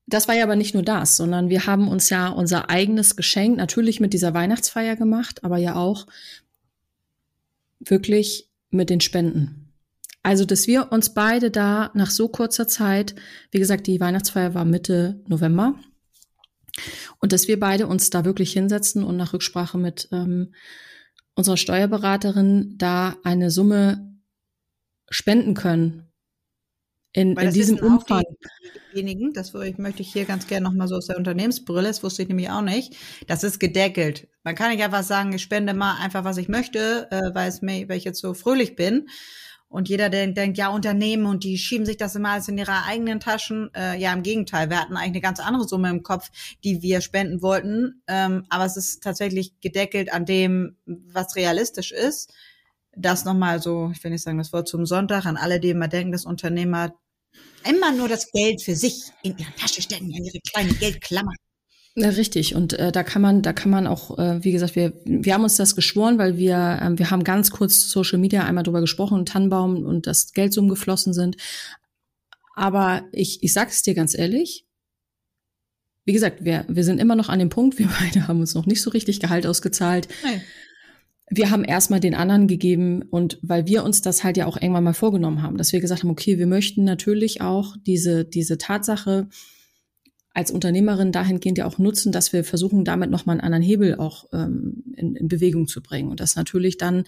das 0.06 0.28
war 0.28 0.34
ja 0.34 0.44
aber 0.44 0.56
nicht 0.56 0.74
nur 0.74 0.82
das, 0.82 1.16
sondern 1.16 1.48
wir 1.48 1.66
haben 1.66 1.88
uns 1.88 2.10
ja 2.10 2.28
unser 2.28 2.70
eigenes 2.70 3.16
Geschenk 3.16 3.56
natürlich 3.56 4.00
mit 4.00 4.12
dieser 4.12 4.34
Weihnachtsfeier 4.34 4.96
gemacht, 4.96 5.42
aber 5.44 5.58
ja 5.58 5.74
auch 5.74 6.06
wirklich 7.80 8.48
mit 8.70 8.90
den 8.90 9.00
Spenden. 9.00 9.72
Also, 10.22 10.44
dass 10.44 10.66
wir 10.66 10.90
uns 10.90 11.14
beide 11.14 11.50
da 11.50 11.90
nach 11.94 12.10
so 12.10 12.28
kurzer 12.28 12.66
Zeit, 12.66 13.14
wie 13.50 13.58
gesagt, 13.58 13.86
die 13.86 14.00
Weihnachtsfeier 14.00 14.54
war 14.54 14.64
Mitte 14.64 15.20
November, 15.28 15.74
und 17.20 17.32
dass 17.32 17.48
wir 17.48 17.58
beide 17.58 17.86
uns 17.86 18.10
da 18.10 18.24
wirklich 18.24 18.52
hinsetzen 18.52 19.02
und 19.02 19.16
nach 19.16 19.32
Rücksprache 19.32 19.78
mit 19.78 20.08
ähm, 20.12 20.52
unserer 21.34 21.56
Steuerberaterin 21.56 22.74
da 22.76 23.16
eine 23.24 23.50
Summe 23.50 24.14
spenden 25.08 25.54
können. 25.54 26.10
In, 27.12 27.36
in 27.36 27.52
diesem 27.52 27.78
Umfang. 27.78 28.24
Diejenigen, 28.96 29.32
das 29.32 29.52
möchte 29.52 30.02
ich 30.02 30.12
hier 30.12 30.24
ganz 30.24 30.46
gerne 30.46 30.64
nochmal 30.64 30.88
so 30.88 30.96
aus 30.96 31.06
der 31.06 31.18
Unternehmensbrille, 31.18 31.88
das 31.88 32.02
wusste 32.02 32.22
ich 32.22 32.28
nämlich 32.28 32.50
auch 32.50 32.62
nicht, 32.62 32.96
das 33.26 33.44
ist 33.44 33.60
gedeckelt. 33.60 34.28
Man 34.42 34.54
kann 34.54 34.70
nicht 34.70 34.82
einfach 34.82 35.02
sagen, 35.02 35.32
ich 35.32 35.42
spende 35.42 35.74
mal 35.74 35.96
einfach, 36.00 36.24
was 36.24 36.38
ich 36.38 36.48
möchte, 36.48 37.08
äh, 37.10 37.34
weil, 37.34 37.48
es 37.48 37.62
mir, 37.62 37.88
weil 37.88 37.98
ich 37.98 38.04
jetzt 38.04 38.20
so 38.20 38.34
fröhlich 38.34 38.76
bin. 38.76 39.08
Und 39.68 39.88
jeder, 39.88 40.08
der 40.08 40.28
denkt, 40.28 40.58
ja, 40.58 40.68
Unternehmen 40.68 41.26
und 41.26 41.42
die 41.42 41.58
schieben 41.58 41.86
sich 41.86 41.96
das 41.96 42.14
immer 42.14 42.30
alles 42.30 42.48
in 42.48 42.56
ihre 42.56 42.84
eigenen 42.84 43.18
Taschen. 43.18 43.68
Äh, 43.74 43.98
ja, 43.98 44.12
im 44.12 44.22
Gegenteil, 44.22 44.70
wir 44.70 44.80
hatten 44.80 44.96
eigentlich 44.96 45.14
eine 45.14 45.20
ganz 45.20 45.40
andere 45.40 45.66
Summe 45.66 45.90
im 45.90 46.04
Kopf, 46.04 46.30
die 46.62 46.82
wir 46.82 47.00
spenden 47.00 47.42
wollten. 47.42 48.00
Ähm, 48.06 48.46
aber 48.48 48.64
es 48.64 48.76
ist 48.76 49.02
tatsächlich 49.02 49.60
gedeckelt 49.60 50.12
an 50.12 50.24
dem, 50.24 50.76
was 50.86 51.34
realistisch 51.34 51.90
ist. 51.90 52.32
Das 52.96 53.24
nochmal 53.24 53.60
so, 53.60 53.90
ich 53.92 54.02
will 54.04 54.12
nicht 54.12 54.22
sagen 54.22 54.38
das 54.38 54.52
Wort 54.52 54.68
zum 54.68 54.86
Sonntag, 54.86 55.26
an 55.26 55.36
alle, 55.36 55.58
die 55.58 55.70
immer 55.70 55.88
denken, 55.88 56.12
dass 56.12 56.24
Unternehmer 56.24 56.94
immer 57.68 57.92
nur 57.92 58.08
das 58.08 58.30
Geld 58.32 58.62
für 58.62 58.74
sich 58.74 59.04
in 59.22 59.36
ihre 59.38 59.54
Tasche 59.56 59.82
stecken, 59.82 60.10
in 60.10 60.24
ihre 60.24 60.38
kleine 60.40 60.72
Geldklammer. 60.74 61.32
Ja, 61.98 62.10
richtig. 62.10 62.54
Und 62.54 62.74
äh, 62.74 62.92
da 62.92 63.02
kann 63.02 63.22
man, 63.22 63.40
da 63.40 63.54
kann 63.54 63.70
man 63.70 63.86
auch, 63.86 64.18
äh, 64.18 64.44
wie 64.44 64.52
gesagt, 64.52 64.76
wir, 64.76 64.92
wir 65.06 65.32
haben 65.32 65.44
uns 65.44 65.56
das 65.56 65.74
geschworen, 65.74 66.18
weil 66.18 66.36
wir, 66.36 66.78
ähm, 66.82 66.98
wir 66.98 67.10
haben 67.10 67.24
ganz 67.24 67.50
kurz 67.50 67.88
Social 67.90 68.18
Media 68.18 68.44
einmal 68.44 68.64
drüber 68.64 68.82
gesprochen, 68.82 69.24
Tannenbaum 69.24 69.84
und 69.84 70.06
das 70.06 70.32
Geldsummen 70.32 70.68
geflossen 70.68 71.14
sind. 71.14 71.36
Aber 72.54 73.04
ich, 73.12 73.42
ich 73.42 73.52
sage 73.54 73.70
es 73.70 73.82
dir 73.82 73.94
ganz 73.94 74.16
ehrlich, 74.16 74.66
wie 76.04 76.12
gesagt, 76.12 76.44
wir, 76.44 76.66
wir 76.68 76.84
sind 76.84 77.00
immer 77.00 77.16
noch 77.16 77.30
an 77.30 77.38
dem 77.38 77.48
Punkt, 77.48 77.78
wir 77.78 77.88
beide 77.98 78.28
haben 78.28 78.40
uns 78.40 78.54
noch 78.54 78.66
nicht 78.66 78.82
so 78.82 78.90
richtig 78.90 79.18
Gehalt 79.20 79.46
ausgezahlt. 79.46 80.08
Nein. 80.22 80.42
Wir 81.28 81.50
haben 81.50 81.64
erstmal 81.64 82.00
den 82.00 82.14
anderen 82.14 82.46
gegeben 82.46 83.02
und 83.02 83.38
weil 83.42 83.66
wir 83.66 83.82
uns 83.82 84.00
das 84.00 84.22
halt 84.22 84.36
ja 84.36 84.46
auch 84.46 84.56
irgendwann 84.56 84.84
mal 84.84 84.94
vorgenommen 84.94 85.42
haben, 85.42 85.56
dass 85.56 85.72
wir 85.72 85.80
gesagt 85.80 86.02
haben, 86.02 86.10
okay, 86.10 86.38
wir 86.38 86.46
möchten 86.46 86.84
natürlich 86.84 87.40
auch 87.40 87.76
diese, 87.84 88.24
diese 88.24 88.58
Tatsache, 88.58 89.28
als 90.36 90.50
Unternehmerin 90.50 91.12
dahingehend 91.12 91.56
ja 91.56 91.64
auch 91.64 91.78
nutzen, 91.78 92.12
dass 92.12 92.34
wir 92.34 92.44
versuchen, 92.44 92.84
damit 92.84 93.10
nochmal 93.10 93.36
einen 93.36 93.40
anderen 93.40 93.62
Hebel 93.62 93.94
auch 93.94 94.26
ähm, 94.34 94.84
in, 94.94 95.16
in 95.16 95.28
Bewegung 95.28 95.66
zu 95.66 95.82
bringen. 95.82 96.10
Und 96.10 96.20
das 96.20 96.36
natürlich 96.36 96.76
dann 96.76 97.04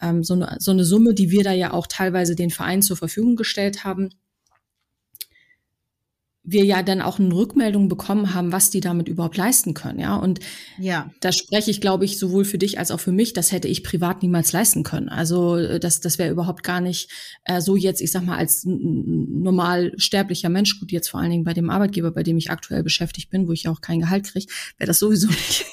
ähm, 0.00 0.24
so, 0.24 0.32
eine, 0.32 0.56
so 0.60 0.70
eine 0.70 0.86
Summe, 0.86 1.12
die 1.12 1.30
wir 1.30 1.44
da 1.44 1.52
ja 1.52 1.74
auch 1.74 1.86
teilweise 1.86 2.34
den 2.34 2.48
Vereinen 2.48 2.80
zur 2.80 2.96
Verfügung 2.96 3.36
gestellt 3.36 3.84
haben, 3.84 4.08
wir 6.42 6.64
ja 6.64 6.82
dann 6.82 7.02
auch 7.02 7.18
eine 7.18 7.34
Rückmeldung 7.34 7.88
bekommen 7.88 8.34
haben, 8.34 8.50
was 8.50 8.70
die 8.70 8.80
damit 8.80 9.08
überhaupt 9.08 9.36
leisten 9.36 9.74
können, 9.74 10.00
ja. 10.00 10.16
Und 10.16 10.40
ja. 10.78 11.10
da 11.20 11.32
spreche 11.32 11.70
ich, 11.70 11.80
glaube 11.80 12.06
ich, 12.06 12.18
sowohl 12.18 12.44
für 12.44 12.56
dich 12.56 12.78
als 12.78 12.90
auch 12.90 13.00
für 13.00 13.12
mich, 13.12 13.34
das 13.34 13.52
hätte 13.52 13.68
ich 13.68 13.84
privat 13.84 14.22
niemals 14.22 14.52
leisten 14.52 14.82
können. 14.82 15.10
Also 15.10 15.56
äh, 15.56 15.78
das, 15.78 16.00
das 16.00 16.18
wäre 16.18 16.30
überhaupt 16.30 16.62
gar 16.62 16.80
nicht 16.80 17.10
äh, 17.44 17.60
so 17.60 17.76
jetzt, 17.76 18.00
ich 18.00 18.10
sag 18.10 18.24
mal, 18.24 18.38
als 18.38 18.62
normal 18.64 19.92
sterblicher 19.96 20.48
Mensch, 20.48 20.80
gut, 20.80 20.92
jetzt 20.92 21.10
vor 21.10 21.20
allen 21.20 21.30
Dingen 21.30 21.44
bei 21.44 21.54
dem 21.54 21.68
Arbeitgeber, 21.68 22.10
bei 22.10 22.22
dem 22.22 22.38
ich 22.38 22.50
aktuell 22.50 22.82
beschäftigt 22.82 23.30
bin, 23.30 23.46
wo 23.46 23.52
ich 23.52 23.64
ja 23.64 23.70
auch 23.70 23.82
kein 23.82 24.00
Gehalt 24.00 24.24
kriege, 24.24 24.50
wäre 24.78 24.86
das 24.86 24.98
sowieso 24.98 25.28
nicht. 25.28 25.66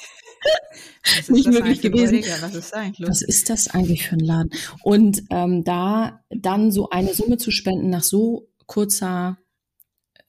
nicht 1.28 1.48
möglich 1.48 1.80
gewesen. 1.80 2.22
Was 2.40 2.54
ist, 2.54 2.72
Was 2.98 3.22
ist 3.22 3.50
das 3.50 3.68
eigentlich 3.68 4.06
für 4.06 4.16
ein 4.16 4.20
Laden? 4.20 4.50
Und 4.82 5.22
ähm, 5.30 5.64
da 5.64 6.20
dann 6.30 6.70
so 6.70 6.90
eine 6.90 7.14
Summe 7.14 7.38
zu 7.38 7.50
spenden 7.50 7.88
nach 7.88 8.02
so 8.02 8.48
kurzer 8.66 9.38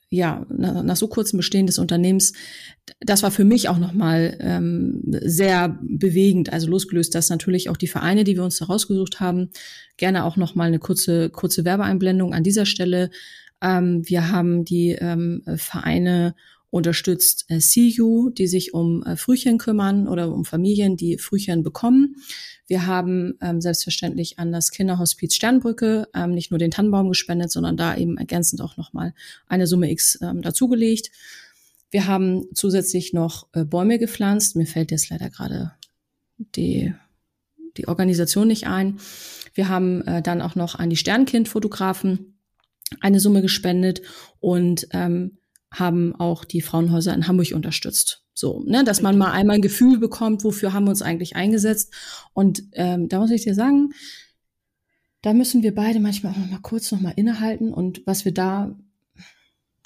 ja, 0.09 0.45
nach, 0.49 0.83
nach 0.83 0.95
so 0.95 1.07
kurzem 1.07 1.37
Bestehen 1.37 1.67
des 1.67 1.77
Unternehmens, 1.77 2.33
das 2.99 3.21
war 3.21 3.31
für 3.31 3.45
mich 3.45 3.69
auch 3.69 3.77
nochmal 3.77 4.37
ähm, 4.41 5.01
sehr 5.05 5.77
bewegend. 5.81 6.51
Also 6.51 6.67
losgelöst, 6.67 7.13
dass 7.13 7.29
natürlich 7.29 7.69
auch 7.69 7.77
die 7.77 7.87
Vereine, 7.87 8.23
die 8.23 8.35
wir 8.35 8.43
uns 8.43 8.57
da 8.57 8.65
rausgesucht 8.65 9.19
haben, 9.19 9.51
gerne 9.97 10.25
auch 10.25 10.35
nochmal 10.35 10.67
eine 10.67 10.79
kurze, 10.79 11.29
kurze 11.29 11.63
Werbeeinblendung 11.63 12.33
an 12.33 12.43
dieser 12.43 12.65
Stelle. 12.65 13.11
Ähm, 13.61 14.01
wir 14.05 14.31
haben 14.31 14.65
die 14.65 14.97
ähm, 14.99 15.43
Vereine 15.57 16.33
unterstützt 16.71 17.45
äh, 17.49 17.59
CU, 17.59 18.29
die 18.29 18.47
sich 18.47 18.73
um 18.73 19.03
äh, 19.03 19.15
Frühchen 19.15 19.57
kümmern 19.57 20.07
oder 20.07 20.33
um 20.33 20.45
Familien, 20.45 20.97
die 20.97 21.17
Frühchen 21.17 21.63
bekommen. 21.63 22.15
Wir 22.69 22.86
haben 22.86 23.34
ähm, 23.41 23.62
selbstverständlich 23.62 24.38
an 24.38 24.51
das 24.51 24.69
Kinderhospiz 24.69 25.34
Sternbrücke 25.34 26.08
ähm, 26.13 26.36
nicht 26.36 26.51
nur 26.51 26.60
den 26.60 26.69
Tannenbaum 26.69 27.10
gespendet, 27.10 27.51
sondern 27.51 27.77
da 27.77 27.97
eben 27.97 28.17
ergänzend 28.17 28.62
auch 28.62 28.77
nochmal 28.77 29.15
eine 29.47 29.65
Summe 29.65 29.89
X 29.89 30.19
ähm, 30.21 30.43
dazugelegt. 30.43 31.10
Wir 31.89 32.05
haben 32.05 32.45
zusätzlich 32.53 33.12
noch 33.12 33.47
äh, 33.53 33.65
Bäume 33.65 33.97
gepflanzt. 33.97 34.55
Mir 34.55 34.67
fällt 34.67 34.91
jetzt 34.91 35.10
leider 35.10 35.32
gerade 35.32 35.71
die, 36.38 36.93
die 37.75 37.88
Organisation 37.88 38.47
nicht 38.47 38.67
ein. 38.67 38.99
Wir 39.55 39.67
haben 39.67 40.03
äh, 40.03 40.21
dann 40.21 40.39
auch 40.39 40.53
noch 40.53 40.75
an 40.75 40.91
die 40.91 40.97
Sternkind-Fotografen 40.97 42.38
eine 43.01 43.19
Summe 43.19 43.41
gespendet 43.41 44.03
und 44.39 44.88
ähm, 44.91 45.39
haben 45.71 46.15
auch 46.15 46.45
die 46.45 46.62
Frauenhäuser 46.62 47.15
in 47.15 47.27
Hamburg 47.27 47.51
unterstützt. 47.53 48.23
So, 48.39 48.63
ne, 48.65 48.86
dass 48.86 49.02
man 49.02 49.17
mal 49.17 49.32
einmal 49.32 49.58
ein 49.58 49.62
Gefühl 49.62 49.99
bekommt, 49.99 50.45
wofür 50.45 50.71
haben 50.71 50.86
wir 50.86 50.91
uns 50.91 51.02
eigentlich 51.02 51.36
eingesetzt. 51.36 51.93
Und 52.32 52.63
ähm, 52.71 53.10
da 53.10 53.19
muss 53.19 53.32
ich 53.32 53.43
dir 53.43 53.54
sagen, 53.54 53.89
da 55.21 55.34
müssen 55.34 55.62
wir 55.62 55.75
beide 55.75 55.99
manchmal 55.99 56.32
auch 56.32 56.38
noch 56.38 56.49
mal 56.49 56.62
kurz 56.62 56.89
noch 56.93 57.02
mal 57.02 57.13
innehalten 57.17 57.73
und 57.73 58.02
was 58.08 58.23
wir 58.23 58.34
da, 58.34 58.73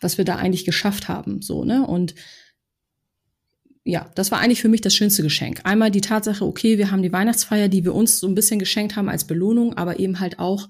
was 0.02 0.20
wir 0.20 0.26
da 0.26 0.36
eigentlich 0.36 0.66
geschafft 0.66 1.08
haben, 1.08 1.42
so 1.42 1.66
ne. 1.66 1.88
Und 1.88 2.14
ja, 3.84 4.12
das 4.14 4.32
war 4.32 4.40
eigentlich 4.40 4.62
für 4.62 4.70
mich 4.70 4.82
das 4.82 4.96
schönste 4.96 5.24
Geschenk. 5.24 5.62
Einmal 5.64 5.90
die 5.90 6.02
Tatsache, 6.02 6.46
okay, 6.46 6.78
wir 6.78 6.92
haben 6.92 7.02
die 7.02 7.12
Weihnachtsfeier, 7.12 7.70
die 7.70 7.84
wir 7.84 7.96
uns 7.96 8.20
so 8.20 8.28
ein 8.28 8.36
bisschen 8.36 8.60
geschenkt 8.60 8.96
haben 8.96 9.10
als 9.10 9.26
Belohnung, 9.26 9.74
aber 9.74 10.00
eben 10.00 10.20
halt 10.20 10.38
auch, 10.38 10.70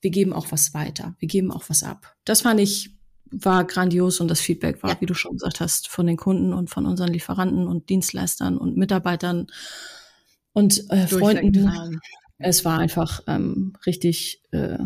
wir 0.00 0.10
geben 0.10 0.32
auch 0.32 0.50
was 0.50 0.74
weiter, 0.74 1.14
wir 1.20 1.28
geben 1.28 1.52
auch 1.52 1.68
was 1.68 1.84
ab. 1.84 2.16
Das 2.24 2.40
fand 2.40 2.58
ich 2.58 2.93
war 3.42 3.64
grandios 3.64 4.20
und 4.20 4.28
das 4.28 4.40
Feedback 4.40 4.82
war, 4.82 4.90
ja. 4.90 5.00
wie 5.00 5.06
du 5.06 5.14
schon 5.14 5.32
gesagt 5.32 5.60
hast, 5.60 5.88
von 5.88 6.06
den 6.06 6.16
Kunden 6.16 6.52
und 6.52 6.70
von 6.70 6.86
unseren 6.86 7.12
Lieferanten 7.12 7.66
und 7.66 7.88
Dienstleistern 7.88 8.58
und 8.58 8.76
Mitarbeitern 8.76 9.46
und 10.52 10.90
äh, 10.90 11.06
Freunden. 11.06 12.00
Es 12.38 12.64
war 12.64 12.78
einfach 12.78 13.22
ähm, 13.26 13.74
richtig, 13.86 14.42
äh, 14.50 14.78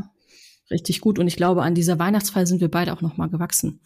richtig 0.71 1.01
gut. 1.01 1.19
Und 1.19 1.27
ich 1.27 1.37
glaube, 1.37 1.63
an 1.63 1.75
dieser 1.75 1.99
Weihnachtsfeier 1.99 2.47
sind 2.47 2.61
wir 2.61 2.71
beide 2.71 2.93
auch 2.93 3.01
noch 3.01 3.17
mal 3.17 3.29
gewachsen. 3.29 3.81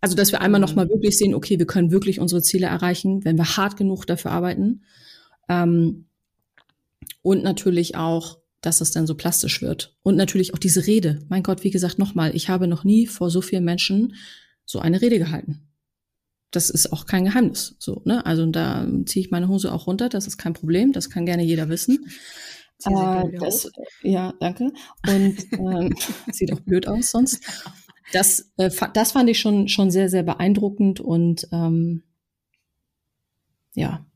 Also, 0.00 0.16
dass 0.16 0.32
wir 0.32 0.40
einmal 0.40 0.60
noch 0.60 0.74
mal 0.74 0.88
wirklich 0.88 1.18
sehen, 1.18 1.34
okay, 1.34 1.58
wir 1.58 1.66
können 1.66 1.90
wirklich 1.90 2.20
unsere 2.20 2.42
Ziele 2.42 2.66
erreichen, 2.66 3.24
wenn 3.24 3.36
wir 3.36 3.56
hart 3.56 3.76
genug 3.76 4.06
dafür 4.06 4.30
arbeiten. 4.30 4.82
Ähm, 5.48 6.06
und 7.22 7.42
natürlich 7.42 7.96
auch, 7.96 8.39
dass 8.60 8.80
es 8.80 8.90
dann 8.90 9.06
so 9.06 9.14
plastisch 9.14 9.62
wird. 9.62 9.96
Und 10.02 10.16
natürlich 10.16 10.54
auch 10.54 10.58
diese 10.58 10.86
Rede. 10.86 11.20
Mein 11.28 11.42
Gott, 11.42 11.64
wie 11.64 11.70
gesagt, 11.70 11.98
nochmal, 11.98 12.34
ich 12.34 12.48
habe 12.48 12.66
noch 12.66 12.84
nie 12.84 13.06
vor 13.06 13.30
so 13.30 13.40
vielen 13.40 13.64
Menschen 13.64 14.14
so 14.64 14.78
eine 14.78 15.00
Rede 15.00 15.18
gehalten. 15.18 15.68
Das 16.50 16.68
ist 16.68 16.92
auch 16.92 17.06
kein 17.06 17.24
Geheimnis. 17.24 17.76
So, 17.78 18.02
ne? 18.04 18.26
Also 18.26 18.44
da 18.46 18.86
ziehe 19.06 19.24
ich 19.24 19.30
meine 19.30 19.48
Hose 19.48 19.72
auch 19.72 19.86
runter, 19.86 20.08
das 20.08 20.26
ist 20.26 20.36
kein 20.36 20.52
Problem, 20.52 20.92
das 20.92 21.10
kann 21.10 21.26
gerne 21.26 21.42
jeder 21.42 21.68
wissen. 21.68 22.06
Äh, 22.86 23.38
das, 23.38 23.70
ja, 24.02 24.32
danke. 24.40 24.72
Und 25.06 25.36
ähm, 25.52 25.94
sieht 26.32 26.50
auch 26.50 26.60
blöd 26.60 26.88
aus 26.88 27.10
sonst. 27.10 27.44
Das, 28.14 28.52
äh, 28.56 28.70
das 28.94 29.12
fand 29.12 29.28
ich 29.28 29.38
schon, 29.38 29.68
schon 29.68 29.90
sehr, 29.90 30.08
sehr 30.08 30.22
beeindruckend 30.22 30.98
und 30.98 31.46
ähm, 31.52 32.04
ja, 33.74 34.06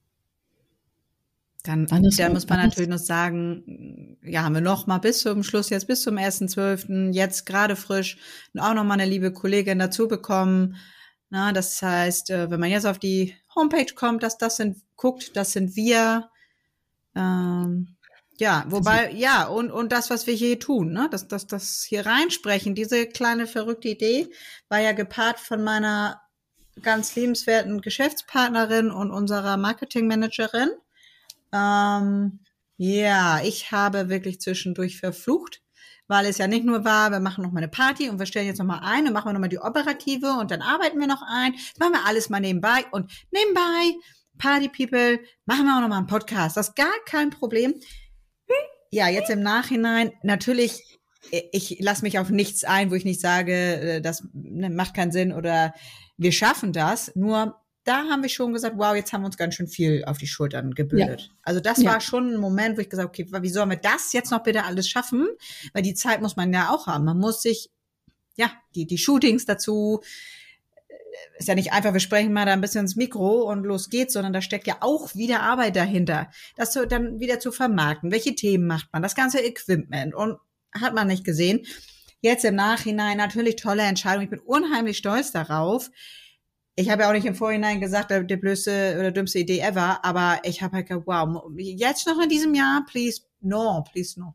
dann, 1.65 1.87
dann 1.87 2.03
muss 2.33 2.49
man 2.49 2.59
natürlich 2.59 2.91
noch 2.91 2.99
sagen, 2.99 4.19
ja, 4.23 4.43
haben 4.43 4.55
wir 4.55 4.61
noch 4.61 4.87
mal 4.87 4.99
bis 4.99 5.21
zum 5.21 5.43
Schluss, 5.43 5.71
jetzt 5.71 5.87
bis 5.87 6.03
zum 6.03 6.17
1.12., 6.17 7.13
jetzt 7.13 7.47
gerade 7.47 7.75
frisch, 7.75 8.19
auch 8.59 8.75
noch 8.75 8.85
mal 8.85 8.95
eine 8.95 9.07
liebe 9.07 9.33
Kollegin 9.33 9.79
dazu 9.79 10.07
bekommen. 10.07 10.77
Na, 11.31 11.53
das 11.53 11.81
heißt, 11.81 12.31
äh, 12.31 12.51
wenn 12.51 12.61
man 12.61 12.71
jetzt 12.71 12.85
auf 12.87 12.99
die 12.99 13.35
Homepage 13.55 13.95
kommt, 13.95 14.23
dass 14.23 14.37
das 14.37 14.57
sind, 14.57 14.77
guckt, 14.95 15.37
das 15.37 15.53
sind 15.53 15.75
wir. 15.75 16.29
Ähm, 17.17 17.97
ja, 18.37 18.67
wobei, 18.69 19.11
ja, 19.13 19.47
und, 19.47 19.71
und 19.71 19.91
das, 19.91 20.11
was 20.11 20.27
wir 20.27 20.35
hier 20.35 20.61
tun, 20.61 20.93
ne, 20.93 21.09
das, 21.11 21.29
das, 21.29 21.47
das 21.47 21.83
hier 21.89 22.05
reinsprechen, 22.05 22.75
diese 22.75 23.07
kleine 23.07 23.47
verrückte 23.47 23.89
Idee 23.89 24.29
war 24.69 24.81
ja 24.81 24.93
gepaart 24.93 25.41
von 25.41 25.65
meiner 25.65 26.21
ganz 26.83 27.17
liebenswerten 27.17 27.81
Geschäftspartnerin 27.81 28.91
und 28.91 29.11
unserer 29.11 29.57
Marketingmanagerin. 29.57 30.69
Ähm, 31.55 32.41
ja, 32.77 33.41
ich 33.45 33.71
habe 33.71 34.09
wirklich 34.09 34.41
zwischendurch 34.41 34.99
verflucht, 34.99 35.63
weil 36.09 36.27
es 36.27 36.39
ja 36.39 36.49
nicht 36.49 36.65
nur 36.65 36.85
war, 36.85 37.13
wir 37.13 37.21
machen 37.21 37.45
noch 37.45 37.53
mal 37.53 37.61
eine 37.61 37.69
Party 37.69 38.11
und 38.11 38.19
wir 38.19 38.27
stellen 38.27 38.47
jetzt 38.47 38.59
noch 38.59 38.67
mal 38.67 38.81
ein 38.81 39.07
und 39.07 39.13
machen 39.13 39.29
wir 39.29 39.33
noch 39.33 39.41
mal 39.41 39.49
die 39.49 39.61
operative 39.61 40.33
und 40.41 40.51
dann 40.51 40.61
arbeiten 40.61 40.99
wir 40.99 41.07
noch 41.07 41.23
ein. 41.23 41.55
Machen 41.79 41.93
wir 41.93 42.07
alles 42.07 42.29
mal 42.29 42.41
nebenbei 42.41 42.85
und 42.91 43.11
nebenbei 43.31 43.95
Party 44.37 44.69
People 44.69 45.21
machen 45.47 45.67
wir 45.67 45.77
auch 45.77 45.81
noch 45.81 45.89
mal 45.89 45.99
einen 45.99 46.09
Podcast. 46.09 46.57
Das 46.57 46.71
ist 46.71 46.77
gar 46.77 46.93
kein 47.07 47.31
Problem. 47.31 47.75
Ja, 48.91 49.09
jetzt 49.09 49.31
im 49.31 49.41
Nachhinein 49.41 50.13
natürlich 50.23 50.83
ich 51.31 51.79
lasse 51.81 52.03
mich 52.03 52.19
auf 52.19 52.31
nichts 52.31 52.65
ein, 52.65 52.91
wo 52.91 52.95
ich 52.95 53.05
nicht 53.05 53.21
sage, 53.21 53.53
äh, 53.53 54.01
das 54.01 54.27
ne, 54.33 54.71
macht 54.71 54.95
keinen 54.95 55.13
Sinn 55.13 55.33
oder 55.33 55.75
wir 56.17 56.33
schaffen 56.33 56.73
das. 56.73 57.15
Nur 57.15 57.57
da 57.85 58.05
haben 58.05 58.23
wir 58.23 58.31
schon 58.31 58.53
gesagt, 58.53 58.77
wow, 58.79 58.95
jetzt 58.95 59.13
haben 59.13 59.23
wir 59.23 59.27
uns 59.27 59.37
ganz 59.37 59.55
schön 59.55 59.69
viel 59.69 60.05
auf 60.07 60.17
die 60.17 60.27
Schultern 60.27 60.75
gebildet. 60.75 61.21
Ja. 61.21 61.29
Also 61.43 61.61
das 61.61 61.83
ja. 61.83 61.93
war 61.93 62.01
schon 62.01 62.33
ein 62.33 62.41
Moment, 62.41 62.77
wo 62.77 62.81
ich 62.81 62.89
gesagt 62.89 63.09
okay, 63.09 63.27
wie 63.31 63.49
sollen 63.51 63.71
wir 63.71 63.77
das 63.77 64.13
jetzt 64.13 64.31
noch 64.31 64.43
bitte 64.43 64.65
alles 64.65 64.89
schaffen? 64.89 65.29
Weil 65.75 65.83
die 65.83 65.95
Zeit 65.95 66.23
muss 66.23 66.37
man 66.37 66.53
ja 66.53 66.71
auch 66.71 66.87
haben. 66.87 67.05
Man 67.05 67.19
muss 67.19 67.43
sich, 67.43 67.71
ja, 68.37 68.51
die, 68.75 68.87
die 68.87 68.97
Shootings 68.97 69.45
dazu, 69.45 70.01
äh, 70.89 71.39
ist 71.39 71.49
ja 71.49 71.55
nicht 71.55 71.73
einfach, 71.75 71.93
wir 71.93 72.01
sprechen 72.01 72.33
mal 72.33 72.47
da 72.47 72.55
ein 72.55 72.63
bisschen 72.63 72.83
ins 72.83 72.97
Mikro 72.97 73.43
und 73.51 73.65
los 73.65 73.91
geht's, 73.91 74.15
sondern 74.15 74.33
da 74.33 74.41
steckt 74.41 74.67
ja 74.67 74.79
auch 74.81 75.15
wieder 75.15 75.43
Arbeit 75.43 75.77
dahinter. 75.77 76.31
Das 76.57 76.73
so 76.73 76.87
dann 76.87 77.21
wieder 77.21 77.39
zu 77.39 77.53
vermarkten. 77.53 78.11
Welche 78.11 78.35
Themen 78.35 78.67
macht 78.67 78.89
man? 78.93 79.03
Das 79.03 79.15
ganze 79.15 79.41
Equipment 79.41 80.15
und 80.15 80.39
hat 80.73 80.95
man 80.95 81.07
nicht 81.07 81.25
gesehen. 81.25 81.67
Jetzt 82.23 82.47
im 82.47 82.55
Nachhinein 82.55 83.19
natürlich 83.19 83.57
tolle 83.57 83.83
Entscheidung. 83.83 84.25
Ich 84.25 84.31
bin 84.31 84.41
unheimlich 84.41 84.97
stolz 84.97 85.33
darauf 85.33 85.91
ich 86.77 86.91
habe 86.91 87.03
ja 87.03 87.09
auch 87.09 87.13
nicht 87.13 87.27
im 87.27 87.35
Vorhinein 87.35 87.81
gesagt, 87.81 88.11
der, 88.11 88.25
der 88.25 88.37
blödste 88.37 88.97
oder 88.99 89.13
dümmste 89.13 89.39
Idee 89.39 89.61
ever, 89.61 90.05
aber 90.05 90.39
ich 90.43 90.63
habe 90.63 90.77
halt 90.77 90.89
gedacht, 90.89 91.07
wow, 91.07 91.45
jetzt 91.57 92.07
noch 92.07 92.21
in 92.21 92.29
diesem 92.29 92.55
Jahr, 92.55 92.85
please, 92.87 93.23
no, 93.41 93.85
please, 93.91 94.19
no. 94.19 94.35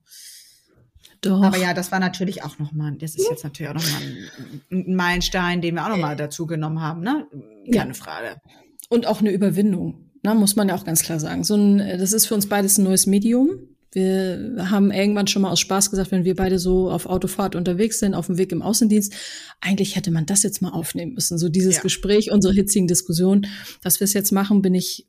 Doch. 1.21 1.43
Aber 1.43 1.57
ja, 1.57 1.73
das 1.73 1.91
war 1.91 1.99
natürlich 1.99 2.43
auch 2.43 2.59
nochmal, 2.59 2.95
das 2.95 3.15
ist 3.15 3.29
jetzt 3.29 3.43
natürlich 3.43 3.69
auch 3.69 3.75
nochmal 3.75 4.01
ein, 4.01 4.85
ein 4.87 4.95
Meilenstein, 4.95 5.61
den 5.61 5.75
wir 5.75 5.83
auch 5.83 5.89
nochmal 5.89 6.15
dazu 6.15 6.47
genommen 6.47 6.81
haben, 6.81 7.01
ne? 7.01 7.27
Keine 7.73 7.91
ja. 7.91 7.93
Frage. 7.93 8.41
Und 8.87 9.05
auch 9.05 9.19
eine 9.19 9.31
Überwindung, 9.31 10.11
ne? 10.23 10.33
muss 10.33 10.55
man 10.55 10.69
ja 10.69 10.75
auch 10.75 10.85
ganz 10.85 11.03
klar 11.03 11.19
sagen. 11.19 11.43
So 11.43 11.55
ein, 11.55 11.77
das 11.77 12.13
ist 12.13 12.25
für 12.25 12.35
uns 12.35 12.47
beides 12.47 12.77
ein 12.77 12.85
neues 12.85 13.05
Medium. 13.05 13.49
Wir 13.91 14.69
haben 14.69 14.91
irgendwann 14.91 15.27
schon 15.27 15.41
mal 15.41 15.51
aus 15.51 15.59
Spaß 15.59 15.89
gesagt, 15.89 16.11
wenn 16.11 16.23
wir 16.23 16.35
beide 16.35 16.59
so 16.59 16.91
auf 16.91 17.07
Autofahrt 17.07 17.55
unterwegs 17.55 17.99
sind, 17.99 18.13
auf 18.13 18.27
dem 18.27 18.37
Weg 18.37 18.51
im 18.51 18.61
Außendienst, 18.61 19.13
eigentlich 19.61 19.95
hätte 19.95 20.11
man 20.11 20.25
das 20.25 20.43
jetzt 20.43 20.61
mal 20.61 20.69
aufnehmen 20.69 21.13
müssen. 21.13 21.39
So 21.39 21.49
dieses 21.49 21.77
ja. 21.77 21.81
Gespräch, 21.81 22.31
unsere 22.31 22.53
hitzigen 22.53 22.87
Diskussionen, 22.87 23.47
dass 23.81 23.99
wir 23.99 24.05
es 24.05 24.13
jetzt 24.13 24.31
machen, 24.31 24.61
bin 24.61 24.75
ich 24.75 25.07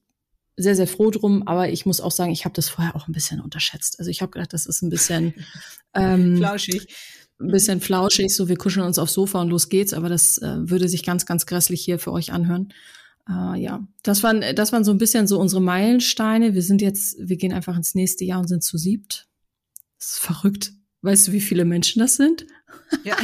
sehr, 0.56 0.76
sehr 0.76 0.86
froh 0.86 1.10
drum. 1.10 1.46
Aber 1.46 1.68
ich 1.68 1.84
muss 1.84 2.00
auch 2.00 2.10
sagen, 2.10 2.32
ich 2.32 2.44
habe 2.44 2.54
das 2.54 2.68
vorher 2.68 2.96
auch 2.96 3.06
ein 3.06 3.12
bisschen 3.12 3.40
unterschätzt. 3.40 3.98
Also 3.98 4.10
ich 4.10 4.22
habe 4.22 4.32
gedacht, 4.32 4.52
das 4.52 4.66
ist 4.66 4.82
ein 4.82 4.90
bisschen 4.90 5.34
ähm, 5.94 6.38
flauschig. 6.38 6.86
Ein 7.38 7.50
bisschen 7.50 7.80
flauschig, 7.80 8.34
so 8.34 8.48
wir 8.48 8.56
kuscheln 8.56 8.84
uns 8.84 8.98
aufs 8.98 9.14
Sofa 9.14 9.40
und 9.40 9.48
los 9.48 9.70
geht's, 9.70 9.94
aber 9.94 10.10
das 10.10 10.36
äh, 10.38 10.56
würde 10.68 10.90
sich 10.90 11.02
ganz, 11.04 11.24
ganz 11.24 11.46
grässlich 11.46 11.82
hier 11.82 11.98
für 11.98 12.12
euch 12.12 12.32
anhören. 12.32 12.74
Uh, 13.28 13.54
ja, 13.54 13.86
das 14.02 14.22
waren, 14.22 14.42
das 14.56 14.72
waren 14.72 14.84
so 14.84 14.90
ein 14.90 14.98
bisschen 14.98 15.26
so 15.26 15.38
unsere 15.38 15.60
Meilensteine. 15.60 16.54
Wir 16.54 16.62
sind 16.62 16.82
jetzt, 16.82 17.16
wir 17.20 17.36
gehen 17.36 17.52
einfach 17.52 17.76
ins 17.76 17.94
nächste 17.94 18.24
Jahr 18.24 18.40
und 18.40 18.48
sind 18.48 18.64
zu 18.64 18.76
siebt. 18.76 19.28
Das 19.98 20.12
ist 20.12 20.18
verrückt. 20.18 20.72
Weißt 21.02 21.28
du, 21.28 21.32
wie 21.32 21.40
viele 21.40 21.64
Menschen 21.64 22.00
das 22.00 22.16
sind? 22.16 22.46
Ja. 23.04 23.16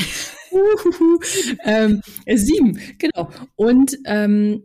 ähm, 1.64 2.00
sieben, 2.34 2.80
genau. 2.98 3.30
Und 3.56 3.98
ähm, 4.04 4.62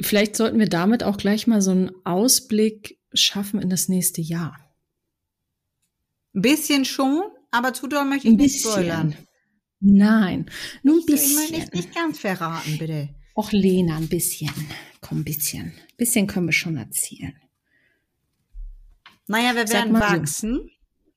vielleicht 0.00 0.36
sollten 0.36 0.58
wir 0.58 0.68
damit 0.68 1.02
auch 1.02 1.16
gleich 1.16 1.46
mal 1.46 1.62
so 1.62 1.70
einen 1.70 1.90
Ausblick 2.04 2.98
schaffen 3.12 3.60
in 3.60 3.70
das 3.70 3.88
nächste 3.88 4.20
Jahr. 4.20 4.56
Ein 6.34 6.42
bisschen 6.42 6.84
schon, 6.84 7.22
aber 7.50 7.72
zu 7.72 7.86
doll 7.86 8.04
möchte 8.04 8.28
ich 8.28 8.36
nicht 8.36 8.60
spoilern. 8.60 9.16
Nein, 9.80 10.50
nur 10.82 10.96
ein 10.96 11.06
bisschen. 11.06 11.44
Ich 11.44 11.50
will 11.50 11.58
nicht, 11.58 11.74
nicht 11.74 11.94
ganz 11.94 12.18
verraten, 12.18 12.78
bitte. 12.78 13.08
Och, 13.38 13.52
Lena, 13.52 13.98
ein 13.98 14.08
bisschen. 14.08 14.50
Komm, 15.00 15.20
ein 15.20 15.24
bisschen. 15.24 15.66
Ein 15.66 15.96
bisschen 15.96 16.26
können 16.26 16.46
wir 16.46 16.52
schon 16.52 16.76
erzählen. 16.76 17.40
Naja, 19.28 19.54
wir 19.54 19.68
werden 19.68 19.94
wachsen. 19.94 20.68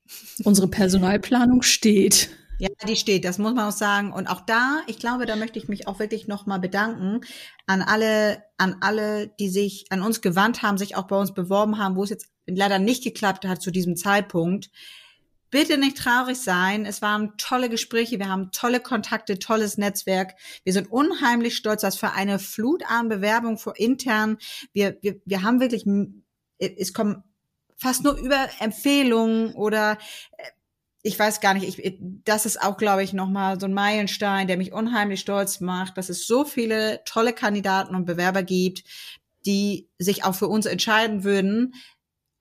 So. 0.06 0.44
Unsere 0.44 0.68
Personalplanung 0.68 1.64
steht. 1.64 2.30
Ja, 2.60 2.70
die 2.88 2.96
steht, 2.96 3.26
das 3.26 3.40
muss 3.40 3.56
man 3.56 3.70
auch 3.70 3.76
sagen. 3.76 4.14
Und 4.14 4.28
auch 4.28 4.42
da, 4.42 4.84
ich 4.86 5.00
glaube, 5.00 5.26
da 5.26 5.36
möchte 5.36 5.58
ich 5.58 5.68
mich 5.68 5.88
auch 5.88 5.98
wirklich 5.98 6.28
nochmal 6.28 6.60
bedanken 6.60 7.22
an 7.66 7.82
alle, 7.82 8.44
an 8.60 8.76
alle, 8.82 9.30
die 9.40 9.50
sich 9.50 9.88
an 9.90 10.04
uns 10.04 10.22
gewandt 10.22 10.62
haben, 10.62 10.78
sich 10.78 10.96
auch 10.96 11.08
bei 11.08 11.18
uns 11.18 11.34
beworben 11.34 11.80
haben, 11.80 11.96
wo 11.96 12.04
es 12.04 12.12
jetzt 12.12 12.30
leider 12.46 12.78
nicht 12.78 13.04
geklappt 13.04 13.46
hat 13.48 13.64
zu 13.64 13.72
diesem 13.72 13.96
Zeitpunkt 13.96 14.70
bitte 15.52 15.78
nicht 15.78 15.97
traurig 15.97 16.38
sein. 16.38 16.86
Es 16.86 17.02
waren 17.02 17.38
tolle 17.38 17.70
Gespräche, 17.70 18.18
wir 18.18 18.30
haben 18.30 18.52
tolle 18.52 18.80
Kontakte, 18.80 19.38
tolles 19.38 19.78
Netzwerk. 19.78 20.36
Wir 20.64 20.74
sind 20.74 20.91
unheimlich 20.91 21.56
stolz, 21.56 21.82
dass 21.82 21.97
für 21.97 22.14
eine 22.14 22.39
Flut 22.39 22.84
an 22.88 23.10
Bewerbung 23.10 23.58
vor 23.58 23.78
intern. 23.78 24.38
Wir, 24.74 24.97
wir, 25.02 25.22
wir 25.26 25.43
haben 25.43 25.60
wirklich, 25.60 25.86
es 26.58 26.93
kommen 26.93 27.24
fast 27.78 28.04
nur 28.04 28.16
über 28.16 28.47
Empfehlungen 28.60 29.54
oder 29.54 29.97
äh, 30.38 30.43
ich 31.04 31.18
weiß 31.18 31.41
gar 31.41 31.56
nicht, 31.56 31.80
ich, 31.80 31.97
das 31.99 32.45
ist 32.45 32.62
auch, 32.62 32.78
glaube 32.78 33.04
ich, 33.04 33.12
nochmal 33.12 33.60
so 33.60 33.66
ein 33.66 33.74
Meilenstein, 33.74 34.47
der 34.47 34.58
mich 34.58 34.72
unheimlich 34.72 35.20
stolz 35.20 35.60
macht, 35.60 35.97
dass 35.97 36.10
es 36.10 36.28
so 36.28 36.45
viele 36.45 37.02
tolle 37.06 37.34
Kandidaten 37.34 37.95
und 37.95 38.06
Bewerber 38.06 38.43
gibt, 38.43 38.84
die 39.45 39.89
sich 39.97 40.24
auch 40.24 40.36
für 40.36 40.47
uns 40.47 40.68
entscheiden 40.68 41.24
würden, 41.24 41.74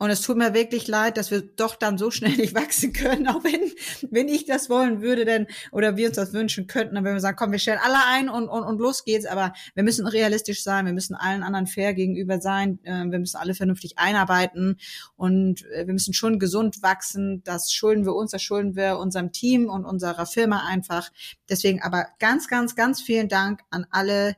und 0.00 0.08
es 0.08 0.22
tut 0.22 0.38
mir 0.38 0.54
wirklich 0.54 0.88
leid, 0.88 1.18
dass 1.18 1.30
wir 1.30 1.42
doch 1.42 1.76
dann 1.76 1.98
so 1.98 2.10
schnell 2.10 2.34
nicht 2.38 2.54
wachsen 2.54 2.94
können, 2.94 3.28
auch 3.28 3.44
wenn, 3.44 3.70
wenn 4.10 4.28
ich 4.28 4.46
das 4.46 4.70
wollen 4.70 5.02
würde, 5.02 5.26
denn, 5.26 5.46
oder 5.72 5.98
wir 5.98 6.08
uns 6.08 6.16
das 6.16 6.32
wünschen 6.32 6.66
könnten, 6.66 6.94
dann 6.94 7.04
würden 7.04 7.16
wir 7.16 7.20
sagen, 7.20 7.36
komm, 7.36 7.52
wir 7.52 7.58
stellen 7.58 7.80
alle 7.84 7.98
ein 8.08 8.30
und, 8.30 8.48
und, 8.48 8.62
und 8.62 8.78
los 8.78 9.04
geht's. 9.04 9.26
Aber 9.26 9.52
wir 9.74 9.82
müssen 9.82 10.06
realistisch 10.06 10.62
sein, 10.62 10.86
wir 10.86 10.94
müssen 10.94 11.14
allen 11.14 11.42
anderen 11.42 11.66
fair 11.66 11.92
gegenüber 11.92 12.40
sein, 12.40 12.78
äh, 12.84 13.04
wir 13.10 13.18
müssen 13.18 13.36
alle 13.36 13.54
vernünftig 13.54 13.98
einarbeiten 13.98 14.78
und 15.16 15.66
äh, 15.66 15.86
wir 15.86 15.92
müssen 15.92 16.14
schon 16.14 16.38
gesund 16.38 16.82
wachsen. 16.82 17.42
Das 17.44 17.70
schulden 17.70 18.06
wir 18.06 18.14
uns, 18.14 18.30
das 18.30 18.42
schulden 18.42 18.76
wir 18.76 18.96
unserem 18.96 19.32
Team 19.32 19.68
und 19.68 19.84
unserer 19.84 20.24
Firma 20.24 20.66
einfach. 20.66 21.10
Deswegen 21.50 21.82
aber 21.82 22.06
ganz, 22.18 22.48
ganz, 22.48 22.74
ganz 22.74 23.02
vielen 23.02 23.28
Dank 23.28 23.60
an 23.68 23.84
alle 23.90 24.34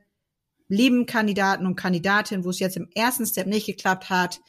lieben 0.67 1.07
Kandidaten 1.07 1.67
und 1.67 1.77
Kandidatinnen, 1.77 2.45
wo 2.45 2.51
es 2.51 2.59
jetzt 2.59 2.77
im 2.77 2.89
ersten 2.97 3.27
Step 3.27 3.47
nicht 3.47 3.67
geklappt 3.67 4.11
hat 4.11 4.41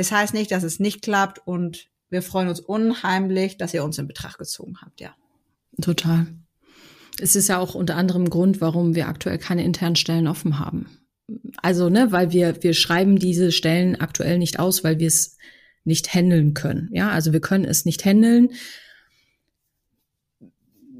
es 0.00 0.10
heißt 0.10 0.34
nicht, 0.34 0.50
dass 0.50 0.62
es 0.62 0.80
nicht 0.80 1.02
klappt 1.02 1.46
und 1.46 1.88
wir 2.08 2.22
freuen 2.22 2.48
uns 2.48 2.58
unheimlich, 2.58 3.56
dass 3.56 3.74
ihr 3.74 3.84
uns 3.84 3.98
in 3.98 4.08
Betracht 4.08 4.38
gezogen 4.38 4.78
habt, 4.80 5.00
ja. 5.00 5.14
Total. 5.80 6.26
Es 7.20 7.36
ist 7.36 7.48
ja 7.48 7.58
auch 7.58 7.74
unter 7.74 7.96
anderem 7.96 8.28
Grund, 8.30 8.60
warum 8.60 8.94
wir 8.94 9.08
aktuell 9.08 9.38
keine 9.38 9.64
internen 9.64 9.96
Stellen 9.96 10.26
offen 10.26 10.58
haben. 10.58 10.86
Also, 11.62 11.88
ne, 11.90 12.10
weil 12.10 12.32
wir, 12.32 12.62
wir 12.62 12.74
schreiben 12.74 13.18
diese 13.18 13.52
Stellen 13.52 14.00
aktuell 14.00 14.38
nicht 14.38 14.58
aus, 14.58 14.82
weil 14.82 14.98
wir 14.98 15.06
es 15.06 15.36
nicht 15.84 16.12
handeln 16.14 16.54
können. 16.54 16.88
Ja, 16.92 17.10
also 17.10 17.32
wir 17.32 17.40
können 17.40 17.64
es 17.64 17.84
nicht 17.84 18.04
handeln. 18.04 18.50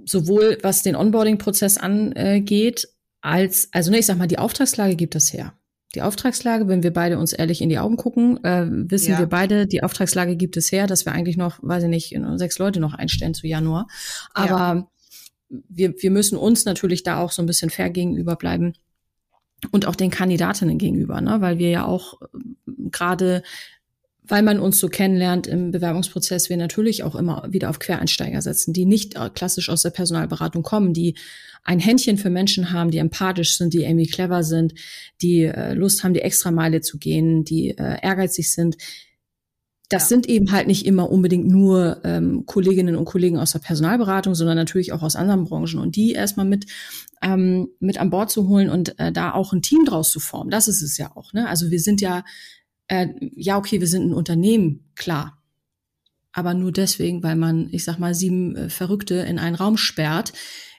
Sowohl 0.05 0.59
was 0.63 0.83
den 0.83 0.95
Onboarding-Prozess 0.95 1.79
angeht, 1.79 2.89
als, 3.21 3.69
also 3.73 3.91
ne, 3.91 3.99
ich 3.99 4.07
sag 4.07 4.19
mal, 4.19 4.29
die 4.29 4.39
Auftragslage 4.39 4.95
gibt 4.95 5.15
es 5.17 5.33
her 5.33 5.55
die 5.95 6.03
Auftragslage, 6.03 6.69
wenn 6.69 6.83
wir 6.83 6.93
beide 6.93 7.19
uns 7.19 7.33
ehrlich 7.33 7.61
in 7.61 7.69
die 7.69 7.79
Augen 7.79 7.97
gucken, 7.97 8.43
äh, 8.45 8.67
wissen 8.69 9.13
ja. 9.13 9.19
wir 9.19 9.27
beide, 9.27 9.67
die 9.67 9.83
Auftragslage 9.83 10.37
gibt 10.37 10.57
es 10.57 10.71
her, 10.71 10.87
dass 10.87 11.05
wir 11.05 11.13
eigentlich 11.13 11.37
noch, 11.37 11.59
weiß 11.63 11.85
ich 11.85 11.89
nicht, 11.89 12.17
sechs 12.37 12.59
Leute 12.59 12.79
noch 12.79 12.95
einstellen 12.95 13.35
zu 13.35 13.47
Januar. 13.47 13.89
Aber 14.33 14.89
ja. 15.49 15.61
wir, 15.69 15.95
wir 15.99 16.11
müssen 16.11 16.39
uns 16.39 16.65
natürlich 16.65 17.03
da 17.03 17.19
auch 17.19 17.33
so 17.33 17.43
ein 17.43 17.47
bisschen 17.47 17.71
fair 17.71 17.91
gegenüber 17.91 18.37
bleiben 18.37 18.75
und 19.73 19.87
auch 19.87 19.97
den 19.97 20.11
Kandidatinnen 20.11 20.79
gegenüber, 20.79 21.21
ne? 21.21 21.41
weil 21.41 21.59
wir 21.59 21.71
ja 21.71 21.85
auch 21.85 22.21
äh, 22.23 22.27
gerade 22.91 23.43
weil 24.23 24.43
man 24.43 24.61
uns 24.61 24.79
so 24.79 24.89
kennenlernt 24.89 25.47
im 25.47 25.71
Bewerbungsprozess, 25.71 26.51
wir 26.51 26.57
natürlich 26.57 27.03
auch 27.03 27.15
immer 27.15 27.47
wieder 27.51 27.71
auf 27.71 27.79
Quereinsteiger 27.79 28.43
setzen, 28.43 28.73
die 28.73 28.85
nicht 28.85 29.17
äh, 29.17 29.31
klassisch 29.31 29.69
aus 29.69 29.83
der 29.83 29.91
Personalberatung 29.91 30.63
kommen, 30.63 30.93
die 30.93 31.17
ein 31.65 31.79
Händchen 31.79 32.17
für 32.17 32.31
Menschen 32.31 32.73
haben, 32.73 32.91
die 32.91 32.99
empathisch 32.99 33.57
sind, 33.57 33.75
die 33.75 33.83
irgendwie 33.83 34.07
clever 34.07 34.43
sind, 34.43 34.75
die 35.21 35.43
äh, 35.43 35.75
Lust 35.75 36.05
haben, 36.05 36.15
die 36.15 36.23
Extrameile 36.23 36.81
zu 36.81 36.99
gehen, 36.99 37.45
die 37.45 37.71
äh, 37.71 37.99
ehrgeizig 38.03 38.53
sind. 38.53 38.77
Das 39.89 40.05
ja. 40.05 40.09
sind 40.09 40.29
eben 40.29 40.53
halt 40.53 40.69
nicht 40.69 40.87
immer 40.87 41.11
unbedingt 41.11 41.49
nur 41.49 42.01
ähm, 42.05 42.47
Kolleginnen 42.47 42.95
und 42.95 43.05
Kollegen 43.07 43.39
aus 43.39 43.53
der 43.53 43.59
Personalberatung, 43.59 44.35
sondern 44.35 44.57
natürlich 44.57 44.93
auch 44.93 45.03
aus 45.03 45.17
anderen 45.17 45.45
Branchen. 45.45 45.81
Und 45.81 45.97
die 45.97 46.13
erstmal 46.13 46.47
mit, 46.47 46.67
ähm, 47.23 47.69
mit 47.81 47.99
an 47.99 48.11
Bord 48.11 48.31
zu 48.31 48.49
holen 48.49 48.71
und 48.71 48.99
äh, 49.01 49.11
da 49.11 49.33
auch 49.33 49.53
ein 49.53 49.63
Team 49.63 49.85
draus 49.85 50.13
zu 50.13 50.21
formen, 50.21 50.51
das 50.51 50.69
ist 50.69 50.81
es 50.81 50.97
ja 50.97 51.15
auch. 51.17 51.33
Ne? 51.33 51.49
Also 51.49 51.71
wir 51.71 51.81
sind 51.81 52.01
ja 52.01 52.25
äh, 52.91 53.09
ja, 53.21 53.57
okay, 53.57 53.81
wir 53.81 53.87
sind 53.87 54.11
ein 54.11 54.15
Unternehmen, 54.15 54.91
klar. 54.97 55.39
Aber 56.33 56.55
nur 56.55 56.73
deswegen, 56.73 57.23
weil 57.23 57.37
man, 57.37 57.69
ich 57.71 57.85
sag 57.85 57.99
mal, 57.99 58.15
sieben 58.15 58.57
äh, 58.57 58.69
Verrückte 58.69 59.15
in 59.15 59.39
einen 59.39 59.55
Raum 59.55 59.77
sperrt, 59.77 60.33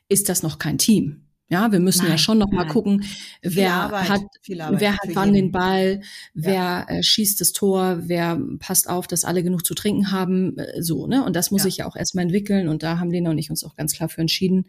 ist 0.10 0.28
das 0.30 0.44
noch 0.44 0.60
kein 0.60 0.78
Team. 0.78 1.26
Ja, 1.48 1.72
wir 1.72 1.80
müssen 1.82 2.04
Nein, 2.04 2.12
ja 2.12 2.18
schon 2.18 2.38
noch 2.38 2.52
mal 2.52 2.64
nein. 2.64 2.72
gucken, 2.72 3.04
wer 3.42 3.74
Arbeit, 3.74 4.10
hat, 4.10 4.22
wer 4.48 4.94
hat 4.94 5.10
wann 5.14 5.34
jeden. 5.34 5.48
den 5.48 5.52
Ball, 5.52 6.02
wer 6.34 6.86
äh, 6.90 7.04
schießt 7.04 7.42
das 7.42 7.52
Tor, 7.52 8.04
wer 8.04 8.40
passt 8.60 8.90
auf, 8.90 9.08
dass 9.08 9.26
alle 9.26 9.44
genug 9.44 9.66
zu 9.66 9.74
trinken 9.74 10.12
haben, 10.12 10.58
äh, 10.58 10.82
so, 10.82 11.08
ne? 11.08 11.26
Und 11.26 11.36
das 11.36 11.52
muss 11.52 11.62
Ja. 11.62 11.64
sich 11.66 11.78
ja 11.78 11.88
auch 11.88 11.98
erstmal 11.98 12.24
entwickeln 12.24 12.70
und 12.70 12.84
da 12.84 13.00
haben 13.00 13.12
Lena 13.12 13.32
und 13.32 13.38
ich 13.38 13.50
uns 13.50 13.66
auch 13.66 13.76
ganz 13.76 13.94
klar 13.94 14.08
für 14.08 14.22
entschieden, 14.22 14.66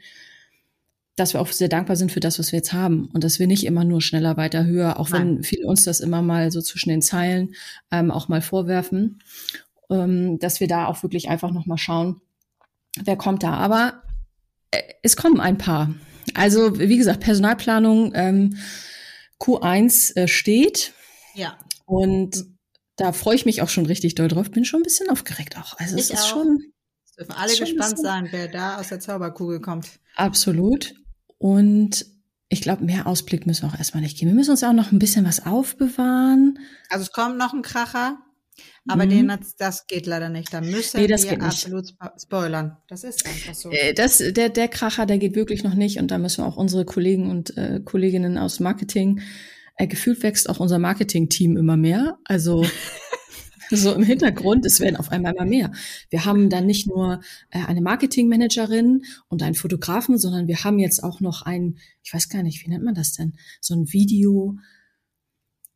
dass 1.16 1.34
wir 1.34 1.40
auch 1.40 1.48
sehr 1.48 1.68
dankbar 1.68 1.96
sind 1.96 2.10
für 2.10 2.20
das, 2.20 2.38
was 2.38 2.52
wir 2.52 2.58
jetzt 2.58 2.72
haben 2.72 3.06
und 3.12 3.22
dass 3.22 3.38
wir 3.38 3.46
nicht 3.46 3.66
immer 3.66 3.84
nur 3.84 4.00
schneller, 4.00 4.36
weiter, 4.36 4.64
höher, 4.64 4.98
auch 4.98 5.10
wenn 5.12 5.42
viele 5.42 5.66
uns 5.66 5.84
das 5.84 6.00
immer 6.00 6.22
mal 6.22 6.50
so 6.50 6.62
zwischen 6.62 6.88
den 6.88 7.02
Zeilen 7.02 7.54
ähm, 7.90 8.10
auch 8.10 8.28
mal 8.28 8.40
vorwerfen, 8.40 9.22
ähm, 9.90 10.38
dass 10.38 10.60
wir 10.60 10.68
da 10.68 10.86
auch 10.86 11.02
wirklich 11.02 11.28
einfach 11.28 11.50
noch 11.50 11.66
mal 11.66 11.76
schauen, 11.76 12.20
wer 13.04 13.16
kommt 13.16 13.42
da. 13.42 13.52
Aber 13.54 14.02
äh, 14.70 14.80
es 15.02 15.16
kommen 15.16 15.38
ein 15.38 15.58
paar. 15.58 15.94
Also 16.34 16.78
wie 16.78 16.96
gesagt, 16.96 17.20
Personalplanung 17.20 18.12
ähm, 18.14 18.56
Q1 19.38 20.16
äh, 20.16 20.28
steht 20.28 20.92
Ja. 21.34 21.58
und 21.84 22.44
da 22.96 23.12
freue 23.12 23.34
ich 23.34 23.44
mich 23.44 23.60
auch 23.62 23.68
schon 23.68 23.86
richtig 23.86 24.14
doll 24.14 24.28
drauf. 24.28 24.50
Bin 24.50 24.64
schon 24.64 24.80
ein 24.80 24.84
bisschen 24.84 25.10
aufgeregt 25.10 25.58
auch. 25.58 25.78
Also 25.78 25.96
es 25.96 26.06
Ich 26.06 26.12
ist 26.14 26.22
auch. 26.22 26.28
schon 26.28 26.58
Es 27.04 27.12
dürfen 27.16 27.32
alle 27.32 27.54
gespannt 27.56 27.98
sein, 27.98 28.28
wer 28.30 28.48
da 28.48 28.78
aus 28.78 28.88
der 28.88 29.00
Zauberkugel 29.00 29.60
kommt. 29.60 29.88
Absolut. 30.16 30.94
Und 31.43 32.07
ich 32.49 32.61
glaube, 32.61 32.84
mehr 32.84 33.09
Ausblick 33.09 33.47
müssen 33.47 33.62
wir 33.62 33.72
auch 33.74 33.78
erstmal 33.78 34.03
nicht 34.03 34.16
geben. 34.16 34.30
Wir 34.30 34.36
müssen 34.36 34.53
uns 34.53 34.62
auch 34.62 34.72
noch 34.72 34.93
ein 34.93 35.01
bisschen 35.01 35.24
was 35.24 35.45
aufbewahren. 35.45 36.59
Also 36.88 37.03
es 37.03 37.11
kommt 37.12 37.36
noch 37.36 37.53
ein 37.53 37.62
Kracher, 37.62 38.18
aber 38.86 39.07
Mhm. 39.07 39.11
den, 39.11 39.28
das- 39.28 39.57
das 39.57 39.86
geht 39.88 40.07
leider 40.07 40.28
nicht. 40.28 40.55
Da 40.55 40.61
müssen 40.61 41.01
Nee, 41.01 41.09
das 41.09 41.24
wir 41.24 41.32
nicht. 41.32 41.43
absolut 41.43 41.86
spo- 41.86 42.22
spoilern. 42.22 42.76
Das 42.88 43.03
ist 43.03 43.26
einfach 43.26 43.55
so. 43.55 43.70
Äh, 43.72 43.93
Das, 43.95 44.18
der, 44.18 44.51
der 44.51 44.68
Kracher, 44.68 45.05
der 45.05 45.18
geht 45.18 45.34
wirklich 45.34 45.64
noch 45.64 45.74
nicht. 45.74 45.99
Und 45.99 46.12
da 46.12 46.18
müssen 46.18 46.45
wir 46.45 46.47
auch 46.47 46.57
unsere 46.57 46.84
Kollegen 46.84 47.28
und 47.28 47.57
äh, 47.57 47.80
Kolleginnen 47.84 48.38
aus 48.38 48.61
Marketing, 48.61 49.20
äh, 49.78 49.88
gefühlt 49.88 50.22
wächst 50.22 50.49
auch 50.49 50.61
unser 50.61 50.78
Marketing-Team 50.78 51.57
immer 51.57 51.76
mehr. 51.76 52.18
Also 52.24 52.62
so 53.77 53.93
im 53.93 54.03
Hintergrund, 54.03 54.64
es 54.66 54.81
werden 54.81 54.97
auf 54.97 55.11
einmal 55.11 55.35
immer 55.35 55.45
mehr. 55.45 55.73
Wir 56.11 56.25
haben 56.25 56.51
dann 56.51 56.66
nicht 56.66 56.87
nur 56.87 57.20
äh, 57.51 57.64
eine 57.66 57.81
Marketingmanagerin 57.81 59.03
und 59.29 59.43
einen 59.43 59.55
Fotografen, 59.55 60.18
sondern 60.18 60.49
wir 60.49 60.64
haben 60.64 60.79
jetzt 60.79 61.03
auch 61.03 61.20
noch 61.20 61.43
einen, 61.43 61.79
ich 62.03 62.12
weiß 62.12 62.29
gar 62.29 62.43
nicht, 62.43 62.64
wie 62.64 62.70
nennt 62.70 62.85
man 62.85 62.95
das 62.95 63.12
denn? 63.12 63.35
So 63.61 63.75
ein 63.75 63.93
Video, 63.93 64.57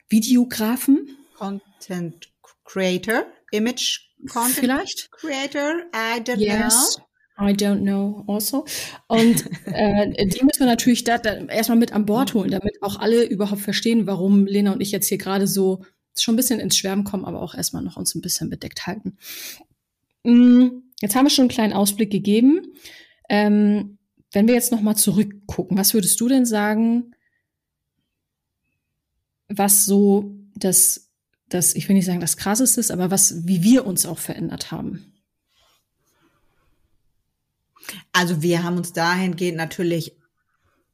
Videografen 0.08 1.08
Content 1.36 2.32
Creator, 2.64 3.26
Image 3.52 4.00
Content 4.30 4.56
vielleicht? 4.56 5.10
Creator, 5.12 5.82
I 5.94 6.20
don't 6.20 6.38
Yes. 6.38 6.96
know. 6.96 7.06
I 7.38 7.52
don't 7.52 7.82
know 7.82 8.24
also. 8.28 8.64
Und 9.08 9.44
äh, 9.66 10.26
die 10.26 10.42
müssen 10.44 10.60
wir 10.60 10.66
natürlich 10.66 11.04
da, 11.04 11.18
da 11.18 11.34
erstmal 11.34 11.76
mit 11.78 11.92
an 11.92 12.06
Bord 12.06 12.32
holen, 12.32 12.50
damit 12.50 12.82
auch 12.82 12.98
alle 12.98 13.24
überhaupt 13.24 13.60
verstehen, 13.60 14.06
warum 14.06 14.46
Lena 14.46 14.72
und 14.72 14.80
ich 14.80 14.90
jetzt 14.90 15.08
hier 15.08 15.18
gerade 15.18 15.46
so 15.46 15.84
schon 16.22 16.34
ein 16.34 16.36
bisschen 16.36 16.60
ins 16.60 16.76
Schwärmen 16.76 17.04
kommen, 17.04 17.24
aber 17.24 17.42
auch 17.42 17.54
erstmal 17.54 17.82
noch 17.82 17.96
uns 17.96 18.14
ein 18.14 18.20
bisschen 18.20 18.50
bedeckt 18.50 18.86
halten. 18.86 19.16
Mm, 20.24 20.82
Jetzt 21.00 21.14
haben 21.14 21.26
wir 21.26 21.30
schon 21.30 21.44
einen 21.44 21.50
kleinen 21.50 21.72
Ausblick 21.72 22.10
gegeben. 22.10 22.74
Ähm, 23.28 23.98
wenn 24.32 24.46
wir 24.46 24.54
jetzt 24.54 24.72
noch 24.72 24.80
mal 24.80 24.96
zurückgucken, 24.96 25.76
was 25.76 25.94
würdest 25.94 26.20
du 26.20 26.28
denn 26.28 26.46
sagen, 26.46 27.14
was 29.48 29.84
so 29.84 30.34
das, 30.54 31.10
das, 31.48 31.74
ich 31.74 31.88
will 31.88 31.96
nicht 31.96 32.06
sagen, 32.06 32.20
das 32.20 32.36
krasseste 32.36 32.80
ist, 32.80 32.90
aber 32.90 33.10
was, 33.10 33.46
wie 33.46 33.62
wir 33.62 33.86
uns 33.86 34.06
auch 34.06 34.18
verändert 34.18 34.70
haben? 34.70 35.12
Also 38.12 38.42
wir 38.42 38.64
haben 38.64 38.78
uns 38.78 38.92
dahingehend 38.92 39.56
natürlich 39.56 40.16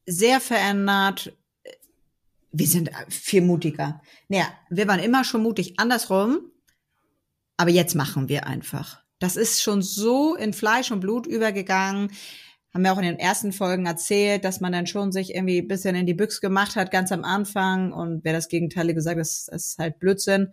sehr 0.05 0.41
verändert. 0.41 1.33
Wir 2.53 2.67
sind 2.67 2.91
viel 3.09 3.41
mutiger. 3.41 4.03
Naja, 4.29 4.47
wir 4.69 4.87
waren 4.87 5.01
immer 5.01 5.25
schon 5.25 5.43
mutig 5.43 5.79
andersrum, 5.79 6.51
aber 7.57 7.71
jetzt 7.71 7.95
machen 7.95 8.29
wir 8.29 8.47
einfach. 8.47 9.03
Das 9.19 9.37
ist 9.37 9.63
schon 9.63 9.83
so 9.83 10.35
in 10.35 10.53
Fleisch 10.53 10.91
und 10.91 11.01
Blut 11.01 11.27
übergegangen. 11.27 12.11
Haben 12.75 12.85
wir 12.85 12.93
auch 12.93 12.99
in 12.99 13.05
den 13.05 13.19
ersten 13.19 13.53
Folgen 13.53 13.87
erzählt, 13.87 14.45
dass 14.45 14.61
man 14.61 14.73
dann 14.73 14.87
schon 14.87 15.13
sich 15.13 15.35
irgendwie 15.35 15.59
ein 15.59 15.69
bisschen 15.69 15.95
in 15.95 16.07
die 16.07 16.15
Büchse 16.15 16.41
gemacht 16.41 16.77
hat, 16.77 16.91
ganz 16.91 17.13
am 17.13 17.23
Anfang. 17.23 17.93
Und 17.93 18.25
wer 18.25 18.33
das 18.33 18.49
Gegenteil 18.49 18.93
gesagt 18.95 19.17
hat, 19.17 19.21
das 19.21 19.49
ist 19.49 19.79
halt 19.79 19.99
Blödsinn. 19.99 20.53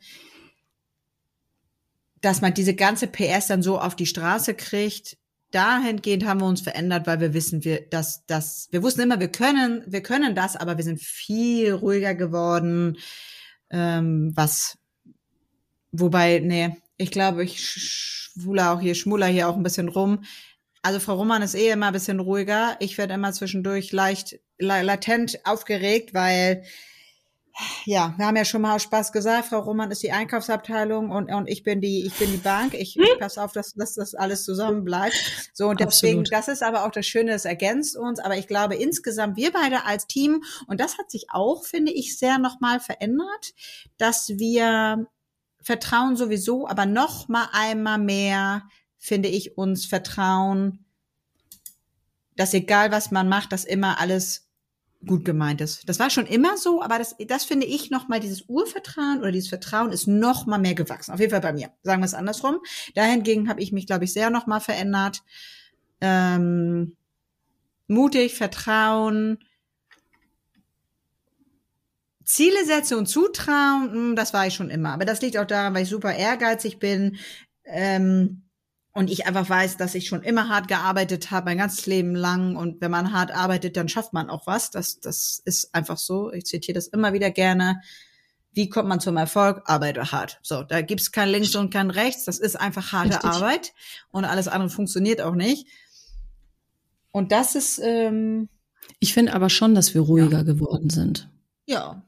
Dass 2.21 2.41
man 2.41 2.53
diese 2.53 2.75
ganze 2.75 3.07
PS 3.07 3.47
dann 3.47 3.63
so 3.63 3.79
auf 3.79 3.95
die 3.95 4.05
Straße 4.05 4.53
kriegt, 4.53 5.17
dahingehend 5.51 6.25
haben 6.25 6.41
wir 6.41 6.47
uns 6.47 6.61
verändert, 6.61 7.07
weil 7.07 7.19
wir 7.19 7.33
wissen, 7.33 7.63
wir, 7.63 7.81
dass, 7.89 8.25
dass, 8.25 8.67
wir 8.71 8.83
wussten 8.83 9.01
immer, 9.01 9.19
wir 9.19 9.31
können, 9.31 9.83
wir 9.87 10.01
können 10.01 10.35
das, 10.35 10.55
aber 10.55 10.77
wir 10.77 10.83
sind 10.83 11.01
viel 11.01 11.73
ruhiger 11.73 12.15
geworden, 12.15 12.97
ähm, 13.69 14.31
was, 14.35 14.77
wobei, 15.91 16.39
nee, 16.39 16.75
ich 16.97 17.11
glaube, 17.11 17.43
ich 17.43 17.59
schwule 17.59 18.69
auch 18.69 18.81
hier, 18.81 18.95
schmuler 18.95 19.27
hier 19.27 19.49
auch 19.49 19.55
ein 19.55 19.63
bisschen 19.63 19.87
rum. 19.87 20.23
Also 20.81 20.99
Frau 20.99 21.15
Roman 21.15 21.41
ist 21.41 21.55
eh 21.55 21.71
immer 21.71 21.87
ein 21.87 21.93
bisschen 21.93 22.19
ruhiger. 22.19 22.77
Ich 22.79 22.97
werde 22.97 23.13
immer 23.13 23.33
zwischendurch 23.33 23.91
leicht, 23.91 24.39
la 24.57 24.81
latent 24.81 25.45
aufgeregt, 25.45 26.13
weil 26.13 26.63
ja, 27.85 28.13
wir 28.17 28.25
haben 28.25 28.35
ja 28.35 28.45
schon 28.45 28.61
mal 28.61 28.75
aus 28.75 28.83
Spaß 28.83 29.11
gesagt, 29.11 29.47
Frau 29.47 29.59
Roman 29.59 29.91
ist 29.91 30.03
die 30.03 30.11
Einkaufsabteilung 30.11 31.11
und, 31.11 31.31
und 31.31 31.47
ich 31.47 31.63
bin 31.63 31.81
die, 31.81 32.05
ich 32.05 32.13
bin 32.15 32.31
die 32.31 32.37
Bank. 32.37 32.73
Ich, 32.73 32.97
ich 32.97 33.19
passe 33.19 33.41
auf, 33.41 33.51
dass, 33.51 33.73
dass 33.73 33.95
das 33.95 34.15
alles 34.15 34.43
zusammen 34.43 34.83
bleibt. 34.83 35.15
So, 35.53 35.67
und 35.67 35.79
deswegen, 35.79 36.21
Absolut. 36.21 36.31
das 36.31 36.47
ist 36.47 36.63
aber 36.63 36.85
auch 36.85 36.91
das 36.91 37.05
Schöne, 37.05 37.31
das 37.31 37.45
ergänzt 37.45 37.97
uns. 37.97 38.19
Aber 38.19 38.37
ich 38.37 38.47
glaube, 38.47 38.75
insgesamt, 38.75 39.37
wir 39.37 39.51
beide 39.51 39.85
als 39.85 40.07
Team, 40.07 40.43
und 40.67 40.79
das 40.79 40.97
hat 40.97 41.11
sich 41.11 41.27
auch, 41.31 41.65
finde 41.65 41.91
ich, 41.91 42.17
sehr 42.17 42.37
nochmal 42.37 42.79
verändert, 42.79 43.53
dass 43.97 44.29
wir 44.29 45.07
vertrauen 45.61 46.15
sowieso, 46.15 46.67
aber 46.67 46.85
noch 46.85 47.27
mal 47.27 47.49
einmal 47.51 47.97
mehr, 47.97 48.63
finde 48.97 49.29
ich, 49.29 49.57
uns 49.57 49.85
vertrauen, 49.85 50.85
dass 52.35 52.53
egal 52.53 52.91
was 52.91 53.11
man 53.11 53.27
macht, 53.27 53.51
dass 53.51 53.65
immer 53.65 53.99
alles 53.99 54.48
gut 55.05 55.23
gemeint 55.23 55.61
ist. 55.61 55.87
Das 55.87 55.99
war 55.99 56.09
schon 56.09 56.25
immer 56.25 56.57
so, 56.57 56.81
aber 56.81 56.97
das, 56.97 57.15
das 57.27 57.45
finde 57.45 57.65
ich 57.65 57.89
noch 57.89 58.09
mal 58.09 58.19
dieses 58.19 58.43
Urvertrauen 58.47 59.19
oder 59.19 59.31
dieses 59.31 59.49
Vertrauen 59.49 59.91
ist 59.91 60.07
noch 60.07 60.45
mal 60.45 60.57
mehr 60.57 60.75
gewachsen. 60.75 61.13
Auf 61.13 61.19
jeden 61.19 61.31
Fall 61.31 61.41
bei 61.41 61.53
mir. 61.53 61.69
Sagen 61.83 62.01
wir 62.01 62.05
es 62.05 62.13
andersrum. 62.13 62.59
Dahingegen 62.95 63.49
habe 63.49 63.61
ich 63.61 63.71
mich, 63.71 63.87
glaube 63.87 64.03
ich, 64.03 64.13
sehr 64.13 64.29
noch 64.29 64.45
mal 64.45 64.59
verändert. 64.59 65.23
Ähm, 66.01 66.97
mutig, 67.87 68.35
Vertrauen, 68.35 69.39
Ziele 72.29 72.63
setze 72.63 72.95
und 72.95 73.07
zutrauen, 73.07 73.91
hm, 73.91 74.15
das 74.15 74.33
war 74.33 74.45
ich 74.45 74.53
schon 74.53 74.69
immer. 74.69 74.93
Aber 74.93 75.05
das 75.05 75.21
liegt 75.21 75.37
auch 75.37 75.47
daran, 75.47 75.73
weil 75.73 75.83
ich 75.83 75.89
super 75.89 76.13
ehrgeizig 76.13 76.77
bin. 76.77 77.17
Ähm, 77.65 78.43
und 78.99 79.09
ich 79.09 79.25
einfach 79.25 79.49
weiß, 79.49 79.77
dass 79.77 79.95
ich 79.95 80.09
schon 80.09 80.23
immer 80.23 80.49
hart 80.49 80.67
gearbeitet 80.67 81.31
habe, 81.31 81.45
mein 81.45 81.57
ganzes 81.57 81.85
Leben 81.85 82.15
lang. 82.15 82.57
Und 82.57 82.81
wenn 82.81 82.91
man 82.91 83.13
hart 83.13 83.31
arbeitet, 83.31 83.77
dann 83.77 83.87
schafft 83.87 84.11
man 84.11 84.29
auch 84.29 84.45
was. 84.45 84.71
Das, 84.71 84.99
das 84.99 85.41
ist 85.45 85.73
einfach 85.73 85.97
so. 85.97 86.33
Ich 86.33 86.43
zitiere 86.43 86.75
das 86.75 86.89
immer 86.89 87.13
wieder 87.13 87.31
gerne. 87.31 87.79
Wie 88.51 88.67
kommt 88.67 88.89
man 88.89 88.99
zum 88.99 89.15
Erfolg? 89.15 89.61
Arbeite 89.63 90.11
hart. 90.11 90.41
So, 90.41 90.63
da 90.63 90.81
gibt's 90.81 91.13
kein 91.13 91.29
Links 91.29 91.55
und 91.55 91.71
kein 91.71 91.91
Rechts. 91.91 92.25
Das 92.25 92.39
ist 92.39 92.57
einfach 92.57 92.91
harte 92.91 93.11
Richtig. 93.13 93.29
Arbeit. 93.29 93.73
Und 94.11 94.25
alles 94.25 94.49
andere 94.49 94.69
funktioniert 94.69 95.21
auch 95.21 95.35
nicht. 95.35 95.65
Und 97.11 97.31
das 97.31 97.55
ist, 97.55 97.79
ähm, 97.81 98.49
Ich 98.99 99.13
finde 99.13 99.31
aber 99.33 99.49
schon, 99.49 99.75
dass 99.75 99.93
wir 99.93 100.01
ruhiger 100.01 100.43
geworden 100.43 100.89
sind. 100.89 101.29
ja, 101.65 102.03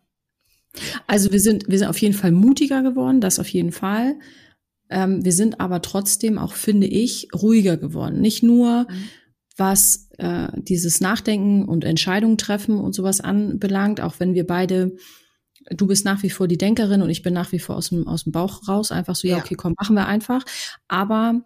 Also 1.07 1.31
wir 1.31 1.39
sind, 1.39 1.69
wir 1.69 1.77
sind 1.77 1.87
auf 1.87 2.01
jeden 2.01 2.15
Fall 2.15 2.33
mutiger 2.33 2.83
geworden, 2.83 3.21
das 3.21 3.39
auf 3.39 3.47
jeden 3.47 3.71
Fall. 3.71 4.15
Ähm, 4.91 5.23
wir 5.25 5.31
sind 5.33 5.59
aber 5.59 5.81
trotzdem 5.81 6.37
auch, 6.37 6.53
finde 6.53 6.87
ich, 6.87 7.27
ruhiger 7.33 7.77
geworden. 7.77 8.21
Nicht 8.21 8.43
nur, 8.43 8.85
Mhm. 8.89 9.03
was 9.57 10.07
äh, 10.17 10.47
dieses 10.55 11.01
Nachdenken 11.01 11.65
und 11.65 11.83
Entscheidungen 11.83 12.37
treffen 12.37 12.77
und 12.79 12.93
sowas 12.93 13.21
anbelangt, 13.21 14.01
auch 14.01 14.15
wenn 14.19 14.33
wir 14.33 14.45
beide, 14.47 14.95
du 15.69 15.87
bist 15.87 16.05
nach 16.05 16.23
wie 16.23 16.29
vor 16.29 16.47
die 16.47 16.57
Denkerin 16.57 17.01
und 17.01 17.09
ich 17.09 17.21
bin 17.21 17.33
nach 17.33 17.51
wie 17.51 17.59
vor 17.59 17.75
aus 17.75 17.89
dem, 17.89 18.07
aus 18.07 18.23
dem 18.23 18.31
Bauch 18.31 18.67
raus, 18.67 18.91
einfach 18.91 19.15
so, 19.15 19.27
ja, 19.27 19.37
Ja. 19.37 19.43
okay, 19.43 19.55
komm, 19.55 19.75
machen 19.79 19.95
wir 19.95 20.07
einfach. 20.07 20.43
Aber 20.87 21.41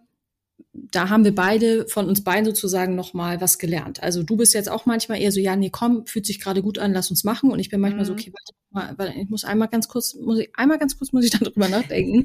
da 0.72 1.08
haben 1.08 1.24
wir 1.24 1.34
beide 1.34 1.86
von 1.88 2.06
uns 2.06 2.22
beiden 2.22 2.44
sozusagen 2.44 2.94
noch 2.94 3.14
mal 3.14 3.40
was 3.40 3.58
gelernt. 3.58 4.02
Also 4.02 4.22
du 4.22 4.36
bist 4.36 4.54
jetzt 4.54 4.70
auch 4.70 4.86
manchmal 4.86 5.20
eher 5.20 5.32
so, 5.32 5.40
ja, 5.40 5.56
nee, 5.56 5.70
komm, 5.70 6.06
fühlt 6.06 6.26
sich 6.26 6.40
gerade 6.40 6.62
gut 6.62 6.78
an, 6.78 6.92
lass 6.92 7.10
uns 7.10 7.24
machen. 7.24 7.50
Und 7.50 7.58
ich 7.58 7.70
bin 7.70 7.80
manchmal 7.80 8.04
so, 8.04 8.12
Mhm. 8.12 8.18
okay, 8.18 8.32
warte 8.32 8.52
mal, 8.70 8.98
warte, 8.98 9.18
ich 9.18 9.28
muss 9.28 9.44
einmal 9.44 9.68
ganz 9.68 9.88
kurz, 9.88 10.14
muss 10.14 10.38
ich 10.38 10.50
einmal 10.54 10.78
ganz 10.78 10.98
kurz 10.98 11.12
muss 11.12 11.24
ich 11.24 11.30
darüber 11.40 11.68
nachdenken. 11.68 12.24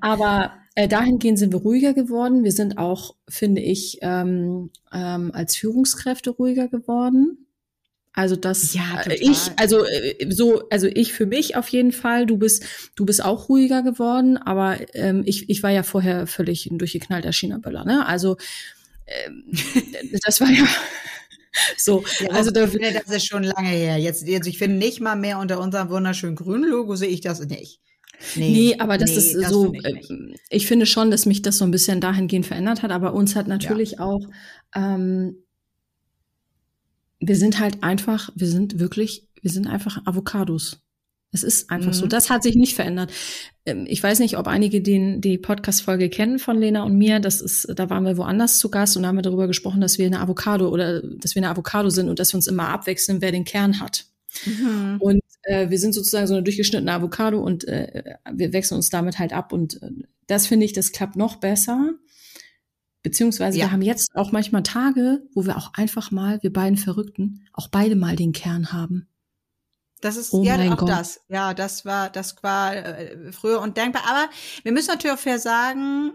Aber 0.00 0.52
äh, 0.74 0.88
dahingehend 0.88 1.38
sind 1.38 1.52
wir 1.52 1.60
ruhiger 1.60 1.92
geworden. 1.92 2.44
Wir 2.44 2.52
sind 2.52 2.78
auch, 2.78 3.16
finde 3.28 3.60
ich, 3.60 3.98
ähm, 4.02 4.70
ähm, 4.92 5.30
als 5.34 5.56
Führungskräfte 5.56 6.30
ruhiger 6.30 6.68
geworden. 6.68 7.47
Also 8.18 8.34
das 8.34 8.74
Ja, 8.74 9.00
äh, 9.00 9.02
total. 9.04 9.30
ich 9.30 9.38
also 9.56 9.84
äh, 9.84 10.26
so 10.28 10.68
also 10.70 10.88
ich 10.88 11.12
für 11.12 11.24
mich 11.24 11.54
auf 11.54 11.68
jeden 11.68 11.92
Fall 11.92 12.26
du 12.26 12.36
bist 12.36 12.64
du 12.96 13.06
bist 13.06 13.24
auch 13.24 13.48
ruhiger 13.48 13.82
geworden 13.84 14.36
aber 14.38 14.78
ähm, 14.94 15.22
ich 15.24 15.48
ich 15.48 15.62
war 15.62 15.70
ja 15.70 15.84
vorher 15.84 16.26
völlig 16.26 16.66
ein 16.66 16.78
durchgeknallter 16.78 17.32
China-Böller 17.32 17.84
ne 17.84 18.06
also 18.06 18.36
ähm, 19.06 19.44
das 20.24 20.40
war 20.40 20.50
ja 20.50 20.66
So, 21.76 22.04
Ja, 22.20 22.30
also 22.30 22.50
da, 22.50 22.66
finde, 22.66 22.92
das 22.92 23.14
ist 23.14 23.26
schon 23.26 23.42
lange 23.42 23.70
her. 23.70 23.96
Jetzt, 23.96 24.28
jetzt, 24.28 24.46
ich 24.46 24.58
finde 24.58 24.76
nicht 24.76 25.00
mal 25.00 25.16
mehr 25.16 25.38
unter 25.38 25.60
unserem 25.60 25.88
wunderschönen 25.90 26.36
grünen 26.36 26.68
Logo 26.68 26.94
sehe 26.94 27.08
ich 27.08 27.20
das 27.20 27.40
nicht. 27.40 27.80
Nee, 28.36 28.76
aber 28.78 28.98
das 28.98 29.10
nee, 29.10 29.16
ist 29.16 29.34
das 29.34 29.50
so, 29.50 29.64
finde 29.72 29.78
ich 30.00 30.10
äh, 30.10 30.14
nicht. 30.14 30.40
ich 30.50 30.66
finde 30.66 30.86
schon, 30.86 31.10
dass 31.10 31.26
mich 31.26 31.42
das 31.42 31.58
so 31.58 31.64
ein 31.64 31.70
bisschen 31.72 32.00
dahingehend 32.00 32.46
verändert 32.46 32.82
hat, 32.82 32.92
aber 32.92 33.12
uns 33.12 33.34
hat 33.34 33.48
natürlich 33.48 33.98
auch, 33.98 34.20
ähm, 34.74 35.36
wir 37.20 37.36
sind 37.36 37.58
halt 37.58 37.82
einfach, 37.82 38.30
wir 38.34 38.48
sind 38.48 38.78
wirklich, 38.78 39.28
wir 39.40 39.50
sind 39.50 39.66
einfach 39.66 40.06
Avocados. 40.06 40.80
Es 41.30 41.42
ist 41.42 41.70
einfach 41.70 41.92
so. 41.92 42.06
Mhm. 42.06 42.08
Das 42.08 42.30
hat 42.30 42.42
sich 42.42 42.54
nicht 42.54 42.74
verändert. 42.74 43.12
Ähm, 43.66 43.86
Ich 43.86 44.02
weiß 44.02 44.18
nicht, 44.20 44.38
ob 44.38 44.46
einige 44.46 44.80
den, 44.80 45.20
die 45.20 45.36
Podcast-Folge 45.36 46.08
kennen 46.08 46.38
von 46.38 46.58
Lena 46.58 46.84
und 46.84 46.96
mir. 46.96 47.20
Das 47.20 47.42
ist, 47.42 47.68
da 47.76 47.90
waren 47.90 48.04
wir 48.04 48.16
woanders 48.16 48.58
zu 48.58 48.70
Gast 48.70 48.96
und 48.96 49.02
da 49.02 49.08
haben 49.08 49.16
wir 49.16 49.22
darüber 49.22 49.46
gesprochen, 49.46 49.82
dass 49.82 49.98
wir 49.98 50.06
eine 50.06 50.20
Avocado 50.20 50.68
oder 50.68 51.02
dass 51.02 51.34
wir 51.34 51.40
eine 51.40 51.50
Avocado 51.50 51.90
sind 51.90 52.08
und 52.08 52.18
dass 52.18 52.32
wir 52.32 52.36
uns 52.36 52.46
immer 52.46 52.68
abwechseln, 52.68 53.20
wer 53.20 53.30
den 53.30 53.44
Kern 53.44 53.78
hat. 53.78 54.06
Mhm. 54.46 54.96
Und 55.00 55.20
äh, 55.42 55.68
wir 55.68 55.78
sind 55.78 55.92
sozusagen 55.92 56.26
so 56.26 56.34
eine 56.34 56.42
durchgeschnittene 56.42 56.92
Avocado 56.92 57.40
und 57.40 57.68
äh, 57.68 58.14
wir 58.32 58.54
wechseln 58.54 58.76
uns 58.76 58.88
damit 58.88 59.18
halt 59.18 59.34
ab. 59.34 59.52
Und 59.52 59.82
äh, 59.82 59.90
das 60.26 60.46
finde 60.46 60.64
ich, 60.64 60.72
das 60.72 60.92
klappt 60.92 61.16
noch 61.16 61.36
besser. 61.36 61.92
Beziehungsweise 63.02 63.58
Ja. 63.58 63.66
wir 63.66 63.72
haben 63.72 63.82
jetzt 63.82 64.14
auch 64.16 64.32
manchmal 64.32 64.62
Tage, 64.62 65.22
wo 65.34 65.46
wir 65.46 65.56
auch 65.56 65.72
einfach 65.74 66.10
mal, 66.10 66.42
wir 66.42 66.52
beiden 66.52 66.76
Verrückten, 66.76 67.46
auch 67.52 67.68
beide 67.68 67.96
mal 67.96 68.16
den 68.16 68.32
Kern 68.32 68.72
haben. 68.72 69.08
Das 70.00 70.16
ist 70.16 70.32
Oh 70.32 70.42
ja 70.44 70.56
auch 70.72 70.76
Gott. 70.78 70.88
das. 70.88 71.20
Ja, 71.28 71.54
das 71.54 71.84
war, 71.84 72.10
das 72.10 72.40
war 72.42 72.74
äh, 72.76 73.32
früher 73.32 73.60
undenkbar. 73.60 74.02
Aber 74.08 74.30
wir 74.62 74.72
müssen 74.72 74.88
natürlich 74.90 75.16
auch 75.16 75.20
fair 75.20 75.38
sagen, 75.38 76.12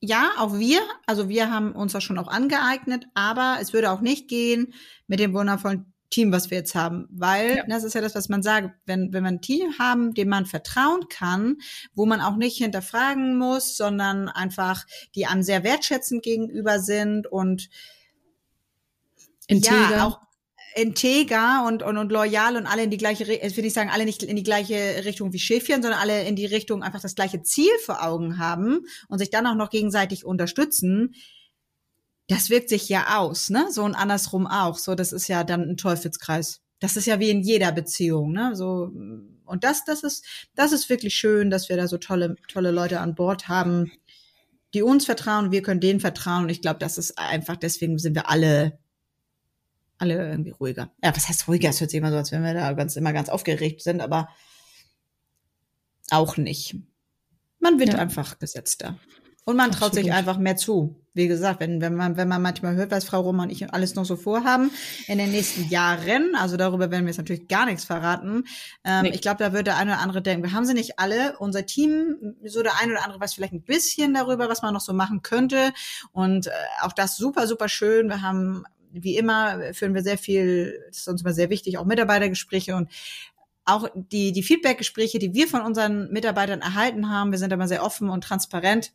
ja, 0.00 0.32
auch 0.38 0.58
wir, 0.58 0.80
also 1.06 1.28
wir 1.28 1.50
haben 1.50 1.72
uns 1.72 1.92
das 1.92 2.04
schon 2.04 2.18
auch 2.18 2.28
angeeignet, 2.28 3.06
aber 3.14 3.58
es 3.60 3.72
würde 3.72 3.90
auch 3.90 4.00
nicht 4.00 4.28
gehen 4.28 4.74
mit 5.06 5.18
dem 5.20 5.32
wundervollen 5.32 5.93
Team, 6.14 6.30
was 6.30 6.50
wir 6.50 6.58
jetzt 6.58 6.76
haben. 6.76 7.08
Weil, 7.10 7.56
Ja. 7.56 7.64
das 7.66 7.82
ist 7.82 7.94
ja 7.94 8.00
das, 8.00 8.14
was 8.14 8.28
man 8.28 8.42
sagt, 8.42 8.70
wenn, 8.86 9.12
wenn 9.12 9.24
wir 9.24 9.30
ein 9.30 9.40
Team 9.40 9.78
haben, 9.80 10.14
dem 10.14 10.28
man 10.28 10.46
vertrauen 10.46 11.08
kann, 11.08 11.56
wo 11.94 12.06
man 12.06 12.20
auch 12.20 12.36
nicht 12.36 12.58
hinterfragen 12.58 13.36
muss, 13.36 13.76
sondern 13.76 14.28
einfach, 14.28 14.86
die 15.16 15.26
einem 15.26 15.42
sehr 15.42 15.64
wertschätzend 15.64 16.22
gegenüber 16.22 16.78
sind 16.78 17.26
und 17.26 17.68
Integer. 19.48 19.90
ja, 19.90 20.06
auch 20.06 20.20
integer 20.76 21.64
und, 21.66 21.82
und, 21.82 21.98
und 21.98 22.10
loyal 22.10 22.56
und 22.56 22.66
alle 22.66 22.84
in 22.84 22.90
die 22.90 22.96
gleiche, 22.96 23.24
ich 23.24 23.56
will 23.56 23.64
nicht 23.64 23.74
sagen, 23.74 23.90
alle 23.90 24.04
nicht 24.04 24.22
in 24.22 24.36
die 24.36 24.42
gleiche 24.42 25.04
Richtung 25.04 25.32
wie 25.32 25.38
Schäfchen, 25.38 25.82
sondern 25.82 26.00
alle 26.00 26.26
in 26.26 26.36
die 26.36 26.46
Richtung 26.46 26.82
einfach 26.82 27.00
das 27.00 27.14
gleiche 27.14 27.42
Ziel 27.42 27.70
vor 27.84 28.02
Augen 28.04 28.38
haben 28.38 28.86
und 29.08 29.18
sich 29.18 29.30
dann 29.30 29.46
auch 29.46 29.54
noch 29.54 29.70
gegenseitig 29.70 30.24
unterstützen. 30.24 31.14
Das 32.28 32.48
wirkt 32.50 32.68
sich 32.68 32.88
ja 32.88 33.18
aus, 33.18 33.50
ne? 33.50 33.66
So 33.70 33.84
und 33.84 33.94
andersrum 33.94 34.46
auch. 34.46 34.78
So, 34.78 34.94
das 34.94 35.12
ist 35.12 35.28
ja 35.28 35.44
dann 35.44 35.62
ein 35.68 35.76
Teufelskreis. 35.76 36.62
Das 36.80 36.96
ist 36.96 37.06
ja 37.06 37.20
wie 37.20 37.30
in 37.30 37.42
jeder 37.42 37.72
Beziehung, 37.72 38.32
ne? 38.32 38.56
So, 38.56 38.90
und 39.44 39.64
das, 39.64 39.84
das 39.84 40.02
ist, 40.02 40.24
das 40.54 40.72
ist 40.72 40.88
wirklich 40.88 41.14
schön, 41.14 41.50
dass 41.50 41.68
wir 41.68 41.76
da 41.76 41.86
so 41.86 41.98
tolle, 41.98 42.36
tolle 42.48 42.70
Leute 42.70 43.00
an 43.00 43.14
Bord 43.14 43.48
haben, 43.48 43.92
die 44.72 44.82
uns 44.82 45.04
vertrauen, 45.04 45.52
wir 45.52 45.62
können 45.62 45.80
denen 45.80 46.00
vertrauen. 46.00 46.44
Und 46.44 46.48
ich 46.50 46.62
glaube, 46.62 46.78
das 46.78 46.98
ist 46.98 47.18
einfach, 47.18 47.56
deswegen 47.56 47.98
sind 47.98 48.14
wir 48.14 48.28
alle 48.30 48.78
alle 49.98 50.14
irgendwie 50.28 50.50
ruhiger. 50.50 50.90
Ja, 51.02 51.14
was 51.14 51.28
heißt 51.28 51.46
ruhiger? 51.46 51.70
Es 51.70 51.80
hört 51.80 51.90
sich 51.90 51.98
immer 51.98 52.10
so, 52.10 52.16
als 52.16 52.32
wenn 52.32 52.42
wir 52.42 52.52
da 52.54 52.72
ganz, 52.72 52.96
immer 52.96 53.12
ganz 53.12 53.28
aufgeregt 53.28 53.80
sind, 53.82 54.00
aber 54.00 54.28
auch 56.10 56.36
nicht. 56.36 56.76
Man 57.60 57.78
wird 57.78 57.90
Ja. 57.94 57.98
einfach 58.00 58.38
gesetzter. 58.38 58.98
Und 59.44 59.56
man 59.56 59.70
traut 59.70 59.94
sich 59.94 60.04
Absolut. 60.04 60.18
einfach 60.18 60.38
mehr 60.38 60.56
zu. 60.56 60.96
Wie 61.16 61.28
gesagt, 61.28 61.60
wenn, 61.60 61.80
wenn 61.80 61.94
man, 61.94 62.16
wenn 62.16 62.26
man 62.26 62.42
manchmal 62.42 62.74
hört, 62.74 62.90
was 62.90 63.04
Frau 63.04 63.20
Roman 63.20 63.48
und 63.48 63.52
ich 63.52 63.72
alles 63.72 63.94
noch 63.94 64.04
so 64.04 64.16
vorhaben 64.16 64.72
in 65.06 65.18
den 65.18 65.30
nächsten 65.30 65.68
Jahren, 65.68 66.34
also 66.34 66.56
darüber 66.56 66.90
werden 66.90 67.04
wir 67.04 67.10
jetzt 67.10 67.18
natürlich 67.18 67.46
gar 67.46 67.66
nichts 67.66 67.84
verraten. 67.84 68.44
Ähm, 68.84 69.02
Nee. 69.02 69.10
Ich 69.10 69.20
glaube, 69.20 69.38
da 69.38 69.52
wird 69.52 69.66
der 69.66 69.76
eine 69.76 69.92
oder 69.92 70.00
andere 70.00 70.22
denken, 70.22 70.44
wir 70.44 70.52
haben 70.52 70.64
sie 70.64 70.74
nicht 70.74 70.98
alle. 70.98 71.36
Unser 71.38 71.66
Team, 71.66 72.36
so 72.44 72.62
der 72.62 72.80
eine 72.80 72.92
oder 72.92 73.04
andere 73.04 73.20
weiß 73.20 73.34
vielleicht 73.34 73.52
ein 73.52 73.62
bisschen 73.62 74.14
darüber, 74.14 74.48
was 74.48 74.62
man 74.62 74.72
noch 74.72 74.80
so 74.80 74.92
machen 74.92 75.22
könnte. 75.22 75.72
Und 76.12 76.46
äh, 76.46 76.50
auch 76.80 76.92
das 76.92 77.16
super, 77.16 77.46
super 77.46 77.68
schön. 77.68 78.08
Wir 78.08 78.22
haben, 78.22 78.64
wie 78.90 79.16
immer, 79.16 79.72
führen 79.72 79.94
wir 79.94 80.02
sehr 80.02 80.18
viel, 80.18 80.80
das 80.88 80.98
ist 80.98 81.08
uns 81.08 81.22
immer 81.22 81.34
sehr 81.34 81.50
wichtig, 81.50 81.78
auch 81.78 81.84
Mitarbeitergespräche 81.84 82.74
und 82.74 82.88
auch 83.66 83.88
die, 83.94 84.32
die 84.32 84.42
Feedbackgespräche, 84.42 85.18
die 85.18 85.34
wir 85.34 85.48
von 85.48 85.60
unseren 85.62 86.10
Mitarbeitern 86.10 86.60
erhalten 86.60 87.10
haben, 87.10 87.30
wir 87.30 87.38
sind 87.38 87.52
immer 87.52 87.68
sehr 87.68 87.84
offen 87.84 88.10
und 88.10 88.24
transparent, 88.24 88.92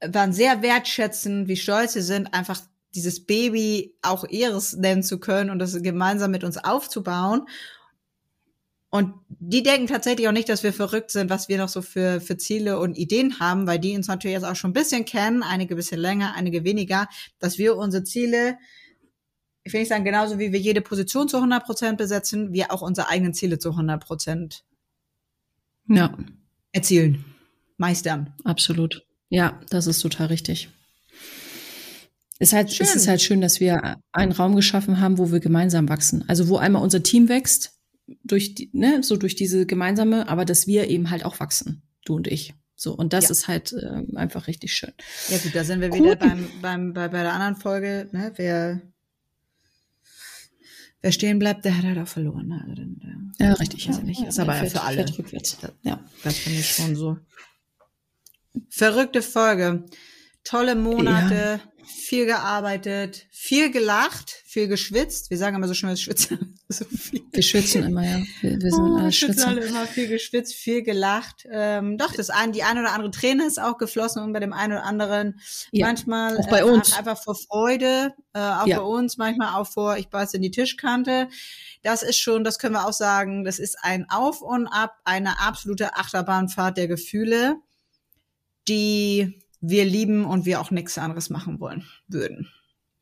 waren 0.00 0.32
sehr 0.32 0.62
wertschätzend, 0.62 1.48
wie 1.48 1.56
stolz 1.56 1.94
sie 1.94 2.02
sind, 2.02 2.34
einfach 2.34 2.60
dieses 2.94 3.24
Baby 3.26 3.94
auch 4.02 4.24
ihres 4.24 4.74
nennen 4.76 5.02
zu 5.02 5.18
können 5.18 5.50
und 5.50 5.58
das 5.58 5.80
gemeinsam 5.82 6.30
mit 6.30 6.44
uns 6.44 6.56
aufzubauen. 6.56 7.46
Und 8.88 9.14
die 9.28 9.62
denken 9.62 9.88
tatsächlich 9.88 10.28
auch 10.28 10.32
nicht, 10.32 10.48
dass 10.48 10.62
wir 10.62 10.72
verrückt 10.72 11.10
sind, 11.10 11.28
was 11.28 11.48
wir 11.48 11.58
noch 11.58 11.68
so 11.68 11.82
für, 11.82 12.20
für 12.20 12.36
Ziele 12.38 12.78
und 12.78 12.96
Ideen 12.96 13.40
haben, 13.40 13.66
weil 13.66 13.78
die 13.78 13.94
uns 13.96 14.06
natürlich 14.08 14.34
jetzt 14.34 14.44
auch 14.44 14.56
schon 14.56 14.70
ein 14.70 14.74
bisschen 14.74 15.04
kennen, 15.04 15.42
einige 15.42 15.74
ein 15.74 15.76
bisschen 15.76 16.00
länger, 16.00 16.34
einige 16.34 16.64
weniger, 16.64 17.08
dass 17.38 17.58
wir 17.58 17.76
unsere 17.76 18.04
Ziele, 18.04 18.56
ich 19.64 19.72
will 19.72 19.80
nicht 19.80 19.88
sagen, 19.88 20.04
genauso 20.04 20.38
wie 20.38 20.52
wir 20.52 20.60
jede 20.60 20.80
Position 20.80 21.28
zu 21.28 21.36
100 21.36 21.64
Prozent 21.64 21.98
besetzen, 21.98 22.52
wir 22.52 22.72
auch 22.72 22.80
unsere 22.80 23.08
eigenen 23.08 23.34
Ziele 23.34 23.58
zu 23.58 23.70
100 23.70 24.02
Prozent 24.02 24.64
Ja, 25.88 26.16
erzielen, 26.72 27.24
meistern. 27.76 28.32
absolut. 28.44 29.05
Ja, 29.28 29.60
das 29.70 29.86
ist 29.86 30.00
total 30.00 30.28
richtig. 30.28 30.68
Es 32.38 32.48
ist, 32.48 32.52
halt, 32.52 32.72
Schön. 32.72 32.86
es 32.86 32.94
ist 32.94 33.08
halt 33.08 33.22
schön, 33.22 33.40
dass 33.40 33.60
wir 33.60 33.96
einen 34.12 34.32
Raum 34.32 34.54
geschaffen 34.56 35.00
haben, 35.00 35.16
wo 35.16 35.32
wir 35.32 35.40
gemeinsam 35.40 35.88
wachsen. 35.88 36.22
Also 36.28 36.48
wo 36.48 36.58
einmal 36.58 36.82
unser 36.82 37.02
Team 37.02 37.28
wächst, 37.30 37.72
durch 38.22 38.54
die, 38.54 38.68
ne, 38.74 39.02
so 39.02 39.16
durch 39.16 39.36
diese 39.36 39.64
gemeinsame, 39.66 40.28
aber 40.28 40.44
dass 40.44 40.66
wir 40.66 40.88
eben 40.88 41.10
halt 41.10 41.24
auch 41.24 41.40
wachsen, 41.40 41.82
du 42.04 42.14
und 42.14 42.28
ich. 42.28 42.54
So, 42.76 42.94
und 42.94 43.14
das 43.14 43.24
Ja. 43.24 43.30
ist 43.30 43.48
halt 43.48 43.74
ähm, 43.82 44.16
einfach 44.16 44.48
richtig 44.48 44.74
schön. 44.74 44.92
Ja 45.30 45.38
gut, 45.38 45.54
da 45.54 45.64
sind 45.64 45.80
wir 45.80 45.88
Gut. 45.88 45.98
wieder 46.04 46.16
beim, 46.16 46.46
beim, 46.60 46.92
bei, 46.92 47.08
bei 47.08 47.22
der 47.22 47.32
anderen 47.32 47.56
Folge, 47.56 48.06
ne? 48.12 48.32
Wer, 48.36 48.82
wer 51.00 51.12
stehen 51.12 51.38
bleibt, 51.38 51.64
der 51.64 51.76
hat 51.78 51.84
halt 51.84 51.98
auch 51.98 52.06
verloren. 52.08 52.48
Ne? 52.48 52.60
Also 52.62 52.74
dann, 52.74 53.32
Ja, 53.40 53.54
richtig. 53.54 53.88
Weiß 53.88 53.94
Ja, 53.96 54.00
ich 54.02 54.06
nicht. 54.06 54.20
ja, 54.20 54.28
Ist 54.28 54.38
aber 54.38 54.54
für 54.54 54.82
alle. 54.82 54.96
fährt 54.96 55.18
rückwärts. 55.18 55.56
Ja. 55.82 56.04
Das 56.22 56.36
finde 56.36 56.60
ich 56.60 56.70
schon 56.70 56.94
so. 56.96 57.16
Verrückte 58.68 59.22
Folge. 59.22 59.84
Tolle 60.44 60.76
Monate, 60.76 61.60
viel 61.84 62.24
gearbeitet, 62.26 63.26
viel 63.32 63.70
gelacht, 63.72 64.30
viel 64.44 64.68
geschwitzt. 64.68 65.28
Wir 65.30 65.38
sagen 65.38 65.56
immer 65.56 65.66
so 65.66 65.74
schön, 65.74 65.88
wir 65.88 65.96
schwitzen 65.96 66.56
so 66.68 66.84
viel. 66.84 67.22
Wir 67.32 67.42
schwitzen 67.42 67.82
immer, 67.84 68.04
ja. 68.04 68.22
Wir, 68.42 68.52
wir 68.60 68.70
sind 68.70 68.80
Oh, 68.80 68.96
alle 68.96 69.12
schwitzen 69.12 69.34
Schwitzer. 69.34 69.48
alle 69.48 69.64
immer 69.64 69.86
viel 69.86 70.06
geschwitzt, 70.08 70.54
viel 70.54 70.82
gelacht. 70.82 71.46
Ähm, 71.50 71.98
doch, 71.98 72.12
das 72.12 72.30
ein, 72.30 72.52
die 72.52 72.62
eine 72.62 72.80
oder 72.80 72.92
andere 72.92 73.10
Träne 73.10 73.44
ist 73.44 73.60
auch 73.60 73.76
geflossen 73.76 74.22
und 74.22 74.32
bei 74.32 74.38
dem 74.40 74.52
einen 74.52 74.74
oder 74.74 74.84
anderen 74.84 75.40
Ja, 75.72 75.86
manchmal 75.86 76.38
auch 76.38 76.48
bei 76.48 76.60
äh, 76.60 76.64
uns. 76.64 76.96
einfach 76.96 77.20
vor 77.20 77.34
Freude, 77.34 78.14
äh, 78.32 78.38
auch 78.38 78.66
Ja. 78.68 78.78
bei 78.78 78.84
uns, 78.84 79.16
manchmal 79.16 79.54
auch 79.60 79.66
vor, 79.66 79.96
ich 79.96 80.08
beiß 80.08 80.34
in 80.34 80.42
die 80.42 80.50
Tischkante. 80.52 81.28
Das 81.82 82.02
ist 82.04 82.18
schon, 82.18 82.44
das 82.44 82.58
können 82.60 82.74
wir 82.74 82.86
auch 82.86 82.92
sagen, 82.92 83.44
das 83.44 83.58
ist 83.58 83.78
ein 83.82 84.06
Auf 84.10 84.42
und 84.42 84.66
Ab, 84.68 84.96
eine 85.04 85.40
absolute 85.40 85.96
Achterbahnfahrt 85.96 86.76
der 86.78 86.88
Gefühle, 86.88 87.56
die 88.68 89.40
wir 89.60 89.84
lieben 89.84 90.24
und 90.24 90.46
wir 90.46 90.60
auch 90.60 90.70
nichts 90.70 90.98
anderes 90.98 91.30
machen 91.30 91.60
wollen 91.60 91.84
würden. 92.08 92.48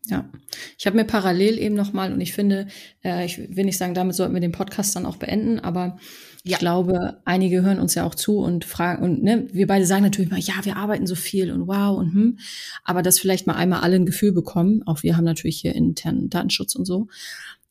Ja, 0.07 0.31
ich 0.79 0.87
habe 0.87 0.97
mir 0.97 1.05
parallel 1.07 1.59
eben 1.59 1.75
noch 1.75 1.95
mal 1.95 2.12
und 2.12 2.21
ich 2.21 2.35
finde, 2.35 2.67
äh, 3.03 3.25
ich 3.25 3.39
will 3.39 3.65
nicht 3.65 3.79
sagen, 3.79 3.95
damit 3.95 4.15
sollten 4.15 4.35
wir 4.35 4.41
den 4.43 4.53
Podcast 4.53 4.95
dann 4.95 5.07
auch 5.07 5.17
beenden, 5.17 5.61
aber 5.61 5.97
Ja. 6.45 6.53
ich 6.53 6.59
glaube, 6.59 7.23
einige 7.25 7.62
hören 7.62 7.79
uns 7.81 7.95
ja 7.95 8.05
auch 8.05 8.15
zu 8.15 8.37
und 8.37 8.67
fragen 8.67 9.03
und 9.03 9.23
ne, 9.23 9.49
wir 9.53 9.67
beide 9.67 9.87
sagen 9.87 10.03
natürlich 10.03 10.31
mal, 10.31 10.39
ja, 10.39 10.62
wir 10.62 10.77
arbeiten 10.77 11.07
so 11.07 11.15
viel 11.15 11.51
und 11.51 11.67
wow 11.69 11.97
und 11.97 12.12
hm, 12.12 12.39
aber 12.85 13.01
dass 13.01 13.19
vielleicht 13.19 13.47
mal 13.47 13.55
einmal 13.55 13.81
alle 13.81 13.97
ein 13.97 14.05
Gefühl 14.05 14.33
bekommen. 14.33 14.83
Auch 14.85 15.03
wir 15.03 15.17
haben 15.17 15.25
natürlich 15.25 15.59
hier 15.62 15.75
internen 15.75 16.29
Datenschutz 16.29 16.75
und 16.75 16.85
so, 16.85 17.09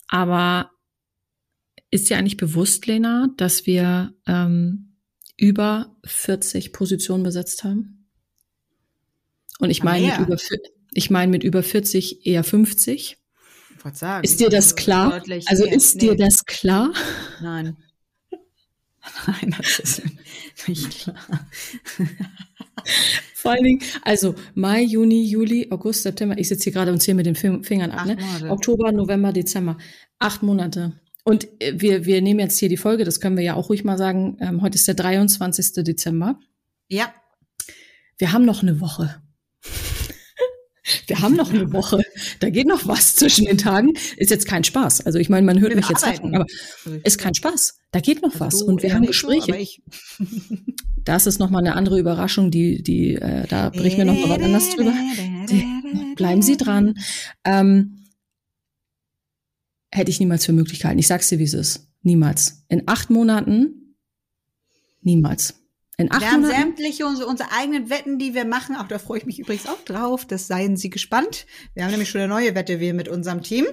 aber 0.08 0.72
ist 1.92 2.10
dir 2.10 2.18
eigentlich 2.18 2.38
bewusst, 2.38 2.88
Lena, 2.88 3.28
dass 3.38 3.68
wir 3.68 4.16
ähm, 4.26 4.93
über 5.38 5.96
40 6.06 6.74
Positionen 6.74 7.24
besetzt 7.24 7.64
haben? 7.64 8.08
Und 9.60 9.70
ich 9.70 9.82
Ah, 9.82 9.86
meine 9.86 10.08
mit 10.08 10.20
über 10.28 10.38
ich 10.96 11.10
meine 11.10 11.32
mit 11.32 11.44
über 11.44 11.64
40 11.64 12.26
eher 12.26 12.44
50. 12.44 13.18
Ich 13.86 13.98
sagen. 13.98 14.24
Ist 14.24 14.40
dir 14.40 14.50
das 14.50 14.66
also 14.74 14.76
klar? 14.76 15.24
Also 15.48 15.66
mehr. 15.66 15.74
ist 15.76 16.02
dir 16.02 16.12
Nee, 16.12 16.18
das 16.18 16.46
klar? 16.46 16.94
Nein. 17.42 17.76
Nein, 19.28 19.56
das 19.58 19.80
ist 19.80 20.02
nicht 20.68 20.90
klar. 21.02 21.16
Vor 23.36 23.52
allen 23.52 23.64
Dingen, 23.64 23.82
also 24.04 24.36
Mai, 24.56 24.84
Juni, 24.84 25.26
Juli, 25.26 25.68
August, 25.70 26.04
September. 26.04 26.38
Ich 26.38 26.48
sitze 26.48 26.66
hier 26.66 26.74
gerade 26.74 26.92
und 26.92 27.02
zähle 27.02 27.16
mit 27.16 27.26
den 27.26 27.36
Fing- 27.36 27.64
Fingern 27.64 27.92
ab. 27.92 28.06
Ne? 28.06 28.18
Oktober, 28.50 28.92
November, 28.94 29.34
Dezember. 29.34 29.78
Acht 30.20 30.44
Monate. 30.44 30.94
Und 31.24 31.48
äh, 31.62 31.74
wir, 31.80 32.06
wir 32.06 32.22
nehmen 32.22 32.40
jetzt 32.40 32.58
hier 32.58 32.70
die 32.70 32.78
Folge, 32.78 33.06
das 33.06 33.20
können 33.20 33.38
wir 33.38 33.44
ja 33.44 33.54
auch 33.56 33.70
ruhig 33.70 33.84
mal 33.84 33.98
sagen. 33.98 34.38
Ähm, 34.42 34.62
heute 34.62 34.76
ist 34.76 34.88
der 34.88 34.96
23. 34.96 35.84
Dezember. 35.84 36.40
Ja, 36.90 37.14
Wir 38.18 38.32
haben 38.34 38.46
noch 38.46 38.62
eine 38.62 38.80
Woche. 38.82 39.22
Wir 41.08 41.22
haben 41.22 41.36
noch 41.38 41.50
eine 41.54 41.72
Woche. 41.72 42.02
Da 42.42 42.50
geht 42.50 42.68
noch 42.68 42.86
was 42.88 43.16
zwischen 43.16 43.46
den 43.46 43.58
Tagen. 43.58 43.94
Ist 44.18 44.32
jetzt 44.32 44.46
kein 44.48 44.66
Spaß. 44.66 45.06
Also 45.06 45.18
ich 45.18 45.30
meine, 45.30 45.46
man 45.46 45.60
hört 45.62 45.72
Wir 45.72 45.78
mich 45.78 45.88
jetzt 45.88 46.06
hacken, 46.06 46.36
aber 46.36 46.46
ist 47.04 47.18
kein 47.20 47.34
Spaß. 47.34 47.78
Da 47.92 48.02
geht 48.02 48.22
noch 48.22 48.38
was. 48.42 48.60
Du 48.60 48.66
Und 48.66 48.84
wir 48.84 48.90
eher 48.90 48.96
haben 48.96 49.04
so, 49.04 49.08
Gespräche. 49.08 49.56
ich- 49.56 49.82
Das 51.06 51.28
ist 51.28 51.38
nochmal 51.40 51.62
eine 51.66 51.76
andere 51.76 52.00
Überraschung, 52.00 52.50
die, 52.50 52.82
die, 52.82 53.16
äh, 53.16 53.46
da 53.48 53.70
berichten 53.70 54.00
wir 54.00 54.06
noch 54.06 54.14
mal 54.16 54.30
was 54.30 54.42
anderes 54.42 54.70
drüber. 54.76 54.94
Bleiben 56.16 56.42
Sie 56.42 56.56
dran. 56.56 56.96
Ähm, 57.44 58.03
hätte 59.94 60.12
ich 60.12 60.20
niemals 60.20 60.46
für 60.46 60.54
möglich 60.54 60.80
gehalten. 60.80 61.00
Ich 61.00 61.08
sag's 61.08 61.30
dir, 61.30 61.40
wie 61.40 61.44
es 61.44 61.54
ist. 61.54 61.88
Niemals. 62.02 62.66
In 62.68 62.84
acht 62.88 63.10
Monaten, 63.10 63.96
niemals. 65.02 65.56
In 65.98 66.12
acht 66.12 66.22
Wir 66.22 66.32
haben 66.32 66.42
Monaten. 66.42 66.60
sämtliche 66.62 67.06
unsere, 67.06 67.30
unsere 67.30 67.52
eigenen 67.52 67.90
Wetten, 67.90 68.18
die 68.18 68.34
wir 68.34 68.46
machen. 68.46 68.76
Auch 68.76 68.88
da 68.88 68.98
freue 69.00 69.20
ich 69.20 69.26
mich 69.26 69.40
übrigens 69.40 69.68
auch 69.68 69.84
drauf. 69.86 70.26
Das 70.26 70.48
seien 70.48 70.76
Sie 70.76 70.90
gespannt. 70.90 71.46
Wir 71.76 71.84
haben 71.84 71.92
nämlich 71.92 72.10
schon 72.10 72.22
eine 72.22 72.28
neue 72.28 72.56
Wette, 72.56 72.80
wir 72.80 72.94
mit 72.94 73.08
unserem 73.08 73.44
Team. 73.44 73.66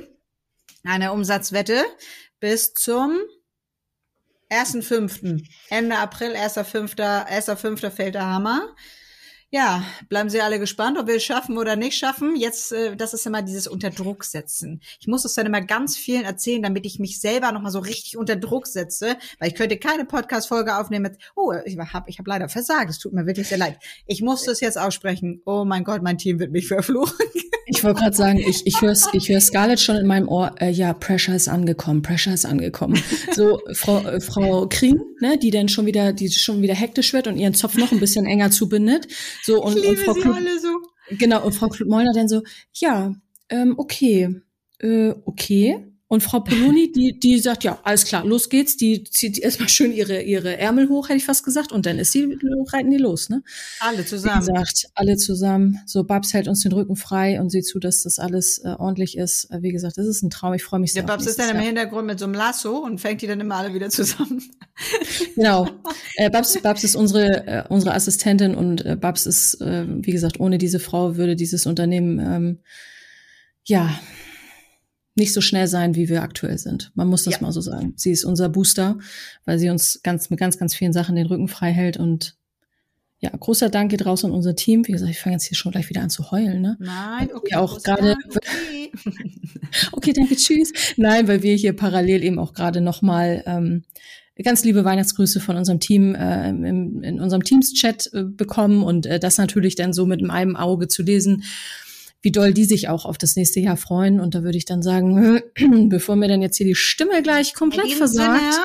Eine 0.84 1.12
Umsatzwette 1.12 1.84
bis 2.38 2.74
zum 2.74 3.16
1.5. 4.50 5.42
Ende 5.70 5.98
April, 5.98 6.34
1.5. 6.34 6.96
1.5. 6.96 7.90
fällt 7.90 8.14
der 8.14 8.26
Hammer. 8.26 8.74
Ja, 9.52 9.84
bleiben 10.08 10.30
Sie 10.30 10.40
alle 10.40 10.60
gespannt, 10.60 10.96
ob 10.96 11.08
wir 11.08 11.16
es 11.16 11.24
schaffen 11.24 11.58
oder 11.58 11.74
nicht 11.74 11.98
schaffen. 11.98 12.36
Jetzt, 12.36 12.70
äh, 12.70 12.94
das 12.94 13.14
ist 13.14 13.26
immer 13.26 13.42
dieses 13.42 13.66
Unter 13.66 13.90
Druck 13.90 14.22
setzen. 14.22 14.80
Ich 15.00 15.08
muss 15.08 15.24
es 15.24 15.34
dann 15.34 15.44
immer 15.44 15.60
ganz 15.60 15.96
vielen 15.96 16.22
erzählen, 16.22 16.62
damit 16.62 16.86
ich 16.86 17.00
mich 17.00 17.20
selber 17.20 17.50
nochmal 17.50 17.72
so 17.72 17.80
richtig 17.80 18.16
unter 18.16 18.36
Druck 18.36 18.68
setze, 18.68 19.16
weil 19.40 19.48
ich 19.48 19.56
könnte 19.56 19.76
keine 19.76 20.04
Podcast-Folge 20.04 20.78
aufnehmen 20.78 21.02
mit, 21.02 21.18
oh, 21.34 21.52
ich 21.64 21.76
habe 21.76 22.08
ich 22.08 22.20
hab 22.20 22.28
leider 22.28 22.48
versagt, 22.48 22.90
es 22.90 23.00
tut 23.00 23.12
mir 23.12 23.26
wirklich 23.26 23.48
sehr 23.48 23.58
leid. 23.58 23.76
Ich 24.06 24.22
musste 24.22 24.52
es 24.52 24.60
jetzt 24.60 24.78
aussprechen. 24.78 25.42
Oh 25.44 25.64
mein 25.64 25.82
Gott, 25.82 26.00
mein 26.00 26.16
Team 26.16 26.38
wird 26.38 26.52
mich 26.52 26.68
verfluchen. 26.68 27.18
Ich 27.72 27.84
wollte 27.84 28.00
gerade 28.00 28.16
sagen, 28.16 28.38
ich, 28.38 28.66
ich 28.66 28.80
höre 28.80 28.96
ich 29.12 29.28
hör 29.28 29.40
Scarlett 29.40 29.78
schon 29.78 29.94
in 29.96 30.06
meinem 30.06 30.28
Ohr, 30.28 30.54
äh, 30.60 30.70
ja, 30.70 30.92
Pressure 30.92 31.36
ist 31.36 31.48
angekommen, 31.48 32.02
Pressure 32.02 32.34
ist 32.34 32.44
angekommen. 32.44 33.00
So, 33.32 33.60
Frau, 33.74 34.00
äh, 34.00 34.20
Frau 34.20 34.66
Krien, 34.68 35.00
ne, 35.20 35.38
die 35.38 35.50
dann 35.50 35.68
schon 35.68 35.86
wieder, 35.86 36.12
die 36.12 36.30
schon 36.30 36.62
wieder 36.62 36.74
hektisch 36.74 37.12
wird 37.12 37.28
und 37.28 37.36
ihren 37.36 37.54
Zopf 37.54 37.76
noch 37.76 37.92
ein 37.92 38.00
bisschen 38.00 38.26
enger 38.26 38.50
zubindet. 38.50 39.06
So, 39.42 39.62
und, 39.62 39.76
ich 39.76 39.84
und 39.84 39.90
liebe 39.90 40.04
Frau 40.04 40.12
sie 40.14 40.20
Klug, 40.20 40.36
alle 40.36 40.58
so. 40.58 40.68
genau, 41.10 41.44
und 41.44 41.52
Frau 41.52 41.68
Klug-Mollner 41.68 42.12
dann 42.14 42.28
so, 42.28 42.42
ja, 42.74 43.14
ähm, 43.48 43.74
okay, 43.78 44.42
äh, 44.78 45.14
okay. 45.24 45.89
Und 46.12 46.24
Frau 46.24 46.40
Poloni, 46.40 46.90
die, 46.90 47.20
die 47.20 47.38
sagt, 47.38 47.62
ja, 47.62 47.78
alles 47.84 48.04
klar, 48.04 48.24
los 48.24 48.48
geht's. 48.48 48.76
Die 48.76 49.04
zieht 49.04 49.38
erstmal 49.38 49.68
schön 49.68 49.92
ihre, 49.92 50.22
ihre 50.22 50.58
Ärmel 50.58 50.88
hoch, 50.88 51.08
hätte 51.08 51.18
ich 51.18 51.24
fast 51.24 51.44
gesagt. 51.44 51.70
Und 51.70 51.86
dann 51.86 52.00
ist 52.00 52.12
die, 52.12 52.36
reiten 52.72 52.90
die 52.90 52.96
los, 52.96 53.28
ne? 53.28 53.44
Alle 53.78 53.98
Wie 53.98 54.04
zusammen. 54.04 54.40
gesagt, 54.40 54.86
alle 54.96 55.16
zusammen. 55.16 55.78
So, 55.86 56.02
Babs 56.02 56.34
hält 56.34 56.48
uns 56.48 56.64
den 56.64 56.72
Rücken 56.72 56.96
frei 56.96 57.40
und 57.40 57.50
sieht 57.50 57.64
zu, 57.64 57.78
dass 57.78 58.02
das 58.02 58.18
alles 58.18 58.58
äh, 58.58 58.74
ordentlich 58.76 59.16
ist. 59.16 59.52
Äh, 59.52 59.62
wie 59.62 59.70
gesagt, 59.70 59.98
das 59.98 60.06
ist 60.08 60.22
ein 60.22 60.30
Traum. 60.30 60.52
Ich 60.54 60.64
freue 60.64 60.80
mich 60.80 60.92
sehr. 60.92 61.04
Der 61.04 61.12
Babs 61.12 61.26
ist 61.26 61.38
dann 61.38 61.50
im 61.50 61.54
Jahr. 61.54 61.66
Hintergrund 61.66 62.08
mit 62.08 62.18
so 62.18 62.24
einem 62.24 62.34
Lasso 62.34 62.78
und 62.78 63.00
fängt 63.00 63.22
die 63.22 63.28
dann 63.28 63.38
immer 63.38 63.54
alle 63.54 63.72
wieder 63.72 63.88
zusammen. 63.88 64.42
Genau. 65.36 65.68
Äh, 66.16 66.30
Babs, 66.30 66.58
Babs 66.62 66.84
ist 66.84 66.96
unsere, 66.96 67.46
äh, 67.46 67.64
unsere 67.68 67.94
Assistentin 67.94 68.54
und 68.54 68.84
äh, 68.84 68.96
Babs 68.96 69.26
ist, 69.26 69.60
äh, 69.60 69.84
wie 69.86 70.10
gesagt, 70.10 70.40
ohne 70.40 70.56
diese 70.56 70.80
Frau 70.80 71.16
würde 71.16 71.36
dieses 71.36 71.66
Unternehmen, 71.66 72.18
ähm, 72.18 72.58
ja, 73.64 74.00
nicht 75.14 75.32
so 75.32 75.40
schnell 75.40 75.66
sein, 75.66 75.94
wie 75.96 76.08
wir 76.08 76.22
aktuell 76.22 76.56
sind. 76.58 76.92
Man 76.94 77.08
muss 77.08 77.24
das 77.24 77.34
Ja. 77.34 77.40
mal 77.42 77.52
so 77.52 77.60
sagen. 77.60 77.94
Sie 77.96 78.10
ist 78.12 78.24
unser 78.24 78.48
Booster, 78.48 78.98
weil 79.44 79.58
sie 79.58 79.68
uns 79.68 80.00
ganz, 80.02 80.30
mit 80.30 80.38
ganz, 80.38 80.56
ganz 80.58 80.74
vielen 80.74 80.92
Sachen 80.92 81.16
den 81.16 81.26
Rücken 81.26 81.48
frei 81.48 81.72
hält 81.72 81.96
und 81.96 82.36
ja, 83.22 83.28
großer 83.38 83.68
Dank 83.68 83.90
geht 83.90 84.06
raus 84.06 84.24
an 84.24 84.30
unser 84.30 84.56
Team. 84.56 84.86
Wie 84.86 84.92
gesagt, 84.92 85.10
ich 85.10 85.18
fange 85.18 85.34
jetzt 85.36 85.44
hier 85.44 85.56
schon 85.56 85.72
gleich 85.72 85.90
wieder 85.90 86.00
an 86.00 86.08
zu 86.08 86.30
heulen, 86.30 86.62
ne? 86.62 86.78
Nein, 86.80 87.28
okay. 87.34 87.56
auch 87.56 87.82
gerade- 87.82 88.16
okay. 88.28 88.90
Okay, 89.92 90.12
danke, 90.12 90.36
tschüss. 90.36 90.72
Nein, 90.96 91.28
weil 91.28 91.42
wir 91.42 91.54
hier 91.54 91.74
parallel 91.74 92.24
eben 92.24 92.38
auch 92.38 92.54
gerade 92.54 92.80
nochmal 92.80 93.42
ähm, 93.46 93.84
ganz 94.42 94.64
liebe 94.64 94.84
Weihnachtsgrüße 94.84 95.38
von 95.38 95.56
unserem 95.56 95.80
Team 95.80 96.14
äh, 96.14 96.48
im, 96.48 97.02
in 97.02 97.20
unserem 97.20 97.44
Teams-Chat 97.44 98.10
äh, 98.14 98.24
bekommen 98.24 98.82
und 98.82 99.06
äh, 99.06 99.20
das 99.20 99.36
natürlich 99.38 99.74
dann 99.74 99.92
so 99.92 100.06
mit 100.06 100.28
einem 100.28 100.56
Auge 100.56 100.88
zu 100.88 101.02
lesen, 101.02 101.44
wie 102.22 102.32
doll 102.32 102.52
die 102.52 102.64
sich 102.64 102.88
auch 102.88 103.04
auf 103.04 103.18
das 103.18 103.36
nächste 103.36 103.60
Jahr 103.60 103.76
freuen. 103.76 104.20
Und 104.20 104.34
da 104.34 104.42
würde 104.42 104.58
ich 104.58 104.64
dann 104.64 104.82
sagen, 104.82 105.42
bevor 105.88 106.16
mir 106.16 106.28
dann 106.28 106.42
jetzt 106.42 106.56
hier 106.56 106.66
die 106.66 106.74
Stimme 106.74 107.22
gleich 107.22 107.54
komplett 107.54 107.92
versagt. 107.92 108.40
Sinne 108.40 108.64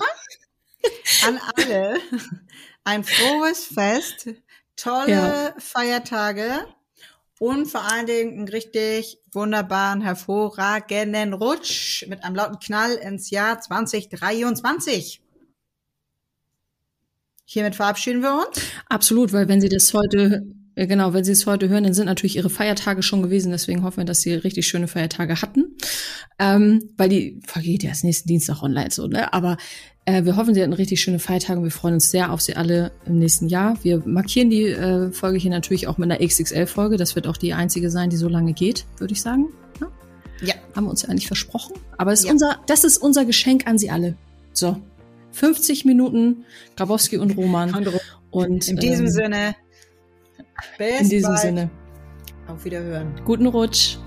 an 1.23 1.39
alle 1.55 1.95
ein 2.83 3.03
frohes 3.03 3.65
Fest, 3.65 4.29
tolle 4.75 5.11
Ja. 5.11 5.55
Feiertage 5.57 6.65
und 7.39 7.65
vor 7.65 7.83
allen 7.83 8.05
Dingen 8.05 8.37
einen 8.37 8.47
richtig 8.47 9.19
wunderbaren, 9.31 10.01
hervorragenden 10.01 11.33
Rutsch 11.33 12.05
mit 12.07 12.23
einem 12.23 12.35
lauten 12.35 12.59
Knall 12.59 12.93
ins 12.95 13.29
Jahr 13.29 13.59
2023. 13.59 15.21
Hiermit 17.45 17.75
verabschieden 17.75 18.21
wir 18.21 18.33
uns. 18.47 18.59
Absolut, 18.87 19.33
weil 19.33 19.47
wenn 19.47 19.61
Sie 19.61 19.69
das 19.69 19.93
heute, 19.93 20.43
genau, 20.75 21.13
wenn 21.13 21.23
Sie 21.23 21.31
es 21.31 21.45
heute 21.45 21.69
hören, 21.69 21.83
dann 21.85 21.93
sind 21.93 22.05
natürlich 22.05 22.35
Ihre 22.35 22.49
Feiertage 22.49 23.01
schon 23.01 23.21
gewesen. 23.21 23.51
Deswegen 23.51 23.83
hoffen 23.83 23.97
wir, 23.97 24.05
dass 24.05 24.21
Sie 24.21 24.33
richtig 24.33 24.67
schöne 24.67 24.87
Feiertage 24.87 25.41
hatten. 25.41 25.75
Ähm, 26.37 26.89
weil 26.97 27.09
die 27.09 27.39
Folge 27.47 27.69
geht 27.69 27.83
ja 27.83 27.89
erst 27.89 28.03
nächsten 28.03 28.27
Dienstag 28.27 28.61
online 28.61 28.91
so, 28.91 29.07
ne? 29.07 29.31
Aber 29.33 29.57
äh, 30.05 30.25
wir 30.25 30.35
hoffen, 30.35 30.53
Sie 30.53 30.61
hatten 30.61 30.73
richtig 30.73 31.01
schöne 31.01 31.19
Feiertage. 31.19 31.63
Wir 31.63 31.71
freuen 31.71 31.95
uns 31.95 32.11
sehr 32.11 32.31
auf 32.31 32.41
Sie 32.41 32.55
alle 32.55 32.91
im 33.05 33.17
nächsten 33.19 33.47
Jahr. 33.47 33.77
Wir 33.83 34.03
markieren 34.05 34.49
die 34.49 34.63
äh, 34.63 35.11
Folge 35.11 35.37
hier 35.37 35.51
natürlich 35.51 35.87
auch 35.87 35.97
mit 35.97 36.11
einer 36.11 36.25
XXL-Folge. 36.25 36.97
Das 36.97 37.15
wird 37.15 37.27
auch 37.27 37.37
die 37.37 37.53
einzige 37.53 37.89
sein, 37.89 38.09
die 38.09 38.17
so 38.17 38.27
lange 38.27 38.53
geht, 38.53 38.85
würde 38.97 39.13
ich 39.13 39.21
sagen. 39.21 39.47
Ja? 39.79 39.87
Ja. 40.41 40.53
Haben 40.75 40.85
wir 40.85 40.91
uns 40.91 41.01
ja 41.03 41.09
eigentlich 41.09 41.27
versprochen. 41.27 41.73
Aber 41.97 42.11
es 42.11 42.19
ist 42.19 42.25
Ja. 42.25 42.33
unser, 42.33 42.59
das 42.67 42.83
ist 42.83 42.97
unser 42.97 43.23
Geschenk 43.25 43.65
an 43.65 43.77
Sie 43.77 43.89
alle. 43.89 44.15
So. 44.51 44.77
50 45.31 45.85
Minuten 45.85 46.45
Grabowski 46.77 47.17
und 47.17 47.35
Roman. 47.37 47.73
Und 48.31 48.67
In 48.67 48.77
diesem 48.77 49.05
ähm, 49.05 49.11
Sinne, 49.11 49.55
bis 50.77 51.01
in 51.01 51.09
diesem 51.09 51.29
bald. 51.31 51.41
Sinne, 51.41 51.69
Auf 52.47 52.63
Wiederhören. 52.65 53.13
guten 53.25 53.47
Rutsch. 53.47 53.97